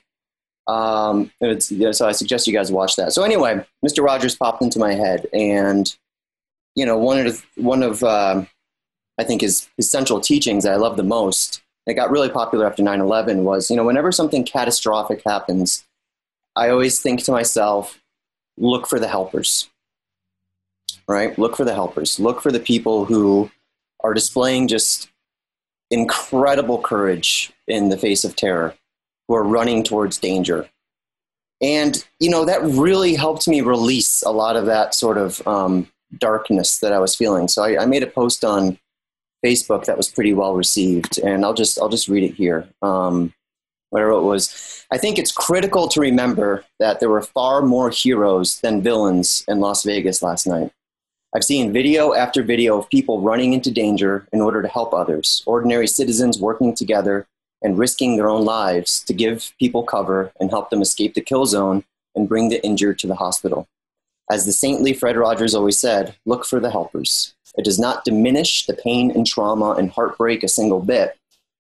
Um, 0.67 1.31
you 1.41 1.59
know, 1.69 1.91
so 1.91 2.07
I 2.07 2.11
suggest 2.11 2.47
you 2.47 2.53
guys 2.53 2.71
watch 2.71 2.95
that. 2.95 3.13
So 3.13 3.23
anyway, 3.23 3.65
Mr. 3.85 4.03
Rogers 4.03 4.35
popped 4.35 4.61
into 4.61 4.79
my 4.79 4.93
head, 4.93 5.27
and 5.33 5.93
you 6.75 6.85
know, 6.85 6.97
one 6.97 7.25
of 7.25 7.45
one 7.55 7.83
of 7.83 8.03
uh, 8.03 8.45
I 9.17 9.23
think 9.23 9.41
his 9.41 9.67
his 9.77 9.89
central 9.89 10.19
teachings 10.19 10.63
that 10.63 10.73
I 10.73 10.77
love 10.77 10.97
the 10.97 11.03
most. 11.03 11.61
It 11.87 11.95
got 11.95 12.11
really 12.11 12.29
popular 12.29 12.67
after 12.67 12.83
9/11. 12.83 13.43
Was 13.43 13.69
you 13.69 13.75
know, 13.75 13.85
whenever 13.85 14.11
something 14.11 14.45
catastrophic 14.45 15.23
happens, 15.25 15.83
I 16.55 16.69
always 16.69 17.01
think 17.01 17.23
to 17.23 17.31
myself, 17.31 17.99
look 18.57 18.87
for 18.87 18.99
the 18.99 19.07
helpers. 19.07 19.69
Right? 21.07 21.37
Look 21.37 21.57
for 21.57 21.65
the 21.65 21.73
helpers. 21.73 22.19
Look 22.19 22.41
for 22.41 22.51
the 22.51 22.59
people 22.59 23.05
who 23.05 23.49
are 24.01 24.13
displaying 24.13 24.67
just 24.67 25.09
incredible 25.89 26.81
courage 26.81 27.51
in 27.67 27.89
the 27.89 27.97
face 27.97 28.23
of 28.23 28.35
terror 28.35 28.75
who 29.31 29.37
are 29.37 29.43
running 29.45 29.81
towards 29.81 30.17
danger. 30.17 30.69
And, 31.61 32.05
you 32.19 32.29
know, 32.29 32.43
that 32.43 32.61
really 32.63 33.15
helped 33.15 33.47
me 33.47 33.61
release 33.61 34.21
a 34.23 34.31
lot 34.31 34.57
of 34.57 34.65
that 34.65 34.93
sort 34.93 35.17
of 35.17 35.47
um, 35.47 35.87
darkness 36.17 36.79
that 36.79 36.91
I 36.91 36.99
was 36.99 37.15
feeling. 37.15 37.47
So 37.47 37.63
I, 37.63 37.83
I, 37.83 37.85
made 37.85 38.03
a 38.03 38.07
post 38.07 38.43
on 38.43 38.77
Facebook 39.45 39.85
that 39.85 39.95
was 39.95 40.09
pretty 40.09 40.33
well 40.33 40.53
received, 40.53 41.17
and 41.17 41.45
I'll 41.45 41.53
just, 41.53 41.79
I'll 41.79 41.87
just 41.87 42.09
read 42.09 42.23
it 42.23 42.33
here. 42.33 42.67
Um, 42.81 43.33
whatever 43.91 44.11
it 44.11 44.23
was. 44.23 44.85
I 44.91 44.97
think 44.97 45.17
it's 45.17 45.31
critical 45.31 45.87
to 45.87 46.01
remember 46.01 46.65
that 46.79 46.99
there 46.99 47.09
were 47.09 47.21
far 47.21 47.61
more 47.61 47.89
heroes 47.89 48.59
than 48.59 48.81
villains 48.81 49.45
in 49.47 49.61
Las 49.61 49.83
Vegas 49.83 50.21
last 50.21 50.45
night. 50.45 50.73
I've 51.33 51.45
seen 51.45 51.71
video 51.71 52.13
after 52.13 52.43
video 52.43 52.77
of 52.77 52.89
people 52.89 53.21
running 53.21 53.53
into 53.53 53.71
danger 53.71 54.27
in 54.33 54.41
order 54.41 54.61
to 54.61 54.67
help 54.67 54.93
others, 54.93 55.41
ordinary 55.45 55.87
citizens 55.87 56.37
working 56.37 56.75
together 56.75 57.27
and 57.61 57.77
risking 57.77 58.15
their 58.15 58.29
own 58.29 58.43
lives 58.43 59.03
to 59.03 59.13
give 59.13 59.53
people 59.59 59.83
cover 59.83 60.31
and 60.39 60.49
help 60.49 60.69
them 60.69 60.81
escape 60.81 61.13
the 61.13 61.21
kill 61.21 61.45
zone 61.45 61.83
and 62.15 62.27
bring 62.27 62.49
the 62.49 62.63
injured 62.65 62.99
to 62.99 63.07
the 63.07 63.15
hospital. 63.15 63.67
As 64.31 64.45
the 64.45 64.53
saintly 64.53 64.93
Fred 64.93 65.17
Rogers 65.17 65.53
always 65.53 65.77
said, 65.77 66.15
look 66.25 66.45
for 66.45 66.59
the 66.59 66.71
helpers. 66.71 67.33
It 67.57 67.65
does 67.65 67.79
not 67.79 68.05
diminish 68.05 68.65
the 68.65 68.73
pain 68.73 69.11
and 69.11 69.27
trauma 69.27 69.71
and 69.71 69.91
heartbreak 69.91 70.43
a 70.43 70.47
single 70.47 70.79
bit, 70.79 71.17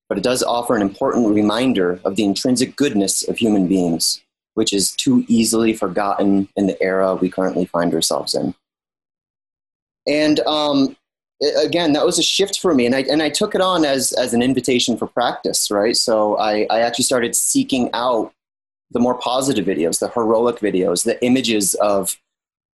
but 0.07 0.17
it 0.17 0.23
does 0.23 0.41
offer 0.41 0.75
an 0.75 0.81
important 0.81 1.35
reminder 1.35 1.99
of 2.05 2.15
the 2.15 2.23
intrinsic 2.23 2.75
goodness 2.75 3.27
of 3.27 3.37
human 3.37 3.67
beings, 3.67 4.21
which 4.53 4.73
is 4.73 4.91
too 4.91 5.25
easily 5.27 5.73
forgotten 5.73 6.47
in 6.55 6.67
the 6.67 6.81
era 6.81 7.15
we 7.15 7.29
currently 7.29 7.65
find 7.65 7.93
ourselves 7.93 8.33
in. 8.33 8.55
And 10.07 10.39
um, 10.41 10.95
again, 11.41 11.93
that 11.93 12.05
was 12.05 12.19
a 12.19 12.23
shift 12.23 12.59
for 12.59 12.73
me, 12.73 12.85
and 12.85 12.95
I 12.95 13.01
and 13.01 13.21
I 13.21 13.29
took 13.29 13.55
it 13.55 13.61
on 13.61 13.85
as 13.85 14.11
as 14.13 14.33
an 14.33 14.41
invitation 14.41 14.97
for 14.97 15.07
practice, 15.07 15.71
right? 15.71 15.95
So 15.95 16.37
I 16.37 16.67
I 16.69 16.81
actually 16.81 17.05
started 17.05 17.35
seeking 17.35 17.89
out 17.93 18.33
the 18.91 18.99
more 18.99 19.15
positive 19.15 19.65
videos, 19.65 19.99
the 19.99 20.09
heroic 20.09 20.57
videos, 20.57 21.03
the 21.03 21.23
images 21.23 21.73
of 21.75 22.17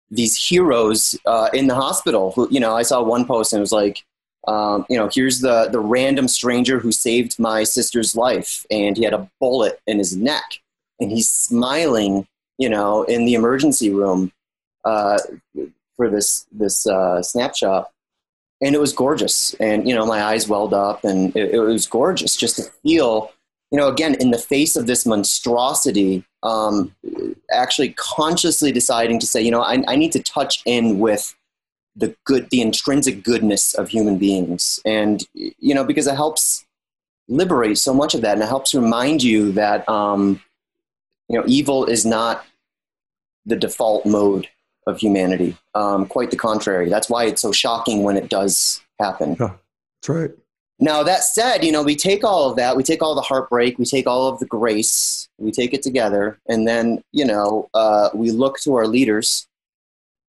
these 0.09 0.37
heroes 0.37 1.17
uh, 1.25 1.49
in 1.53 1.67
the 1.67 1.75
hospital. 1.75 2.31
Who 2.31 2.47
you 2.49 2.59
know, 2.59 2.75
I 2.75 2.83
saw 2.83 3.03
one 3.03 3.25
post 3.25 3.53
and 3.53 3.59
it 3.59 3.61
was 3.61 3.71
like. 3.71 4.03
Um, 4.47 4.85
you 4.91 4.95
know, 4.95 5.09
here's 5.11 5.39
the 5.39 5.69
the 5.71 5.79
random 5.79 6.27
stranger 6.27 6.77
who 6.77 6.91
saved 6.91 7.39
my 7.39 7.63
sister's 7.63 8.15
life, 8.15 8.63
and 8.69 8.95
he 8.95 9.03
had 9.03 9.15
a 9.15 9.27
bullet 9.39 9.79
in 9.87 9.97
his 9.97 10.15
neck, 10.15 10.61
and 10.99 11.09
he's 11.09 11.31
smiling, 11.31 12.27
you 12.59 12.69
know, 12.69 13.01
in 13.05 13.25
the 13.25 13.33
emergency 13.33 13.89
room 13.89 14.31
uh, 14.83 15.17
for 15.97 16.11
this 16.11 16.45
this 16.51 16.85
uh, 16.85 17.23
snapshot 17.23 17.89
and 18.65 18.73
it 18.73 18.79
was 18.79 18.93
gorgeous. 18.93 19.53
And 19.59 19.87
you 19.87 19.93
know 19.93 20.05
my 20.05 20.23
eyes 20.23 20.49
welled 20.49 20.73
up 20.73 21.03
and 21.03 21.35
it, 21.35 21.53
it, 21.53 21.59
was 21.59 21.85
gorgeous 21.85 22.35
just 22.35 22.55
to 22.57 22.63
feel 22.63 23.31
you 23.71 23.77
know 23.77 23.87
again 23.87 24.15
in 24.15 24.31
the 24.31 24.39
face 24.39 24.75
of 24.75 24.87
this 24.87 25.05
monstrosity 25.05 26.25
um, 26.41 26.93
actually 27.51 27.89
consciously 27.89 28.71
deciding 28.71 29.19
to 29.19 29.27
say 29.27 29.41
you 29.41 29.51
know 29.51 29.61
I, 29.61 29.83
I 29.87 29.95
need 29.95 30.11
to 30.13 30.23
touch 30.23 30.63
in 30.65 30.99
with 30.99 31.35
the 31.95 32.15
good 32.25 32.49
the 32.49 32.61
intrinsic 32.61 33.23
goodness 33.23 33.75
of 33.75 33.89
human 33.89 34.17
beings. 34.17 34.79
And 34.83 35.23
you 35.33 35.75
know 35.75 35.85
because 35.85 36.07
it 36.07 36.15
helps 36.15 36.65
liberate 37.27 37.77
so 37.77 37.93
much 37.93 38.13
of 38.13 38.21
that 38.21 38.33
and 38.33 38.43
it 38.43 38.47
helps 38.47 38.73
remind 38.73 39.21
you 39.23 39.51
that 39.53 39.87
um, 39.87 40.41
you 41.29 41.37
know 41.37 41.45
evil 41.47 41.85
is 41.85 42.03
not 42.03 42.45
the 43.45 43.55
default 43.55 44.07
mode 44.07 44.47
of 44.87 44.99
humanity. 44.99 45.57
Um, 45.73 46.05
quite 46.05 46.31
the 46.31 46.37
contrary. 46.37 46.89
That's 46.89 47.09
why 47.09 47.25
it's 47.25 47.41
so 47.41 47.51
shocking 47.51 48.03
when 48.03 48.17
it 48.17 48.29
does 48.29 48.81
happen. 48.99 49.35
Yeah, 49.39 49.53
that's 50.01 50.09
right. 50.09 50.31
Now, 50.79 51.03
that 51.03 51.23
said, 51.23 51.63
you 51.63 51.71
know, 51.71 51.83
we 51.83 51.95
take 51.95 52.25
all 52.25 52.49
of 52.49 52.57
that, 52.57 52.75
we 52.75 52.83
take 52.83 53.01
all 53.01 53.15
the 53.15 53.21
heartbreak, 53.21 53.79
we 53.79 53.85
take 53.85 54.07
all 54.07 54.27
of 54.27 54.39
the 54.39 54.45
grace, 54.45 55.29
we 55.37 55.51
take 55.51 55.73
it 55.73 55.81
together, 55.81 56.37
and 56.49 56.67
then, 56.67 57.01
you 57.13 57.23
know, 57.23 57.69
uh, 57.73 58.09
we 58.13 58.31
look 58.31 58.59
to 58.59 58.75
our 58.75 58.85
leaders 58.85 59.47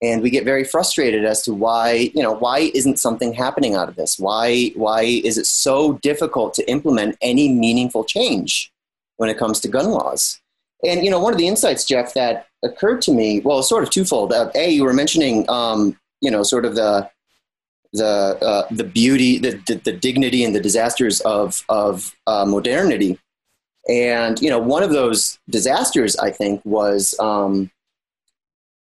and 0.03 0.23
we 0.23 0.31
get 0.31 0.45
very 0.45 0.63
frustrated 0.63 1.25
as 1.25 1.43
to 1.43 1.55
why, 1.55 2.11
you 2.15 2.23
know, 2.23 2.33
why 2.33 2.71
isn't 2.75 2.99
something 2.99 3.33
happening 3.33 3.75
out 3.75 3.89
of 3.89 3.97
this? 3.97 4.19
Why, 4.19 4.69
why 4.77 5.03
is 5.03 5.37
it 5.37 5.47
so 5.47 5.95
difficult 5.95 6.55
to 6.55 6.71
implement 6.71 7.17
any 7.23 7.49
meaningful 7.49 8.05
change 8.05 8.71
when 9.17 9.31
it 9.31 9.39
comes 9.39 9.59
to 9.61 9.69
gun 9.69 9.87
laws? 9.91 10.39
And, 10.87 11.03
you 11.03 11.11
know, 11.11 11.19
one 11.19 11.33
of 11.33 11.39
the 11.39 11.49
insights, 11.49 11.85
Jeff, 11.85 12.15
that 12.15 12.47
occurred 12.67 13.01
to 13.03 13.13
me, 13.13 13.41
well, 13.41 13.63
sort 13.63 13.83
of 13.83 13.91
twofold. 13.91 14.33
Uh, 14.33 14.51
a, 14.55 14.71
you 14.71 14.85
were 14.85 14.93
mentioning, 14.93 15.49
um, 15.49 15.99
you 16.21 16.31
know, 16.31 16.43
sort 16.43 16.65
of 16.65 16.75
the, 16.75 17.09
the 17.93 18.05
uh, 18.05 18.67
the 18.71 18.85
beauty, 18.85 19.39
the, 19.39 19.61
the, 19.67 19.75
the 19.77 19.93
dignity, 19.93 20.45
and 20.45 20.55
the 20.55 20.61
disasters 20.61 21.21
of 21.21 21.65
of 21.69 22.15
uh, 22.27 22.45
modernity. 22.45 23.19
And 23.89 24.41
you 24.43 24.51
know, 24.51 24.59
one 24.59 24.83
of 24.83 24.91
those 24.91 25.39
disasters, 25.49 26.17
I 26.17 26.31
think, 26.31 26.61
was 26.65 27.15
um, 27.21 27.71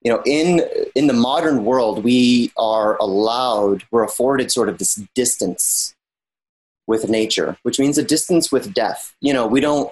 you 0.03 0.11
know, 0.11 0.21
in 0.25 0.61
in 0.95 1.07
the 1.07 1.13
modern 1.13 1.63
world, 1.63 2.03
we 2.03 2.51
are 2.57 2.97
allowed, 2.97 3.83
we're 3.91 4.03
afforded 4.03 4.51
sort 4.51 4.69
of 4.69 4.77
this 4.77 5.01
distance 5.15 5.95
with 6.87 7.09
nature, 7.09 7.57
which 7.63 7.79
means 7.79 7.97
a 7.97 8.03
distance 8.03 8.51
with 8.51 8.73
death. 8.73 9.13
You 9.21 9.33
know, 9.33 9.47
we 9.47 9.61
don't 9.61 9.91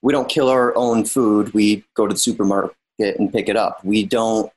we 0.00 0.12
don't 0.12 0.28
kill 0.28 0.48
our 0.48 0.74
own 0.76 1.04
food. 1.04 1.52
We 1.52 1.84
go 1.94 2.06
to 2.06 2.14
the 2.14 2.20
supermarket 2.20 2.76
and 3.02 3.32
pick 3.32 3.48
it 3.48 3.56
up. 3.56 3.84
We 3.84 4.04
don't 4.04 4.52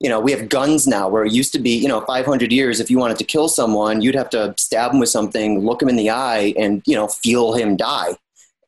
you 0.00 0.08
know, 0.08 0.20
we 0.20 0.32
have 0.32 0.48
guns 0.48 0.86
now 0.86 1.08
where 1.08 1.24
it 1.24 1.32
used 1.32 1.52
to 1.52 1.58
be, 1.58 1.70
you 1.70 1.88
know, 1.88 2.00
500 2.02 2.52
years, 2.52 2.80
if 2.80 2.90
you 2.90 2.98
wanted 2.98 3.18
to 3.18 3.24
kill 3.24 3.48
someone, 3.48 4.02
you'd 4.02 4.14
have 4.14 4.28
to 4.30 4.54
stab 4.58 4.92
him 4.92 4.98
with 4.98 5.08
something, 5.08 5.60
look 5.60 5.80
him 5.80 5.88
in 5.88 5.96
the 5.96 6.10
eye, 6.10 6.52
and, 6.58 6.82
you 6.84 6.94
know, 6.94 7.08
feel 7.08 7.54
him 7.54 7.76
die. 7.76 8.16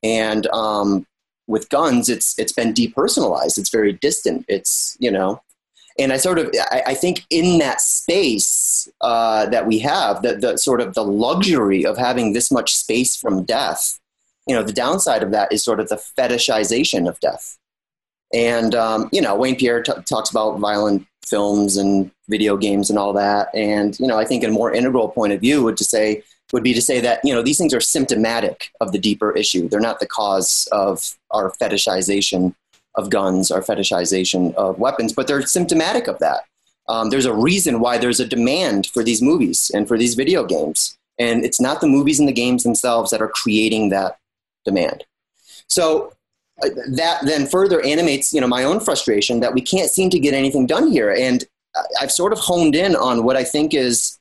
And 0.02 0.46
um, 0.48 1.06
with 1.46 1.68
guns, 1.68 2.08
it's, 2.08 2.38
it's 2.38 2.52
been 2.52 2.72
depersonalized. 2.72 3.58
It's 3.58 3.70
very 3.70 3.92
distant. 3.92 4.46
It's, 4.48 4.96
you 5.00 5.10
know, 5.10 5.42
and 5.98 6.12
I 6.12 6.16
sort 6.16 6.38
of, 6.38 6.54
I, 6.70 6.82
I 6.88 6.94
think 6.94 7.24
in 7.28 7.58
that 7.58 7.80
space 7.80 8.88
uh, 9.00 9.46
that 9.46 9.66
we 9.66 9.78
have, 9.80 10.22
the, 10.22 10.36
the 10.36 10.56
sort 10.56 10.80
of 10.80 10.94
the 10.94 11.04
luxury 11.04 11.84
of 11.84 11.98
having 11.98 12.32
this 12.32 12.50
much 12.50 12.74
space 12.74 13.16
from 13.16 13.44
death, 13.44 13.98
you 14.46 14.54
know, 14.54 14.62
the 14.62 14.72
downside 14.72 15.22
of 15.22 15.32
that 15.32 15.52
is 15.52 15.64
sort 15.64 15.80
of 15.80 15.88
the 15.88 15.96
fetishization 15.96 17.08
of 17.08 17.18
death. 17.20 17.58
And, 18.32 18.74
um, 18.74 19.08
you 19.12 19.20
know, 19.20 19.34
Wayne 19.36 19.56
Pierre 19.56 19.82
t- 19.82 19.92
talks 20.04 20.30
about 20.30 20.58
violent 20.58 21.06
films 21.26 21.76
and 21.76 22.10
video 22.28 22.56
games 22.56 22.88
and 22.88 22.98
all 22.98 23.12
that. 23.12 23.54
And 23.54 23.98
you 23.98 24.06
know, 24.06 24.18
I 24.18 24.24
think 24.24 24.44
a 24.44 24.48
more 24.48 24.72
integral 24.72 25.08
point 25.08 25.32
of 25.32 25.40
view 25.40 25.62
would 25.64 25.76
to 25.76 25.84
say 25.84 26.22
would 26.52 26.62
be 26.62 26.74
to 26.74 26.80
say 26.80 27.00
that 27.00 27.20
you 27.24 27.34
know 27.34 27.42
these 27.42 27.58
things 27.58 27.74
are 27.74 27.80
symptomatic 27.80 28.70
of 28.80 28.92
the 28.92 28.98
deeper 28.98 29.32
issue. 29.32 29.68
They're 29.68 29.80
not 29.80 30.00
the 30.00 30.06
cause 30.06 30.68
of 30.72 31.16
our 31.32 31.52
fetishization 31.60 32.54
of 32.94 33.10
guns, 33.10 33.50
our 33.50 33.62
fetishization 33.62 34.54
of 34.54 34.78
weapons, 34.78 35.12
but 35.12 35.26
they're 35.26 35.42
symptomatic 35.42 36.06
of 36.06 36.18
that. 36.20 36.44
Um, 36.88 37.10
there's 37.10 37.26
a 37.26 37.34
reason 37.34 37.80
why 37.80 37.98
there's 37.98 38.20
a 38.20 38.26
demand 38.26 38.86
for 38.86 39.02
these 39.02 39.20
movies 39.20 39.70
and 39.74 39.88
for 39.88 39.98
these 39.98 40.14
video 40.14 40.44
games, 40.44 40.96
and 41.18 41.44
it's 41.44 41.60
not 41.60 41.80
the 41.80 41.88
movies 41.88 42.20
and 42.20 42.28
the 42.28 42.32
games 42.32 42.62
themselves 42.62 43.10
that 43.10 43.20
are 43.20 43.28
creating 43.28 43.90
that 43.90 44.18
demand. 44.64 45.04
So 45.68 46.12
that 46.90 47.18
then 47.24 47.46
further 47.46 47.82
animates 47.82 48.32
you 48.32 48.40
know 48.40 48.48
my 48.48 48.64
own 48.64 48.80
frustration 48.80 49.40
that 49.40 49.52
we 49.52 49.60
can't 49.60 49.90
seem 49.90 50.08
to 50.10 50.18
get 50.18 50.34
anything 50.34 50.66
done 50.66 50.90
here. 50.90 51.10
And 51.12 51.44
i've 52.00 52.12
sort 52.12 52.32
of 52.32 52.38
honed 52.38 52.74
in 52.74 52.96
on 52.96 53.24
what 53.24 53.36
i 53.36 53.44
think 53.44 53.74
is 53.74 54.18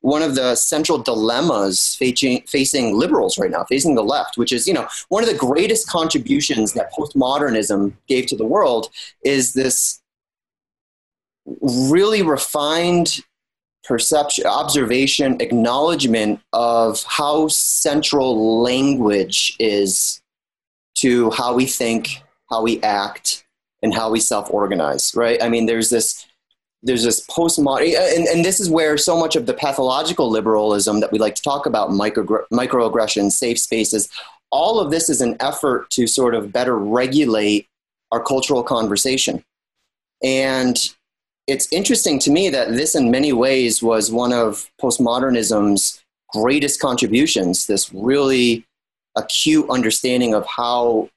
one 0.00 0.20
of 0.22 0.34
the 0.34 0.56
central 0.56 0.98
dilemmas 0.98 1.94
facing, 1.96 2.42
facing 2.48 2.96
liberals 2.98 3.38
right 3.38 3.50
now 3.50 3.64
facing 3.64 3.94
the 3.94 4.02
left 4.02 4.36
which 4.36 4.52
is 4.52 4.66
you 4.66 4.74
know 4.74 4.88
one 5.08 5.22
of 5.22 5.28
the 5.28 5.36
greatest 5.36 5.88
contributions 5.88 6.72
that 6.72 6.92
postmodernism 6.92 7.92
gave 8.08 8.26
to 8.26 8.36
the 8.36 8.44
world 8.44 8.88
is 9.24 9.54
this 9.54 10.00
really 11.60 12.22
refined 12.22 13.20
perception 13.84 14.46
observation 14.46 15.40
acknowledgement 15.40 16.40
of 16.52 17.02
how 17.04 17.48
central 17.48 18.62
language 18.62 19.56
is 19.58 20.21
to 21.02 21.30
how 21.30 21.54
we 21.54 21.66
think, 21.66 22.22
how 22.50 22.62
we 22.62 22.80
act, 22.82 23.44
and 23.82 23.94
how 23.94 24.10
we 24.10 24.20
self-organize. 24.20 25.12
Right? 25.14 25.42
I 25.42 25.48
mean, 25.48 25.66
there's 25.66 25.90
this 25.90 26.26
there's 26.82 27.04
this 27.04 27.24
postmodern, 27.26 27.94
and, 27.94 28.26
and 28.26 28.44
this 28.44 28.58
is 28.58 28.68
where 28.68 28.96
so 28.98 29.16
much 29.16 29.36
of 29.36 29.46
the 29.46 29.54
pathological 29.54 30.28
liberalism 30.28 30.98
that 31.00 31.12
we 31.12 31.18
like 31.18 31.36
to 31.36 31.42
talk 31.42 31.64
about, 31.64 31.92
micro, 31.92 32.24
microaggressions, 32.52 33.32
safe 33.32 33.58
spaces, 33.58 34.08
all 34.50 34.80
of 34.80 34.90
this 34.90 35.08
is 35.08 35.20
an 35.20 35.36
effort 35.40 35.90
to 35.90 36.06
sort 36.06 36.34
of 36.34 36.52
better 36.52 36.76
regulate 36.76 37.68
our 38.10 38.22
cultural 38.22 38.62
conversation. 38.62 39.44
And 40.22 40.76
it's 41.46 41.72
interesting 41.72 42.18
to 42.20 42.30
me 42.30 42.50
that 42.50 42.68
this, 42.68 42.94
in 42.94 43.10
many 43.10 43.32
ways, 43.32 43.82
was 43.82 44.12
one 44.12 44.32
of 44.32 44.70
postmodernism's 44.80 46.02
greatest 46.32 46.80
contributions. 46.80 47.66
This 47.66 47.92
really 47.92 48.64
acute 49.16 49.68
understanding 49.70 50.34
of 50.34 50.46
how 50.46 51.08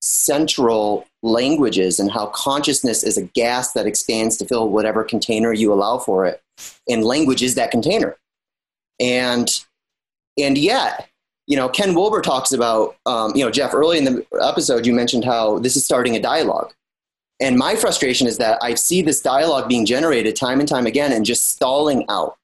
central 0.00 1.06
language 1.22 1.78
is 1.78 1.98
and 1.98 2.10
how 2.10 2.26
consciousness 2.26 3.02
is 3.02 3.16
a 3.16 3.22
gas 3.22 3.72
that 3.72 3.86
expands 3.86 4.36
to 4.36 4.46
fill 4.46 4.68
whatever 4.68 5.02
container 5.02 5.52
you 5.52 5.72
allow 5.72 5.98
for 5.98 6.26
it. 6.26 6.40
And 6.88 7.04
language 7.04 7.42
is 7.42 7.54
that 7.56 7.70
container. 7.70 8.16
And 9.00 9.48
and 10.38 10.56
yet 10.56 11.08
you 11.46 11.56
know 11.56 11.68
ken 11.68 11.94
wilber 11.94 12.20
talks 12.20 12.52
about 12.52 12.96
um, 13.06 13.32
you 13.34 13.44
know 13.44 13.50
jeff 13.50 13.74
early 13.74 13.98
in 13.98 14.04
the 14.04 14.24
episode 14.40 14.86
you 14.86 14.92
mentioned 14.92 15.24
how 15.24 15.58
this 15.58 15.76
is 15.76 15.84
starting 15.84 16.16
a 16.16 16.20
dialogue. 16.20 16.72
And 17.40 17.56
my 17.56 17.76
frustration 17.76 18.26
is 18.26 18.38
that 18.38 18.58
i 18.62 18.74
see 18.74 19.02
this 19.02 19.20
dialogue 19.20 19.68
being 19.68 19.86
generated 19.86 20.36
time 20.36 20.60
and 20.60 20.68
time 20.68 20.86
again 20.86 21.12
and 21.12 21.24
just 21.24 21.48
stalling 21.48 22.04
out. 22.08 22.36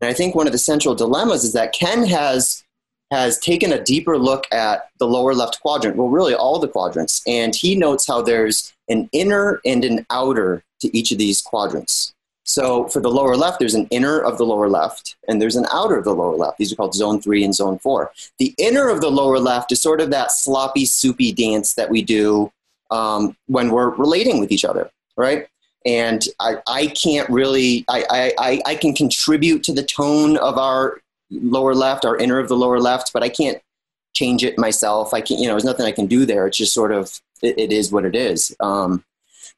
And 0.00 0.10
i 0.10 0.12
think 0.12 0.34
one 0.34 0.46
of 0.46 0.52
the 0.52 0.58
central 0.58 0.94
dilemmas 0.94 1.44
is 1.44 1.52
that 1.52 1.72
ken 1.72 2.04
has 2.06 2.64
has 3.10 3.38
taken 3.38 3.72
a 3.72 3.82
deeper 3.82 4.18
look 4.18 4.46
at 4.52 4.90
the 4.98 5.06
lower 5.06 5.34
left 5.34 5.60
quadrant, 5.62 5.96
well, 5.96 6.08
really 6.08 6.34
all 6.34 6.58
the 6.58 6.68
quadrants, 6.68 7.22
and 7.26 7.54
he 7.54 7.74
notes 7.74 8.06
how 8.06 8.20
there's 8.20 8.74
an 8.88 9.08
inner 9.12 9.60
and 9.64 9.84
an 9.84 10.06
outer 10.10 10.62
to 10.80 10.96
each 10.96 11.10
of 11.10 11.18
these 11.18 11.40
quadrants. 11.40 12.12
So 12.44 12.88
for 12.88 13.00
the 13.00 13.10
lower 13.10 13.36
left, 13.36 13.58
there's 13.58 13.74
an 13.74 13.86
inner 13.90 14.18
of 14.20 14.38
the 14.38 14.44
lower 14.44 14.70
left, 14.70 15.16
and 15.28 15.40
there's 15.40 15.56
an 15.56 15.66
outer 15.70 15.98
of 15.98 16.04
the 16.04 16.14
lower 16.14 16.36
left. 16.36 16.56
These 16.56 16.72
are 16.72 16.76
called 16.76 16.94
zone 16.94 17.20
three 17.20 17.44
and 17.44 17.54
zone 17.54 17.78
four. 17.78 18.10
The 18.38 18.54
inner 18.56 18.88
of 18.88 19.02
the 19.02 19.10
lower 19.10 19.38
left 19.38 19.70
is 19.70 19.82
sort 19.82 20.00
of 20.00 20.10
that 20.10 20.32
sloppy, 20.32 20.86
soupy 20.86 21.32
dance 21.32 21.74
that 21.74 21.90
we 21.90 22.00
do 22.00 22.50
um, 22.90 23.36
when 23.48 23.70
we're 23.70 23.90
relating 23.90 24.40
with 24.40 24.50
each 24.50 24.64
other, 24.64 24.90
right? 25.16 25.46
And 25.84 26.26
I, 26.40 26.56
I 26.66 26.86
can't 26.88 27.28
really, 27.28 27.84
I, 27.88 28.32
I, 28.38 28.62
I 28.64 28.74
can 28.74 28.94
contribute 28.94 29.62
to 29.64 29.72
the 29.72 29.82
tone 29.82 30.38
of 30.38 30.56
our 30.58 31.00
lower 31.30 31.74
left 31.74 32.04
or 32.04 32.16
inner 32.16 32.38
of 32.38 32.48
the 32.48 32.56
lower 32.56 32.80
left, 32.80 33.12
but 33.12 33.22
I 33.22 33.28
can't 33.28 33.60
change 34.14 34.42
it 34.42 34.58
myself. 34.58 35.12
I 35.12 35.20
can't, 35.20 35.40
you 35.40 35.46
know, 35.46 35.52
there's 35.52 35.64
nothing 35.64 35.86
I 35.86 35.92
can 35.92 36.06
do 36.06 36.24
there. 36.24 36.46
It's 36.46 36.58
just 36.58 36.74
sort 36.74 36.92
of, 36.92 37.20
it, 37.42 37.58
it 37.58 37.72
is 37.72 37.92
what 37.92 38.04
it 38.04 38.16
is. 38.16 38.54
Um, 38.60 39.04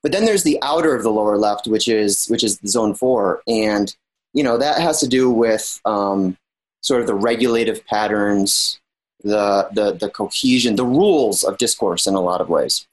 but 0.03 0.13
then 0.13 0.25
there's 0.25 0.43
the 0.43 0.59
outer 0.63 0.95
of 0.95 1.03
the 1.03 1.11
lower 1.11 1.37
left, 1.37 1.67
which 1.67 1.89
is, 1.89 2.27
which 2.29 2.43
is 2.43 2.59
zone 2.67 2.95
four. 2.95 3.43
And, 3.47 3.95
you 4.33 4.43
know, 4.43 4.59
that 4.59 4.81
has 4.81 5.01
to 5.01 5.09
do 5.09 5.31
with 5.31 5.81
um, 5.85 6.37
sort 6.81 7.01
of 7.01 7.07
the 7.07 7.15
regulative 7.15 7.87
patterns, 7.87 8.81
the, 9.23 9.69
the, 9.73 9.93
the 9.93 10.09
cohesion, 10.11 10.77
the 10.77 10.85
rules 10.85 11.43
of 11.43 11.59
discourse 11.59 12.07
in 12.07 12.15
a 12.15 12.21
lot 12.21 12.41
of 12.41 12.49
ways. 12.49 12.87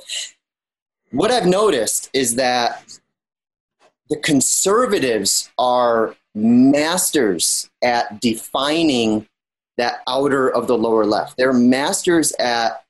What 1.11 1.31
I've 1.31 1.45
noticed 1.45 2.09
is 2.13 2.35
that 2.35 2.99
the 4.09 4.17
conservatives 4.17 5.49
are 5.57 6.15
masters 6.37 7.69
at 7.83 8.21
defining 8.21 9.27
that 9.77 10.01
outer 10.07 10.49
of 10.49 10.67
the 10.67 10.77
lower 10.77 11.05
left. 11.05 11.37
They're 11.37 11.53
masters 11.53 12.31
at 12.33 12.83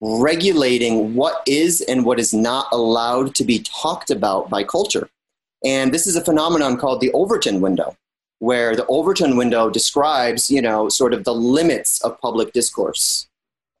regulating 0.00 1.14
what 1.14 1.42
is 1.46 1.80
and 1.82 2.04
what 2.04 2.20
is 2.20 2.34
not 2.34 2.66
allowed 2.72 3.34
to 3.36 3.44
be 3.44 3.60
talked 3.60 4.10
about 4.10 4.50
by 4.50 4.64
culture. 4.64 5.08
And 5.64 5.92
this 5.92 6.06
is 6.06 6.16
a 6.16 6.24
phenomenon 6.24 6.76
called 6.76 7.00
the 7.00 7.10
Overton 7.12 7.60
window, 7.60 7.96
where 8.38 8.76
the 8.76 8.86
Overton 8.86 9.36
window 9.36 9.70
describes, 9.70 10.50
you 10.50 10.60
know, 10.60 10.88
sort 10.88 11.14
of 11.14 11.24
the 11.24 11.34
limits 11.34 12.02
of 12.02 12.20
public 12.20 12.52
discourse. 12.52 13.26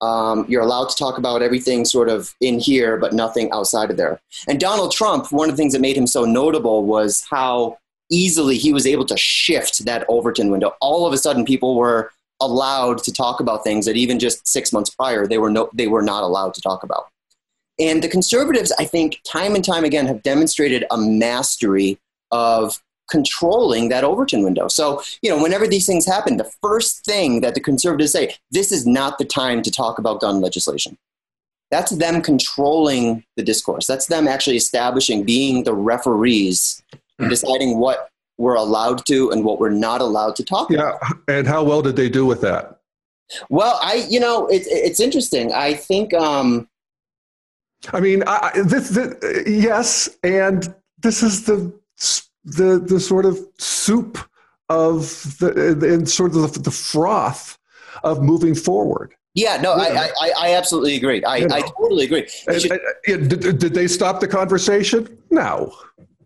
Um, 0.00 0.44
you're 0.48 0.62
allowed 0.62 0.88
to 0.90 0.96
talk 0.96 1.18
about 1.18 1.42
everything 1.42 1.84
sort 1.84 2.08
of 2.08 2.34
in 2.40 2.58
here, 2.58 2.96
but 2.96 3.12
nothing 3.12 3.50
outside 3.52 3.90
of 3.90 3.96
there. 3.96 4.20
And 4.48 4.58
Donald 4.58 4.92
Trump, 4.92 5.30
one 5.30 5.48
of 5.48 5.56
the 5.56 5.60
things 5.60 5.72
that 5.72 5.80
made 5.80 5.96
him 5.96 6.06
so 6.06 6.24
notable 6.24 6.84
was 6.84 7.26
how 7.30 7.78
easily 8.10 8.56
he 8.56 8.72
was 8.72 8.86
able 8.86 9.04
to 9.06 9.16
shift 9.16 9.84
that 9.84 10.04
Overton 10.08 10.50
window. 10.50 10.74
All 10.80 11.06
of 11.06 11.12
a 11.12 11.18
sudden, 11.18 11.44
people 11.44 11.76
were 11.76 12.12
allowed 12.40 12.98
to 13.04 13.12
talk 13.12 13.40
about 13.40 13.64
things 13.64 13.86
that 13.86 13.96
even 13.96 14.18
just 14.18 14.46
six 14.46 14.72
months 14.72 14.90
prior 14.90 15.26
they 15.26 15.38
were 15.38 15.50
no, 15.50 15.70
they 15.72 15.86
were 15.86 16.02
not 16.02 16.22
allowed 16.22 16.54
to 16.54 16.60
talk 16.60 16.82
about. 16.82 17.06
And 17.78 18.02
the 18.02 18.08
conservatives, 18.08 18.72
I 18.78 18.84
think, 18.84 19.20
time 19.24 19.54
and 19.54 19.64
time 19.64 19.84
again, 19.84 20.06
have 20.06 20.22
demonstrated 20.22 20.84
a 20.90 20.98
mastery 20.98 21.98
of 22.30 22.80
controlling 23.10 23.88
that 23.88 24.04
Overton 24.04 24.42
window. 24.42 24.68
So, 24.68 25.02
you 25.22 25.30
know, 25.30 25.42
whenever 25.42 25.66
these 25.66 25.86
things 25.86 26.06
happen, 26.06 26.36
the 26.36 26.50
first 26.62 27.04
thing 27.04 27.40
that 27.40 27.54
the 27.54 27.60
conservatives 27.60 28.12
say, 28.12 28.34
this 28.50 28.72
is 28.72 28.86
not 28.86 29.18
the 29.18 29.24
time 29.24 29.60
to 29.62 29.70
talk 29.70 29.98
about 29.98 30.20
gun 30.20 30.40
legislation. 30.40 30.96
That's 31.70 31.90
them 31.92 32.22
controlling 32.22 33.24
the 33.36 33.42
discourse. 33.42 33.86
That's 33.86 34.06
them 34.06 34.28
actually 34.28 34.56
establishing, 34.56 35.24
being 35.24 35.64
the 35.64 35.74
referees, 35.74 36.82
and 37.18 37.30
deciding 37.30 37.78
what 37.78 38.08
we're 38.38 38.54
allowed 38.54 39.04
to 39.06 39.30
and 39.30 39.44
what 39.44 39.60
we're 39.60 39.70
not 39.70 40.00
allowed 40.00 40.36
to 40.36 40.44
talk 40.44 40.70
yeah. 40.70 40.78
about. 40.78 40.98
Yeah, 41.02 41.38
and 41.38 41.46
how 41.46 41.62
well 41.64 41.82
did 41.82 41.96
they 41.96 42.08
do 42.08 42.26
with 42.26 42.40
that? 42.40 42.80
Well, 43.48 43.78
I, 43.82 44.06
you 44.08 44.20
know, 44.20 44.46
it's 44.48 44.66
it's 44.66 45.00
interesting. 45.00 45.52
I 45.52 45.74
think. 45.74 46.12
Um, 46.14 46.68
I 47.92 48.00
mean, 48.00 48.22
I, 48.26 48.50
this, 48.64 48.90
this, 48.90 49.14
yes, 49.46 50.08
and 50.22 50.74
this 50.98 51.22
is 51.22 51.44
the 51.44 51.72
the 52.44 52.78
the 52.78 53.00
sort 53.00 53.24
of 53.24 53.38
soup 53.58 54.18
of 54.68 55.38
the 55.38 55.94
and 55.94 56.08
sort 56.08 56.34
of 56.34 56.54
the, 56.54 56.60
the 56.60 56.70
froth 56.70 57.58
of 58.02 58.22
moving 58.22 58.54
forward. 58.54 59.14
Yeah, 59.34 59.56
no, 59.56 59.72
I, 59.72 60.10
I, 60.20 60.32
I 60.38 60.54
absolutely 60.54 60.94
agree. 60.94 61.22
I, 61.24 61.38
you 61.38 61.48
know, 61.48 61.56
I 61.56 61.62
totally 61.62 62.04
agree. 62.04 62.28
And, 62.46 62.62
should, 62.62 62.80
and, 63.08 63.28
did, 63.28 63.58
did 63.58 63.74
they 63.74 63.88
stop 63.88 64.20
the 64.20 64.28
conversation? 64.28 65.18
No. 65.30 65.74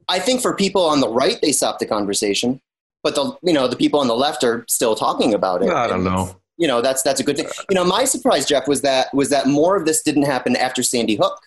I 0.09 0.19
think 0.19 0.41
for 0.41 0.55
people 0.55 0.85
on 0.85 1.01
the 1.01 1.09
right, 1.09 1.39
they 1.41 1.53
stopped 1.53 1.81
the 1.81 1.87
conversation, 1.87 2.61
but 3.03 3.15
the 3.15 3.37
you 3.43 3.53
know 3.53 3.69
the 3.69 3.77
people 3.77 4.01
on 4.01 4.09
the 4.09 4.17
left 4.17 4.45
are 4.45 4.65
still 4.69 4.95
talking 4.95 5.35
about 5.35 5.63
it. 5.63 5.71
I 5.71 5.87
don't 5.87 6.05
know. 6.05 6.37
You 6.57 6.67
know 6.67 6.81
that's 6.81 7.03
that's 7.03 7.21
a 7.21 7.25
good 7.25 7.37
thing. 7.37 7.47
You 7.71 7.75
know, 7.75 7.85
my 7.85 8.05
surprise, 8.05 8.47
Jeff, 8.47 8.67
was 8.67 8.83
that 8.83 9.13
was 9.15 9.31
that 9.31 9.47
more 9.47 9.77
of 9.77 9.85
this 9.85 10.03
didn't 10.03 10.25
happen 10.25 10.57
after 10.57 10.83
Sandy 10.83 11.17
Hook, 11.17 11.39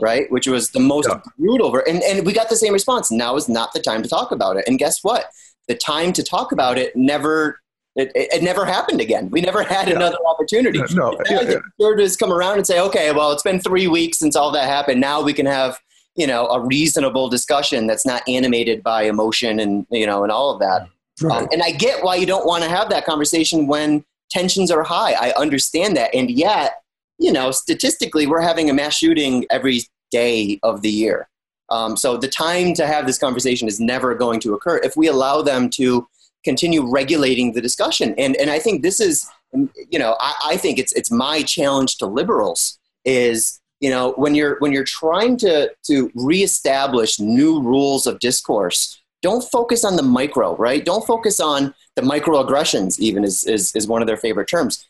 right? 0.00 0.30
Which 0.30 0.46
was 0.46 0.70
the 0.70 0.80
most 0.80 1.08
yeah. 1.08 1.20
brutal. 1.38 1.80
And 1.86 2.02
and 2.02 2.26
we 2.26 2.32
got 2.32 2.48
the 2.48 2.56
same 2.56 2.72
response. 2.72 3.10
Now 3.10 3.36
is 3.36 3.48
not 3.48 3.72
the 3.72 3.80
time 3.80 4.02
to 4.02 4.08
talk 4.08 4.32
about 4.32 4.56
it. 4.56 4.64
And 4.66 4.78
guess 4.78 5.02
what? 5.02 5.26
The 5.68 5.74
time 5.74 6.12
to 6.14 6.22
talk 6.22 6.52
about 6.52 6.78
it 6.78 6.94
never 6.96 7.60
it, 7.96 8.12
it, 8.14 8.28
it, 8.34 8.42
never 8.42 8.66
happened 8.66 9.00
again. 9.00 9.30
We 9.30 9.40
never 9.40 9.62
had 9.62 9.88
yeah. 9.88 9.96
another 9.96 10.18
opportunity. 10.26 10.80
No, 10.92 11.18
yeah, 11.30 11.58
yeah. 11.78 12.06
come 12.18 12.30
around 12.30 12.58
and 12.58 12.66
say, 12.66 12.78
okay, 12.78 13.10
well, 13.12 13.32
it's 13.32 13.42
been 13.42 13.58
three 13.58 13.88
weeks 13.88 14.18
since 14.18 14.36
all 14.36 14.50
that 14.52 14.68
happened. 14.68 15.00
Now 15.00 15.22
we 15.22 15.32
can 15.32 15.46
have, 15.46 15.78
you 16.16 16.26
know, 16.26 16.46
a 16.46 16.60
reasonable 16.60 17.28
discussion 17.28 17.86
that's 17.86 18.06
not 18.06 18.22
animated 18.26 18.82
by 18.82 19.02
emotion 19.02 19.60
and, 19.60 19.86
you 19.90 20.06
know, 20.06 20.22
and 20.22 20.32
all 20.32 20.50
of 20.50 20.60
that. 20.60 20.88
Right. 21.22 21.42
Um, 21.42 21.48
and 21.52 21.62
I 21.62 21.70
get 21.72 22.02
why 22.02 22.16
you 22.16 22.26
don't 22.26 22.46
want 22.46 22.64
to 22.64 22.70
have 22.70 22.88
that 22.90 23.04
conversation 23.04 23.66
when 23.66 24.04
tensions 24.30 24.70
are 24.70 24.82
high. 24.82 25.12
I 25.12 25.32
understand 25.32 25.96
that. 25.96 26.14
And 26.14 26.30
yet, 26.30 26.82
you 27.18 27.32
know, 27.32 27.50
statistically, 27.50 28.26
we're 28.26 28.40
having 28.40 28.70
a 28.70 28.74
mass 28.74 28.96
shooting 28.96 29.46
every 29.50 29.82
day 30.10 30.58
of 30.62 30.82
the 30.82 30.90
year. 30.90 31.28
Um, 31.68 31.96
so 31.96 32.16
the 32.16 32.28
time 32.28 32.74
to 32.74 32.86
have 32.86 33.06
this 33.06 33.18
conversation 33.18 33.68
is 33.68 33.80
never 33.80 34.14
going 34.14 34.40
to 34.40 34.54
occur 34.54 34.78
if 34.78 34.96
we 34.96 35.08
allow 35.08 35.42
them 35.42 35.68
to 35.70 36.08
continue 36.44 36.88
regulating 36.88 37.52
the 37.52 37.60
discussion. 37.60 38.14
And, 38.16 38.36
and 38.36 38.50
I 38.50 38.58
think 38.58 38.82
this 38.82 39.00
is, 39.00 39.28
you 39.52 39.98
know, 39.98 40.16
I, 40.20 40.34
I 40.44 40.56
think 40.56 40.78
it's, 40.78 40.92
it's 40.92 41.10
my 41.10 41.42
challenge 41.42 41.96
to 41.98 42.06
liberals 42.06 42.78
is, 43.04 43.60
you 43.80 43.90
know, 43.90 44.12
when 44.12 44.34
you're, 44.34 44.58
when 44.58 44.72
you're 44.72 44.84
trying 44.84 45.36
to, 45.38 45.70
to 45.84 46.10
reestablish 46.14 47.20
new 47.20 47.60
rules 47.60 48.06
of 48.06 48.18
discourse, 48.20 49.00
don't 49.22 49.42
focus 49.50 49.84
on 49.84 49.96
the 49.96 50.02
micro, 50.02 50.56
right? 50.56 50.84
Don't 50.84 51.06
focus 51.06 51.40
on 51.40 51.74
the 51.94 52.02
microaggressions, 52.02 52.98
even 53.00 53.24
is, 53.24 53.44
is, 53.44 53.74
is 53.74 53.88
one 53.88 54.02
of 54.02 54.06
their 54.06 54.16
favorite 54.16 54.48
terms. 54.48 54.88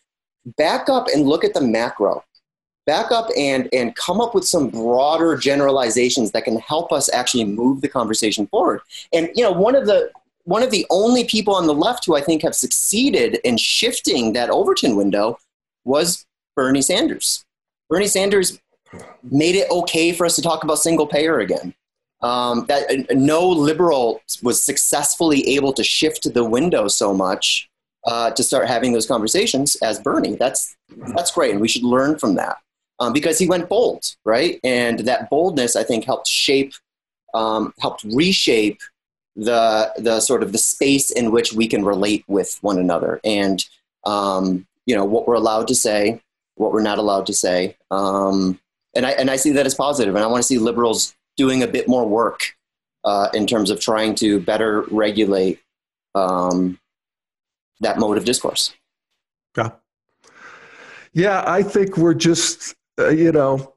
Back 0.57 0.89
up 0.89 1.07
and 1.13 1.27
look 1.27 1.45
at 1.45 1.55
the 1.55 1.61
macro. 1.61 2.23
Back 2.87 3.11
up 3.11 3.29
and, 3.37 3.69
and 3.73 3.97
come 3.97 4.21
up 4.21 4.35
with 4.35 4.45
some 4.45 4.69
broader 4.69 5.37
generalizations 5.37 6.31
that 6.33 6.45
can 6.45 6.59
help 6.59 6.93
us 6.93 7.13
actually 7.13 7.45
move 7.45 7.81
the 7.81 7.89
conversation 7.89 8.47
forward. 8.47 8.81
And, 9.13 9.31
you 9.35 9.43
know, 9.43 9.53
one 9.53 9.75
of 9.75 9.87
the, 9.87 10.11
one 10.45 10.63
of 10.63 10.71
the 10.71 10.87
only 10.91 11.25
people 11.25 11.55
on 11.55 11.67
the 11.67 11.75
left 11.75 12.05
who 12.05 12.15
I 12.15 12.21
think 12.21 12.43
have 12.43 12.55
succeeded 12.55 13.41
in 13.43 13.57
shifting 13.57 14.35
that 14.35 14.51
Overton 14.51 14.95
window 14.95 15.39
was 15.85 16.25
Bernie 16.55 16.83
Sanders. 16.83 17.45
Bernie 17.89 18.07
Sanders 18.07 18.61
made 19.23 19.55
it 19.55 19.71
okay 19.71 20.13
for 20.13 20.27
us 20.27 20.37
to 20.37 20.43
talk 20.43 20.65
about 20.65 20.79
single 20.79 21.07
payer 21.07 21.41
again. 21.41 21.75
Um, 22.23 22.65
that 22.67 23.07
no 23.11 23.47
liberal 23.47 24.21
was 24.43 24.63
successfully 24.63 25.47
able 25.51 25.73
to 25.75 25.85
shift 25.85 26.33
the 26.33 26.45
window 26.45 26.89
so 26.89 27.13
much 27.13 27.69
uh, 28.07 28.31
to 28.31 28.43
start 28.43 28.69
having 28.69 28.93
those 28.93 29.07
conversations 29.07 29.77
as 29.77 30.01
Bernie. 30.01 30.37
That's 30.37 30.75
that's 31.15 31.31
great, 31.31 31.53
and 31.53 31.61
we 31.61 31.69
should 31.69 31.83
learn 31.83 32.19
from 32.19 32.35
that 32.37 32.57
um, 33.01 33.13
because 33.13 33.39
he 33.39 33.47
went 33.47 33.69
bold, 33.69 34.05
right? 34.25 34.59
And 34.65 35.01
that 35.01 35.29
boldness, 35.29 35.77
I 35.77 35.83
think, 35.83 36.05
helped 36.05 36.27
shape, 36.27 36.73
um, 37.35 37.75
helped 37.81 38.05
reshape 38.05 38.81
the 39.37 39.93
the 39.99 40.21
sort 40.21 40.43
of 40.43 40.53
the 40.53 40.59
space 40.59 41.11
in 41.11 41.31
which 41.31 41.53
we 41.53 41.69
can 41.69 41.85
relate 41.85 42.25
with 42.27 42.59
one 42.63 42.79
another 42.79 43.21
and 43.23 43.67
um, 44.05 44.67
you 44.87 44.95
know 44.95 45.05
what 45.05 45.29
we're 45.29 45.35
allowed 45.35 45.69
to 45.69 45.75
say 45.75 46.21
what 46.55 46.73
we're 46.73 46.81
not 46.81 46.99
allowed 46.99 47.27
to 47.27 47.35
say 47.35 47.77
um, 47.91 48.59
and 48.97 49.07
I 49.07 49.11
and 49.13 49.31
I 49.31 49.37
see 49.37 49.53
that 49.53 49.67
as 49.67 49.75
positive 49.75 50.15
and 50.15 50.25
I 50.25 50.27
want 50.27 50.43
to 50.43 50.47
see 50.47 50.59
liberals 50.59 51.15
doing 51.37 51.63
a 51.63 51.67
bit 51.67 51.87
more 51.87 52.07
work 52.07 52.57
uh, 53.05 53.29
in 53.35 53.47
terms 53.47 53.71
of 53.71 53.81
trying 53.81 54.15
to 54.17 54.41
better 54.41 54.83
regulate 54.91 55.61
um, 56.15 56.79
that 57.81 57.99
mode 57.99 58.17
of 58.17 58.25
discourse. 58.25 58.75
Yeah. 59.57 59.71
Yeah 61.13 61.45
I 61.47 61.63
think 61.63 61.97
we're 61.97 62.15
just 62.15 62.75
uh, 62.99 63.09
you 63.09 63.33
know 63.33 63.75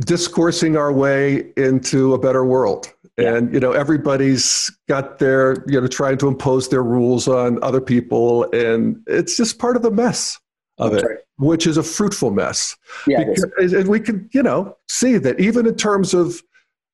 discoursing 0.00 0.76
our 0.76 0.92
way 0.92 1.52
into 1.56 2.14
a 2.14 2.18
better 2.18 2.44
world. 2.44 2.92
And 3.16 3.52
you 3.52 3.58
know 3.58 3.72
everybody's 3.72 4.70
got 4.88 5.18
their 5.18 5.64
you 5.66 5.80
know 5.80 5.88
trying 5.88 6.18
to 6.18 6.28
impose 6.28 6.68
their 6.68 6.84
rules 6.84 7.26
on 7.26 7.60
other 7.64 7.80
people 7.80 8.44
and 8.52 9.02
it's 9.08 9.36
just 9.36 9.58
part 9.58 9.74
of 9.74 9.82
the 9.82 9.90
mess 9.90 10.38
of 10.78 10.92
That's 10.92 11.02
it 11.02 11.06
right. 11.08 11.18
Which 11.38 11.66
is 11.66 11.76
a 11.76 11.82
fruitful 11.82 12.30
mess 12.30 12.76
yeah, 13.06 13.24
because, 13.24 13.72
and 13.72 13.88
we 13.88 14.00
can 14.00 14.28
you 14.32 14.42
know 14.42 14.76
see 14.88 15.18
that 15.18 15.38
even 15.40 15.66
in 15.66 15.74
terms 15.74 16.14
of 16.14 16.42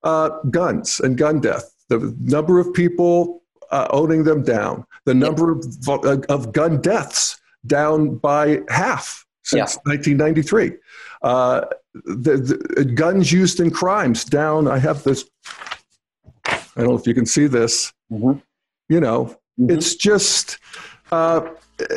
uh, 0.03 0.29
guns 0.51 1.01
and 1.01 1.17
gun 1.17 1.41
death 1.41 1.75
the 1.89 2.15
number 2.21 2.59
of 2.59 2.73
people 2.73 3.43
uh, 3.71 3.89
owning 3.91 4.25
them 4.25 4.43
down 4.43 4.85
the 5.05 5.15
number 5.15 5.59
yeah. 5.87 5.95
of, 5.95 6.25
of 6.25 6.53
gun 6.53 6.81
deaths 6.81 7.41
down 7.67 8.17
by 8.17 8.61
half 8.69 9.27
since 9.43 9.79
yeah. 9.87 9.93
1993 9.93 10.73
uh, 11.23 11.63
the, 12.05 12.37
the, 12.77 12.85
guns 12.85 13.33
used 13.33 13.61
in 13.61 13.71
crimes 13.71 14.25
down 14.25 14.69
i 14.69 14.79
have 14.79 15.03
this 15.05 15.25
I 16.77 16.81
don't 16.81 16.91
know 16.91 16.99
if 16.99 17.07
you 17.07 17.15
can 17.15 17.27
see 17.27 17.47
this. 17.47 17.93
Mm-hmm. 18.11 18.39
You 18.89 19.01
know, 19.01 19.25
mm-hmm. 19.59 19.71
it's 19.71 19.95
just 19.95 20.59
uh, 21.13 21.49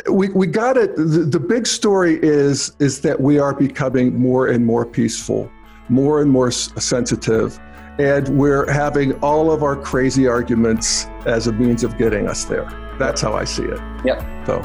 we 0.09 0.30
we 0.30 0.47
got 0.47 0.78
it. 0.78 0.95
The, 0.95 1.28
the 1.30 1.39
big 1.39 1.67
story 1.67 2.19
is 2.21 2.71
is 2.80 3.01
that 3.01 3.19
we 3.19 3.39
are 3.39 3.53
becoming 3.53 4.17
more 4.17 4.47
and 4.47 4.65
more 4.65 4.86
peaceful, 4.86 5.51
more 5.89 6.21
and 6.21 6.32
more 6.32 6.51
sensitive, 6.51 7.59
and 7.99 8.28
we're 8.30 8.69
having 8.71 9.13
all 9.19 9.51
of 9.51 9.63
our 9.63 9.75
crazy 9.75 10.28
arguments 10.28 11.05
as 11.25 11.47
a 11.47 11.51
means 11.51 11.84
of 11.84 11.97
getting 11.97 12.28
us 12.28 12.45
there. 12.45 12.65
That's 12.97 13.21
how 13.21 13.34
I 13.34 13.43
see 13.43 13.63
it. 13.63 13.80
Yep. 14.03 14.47
So, 14.47 14.61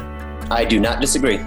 I 0.51 0.65
do 0.65 0.81
not 0.81 1.01
disagree. 1.01 1.41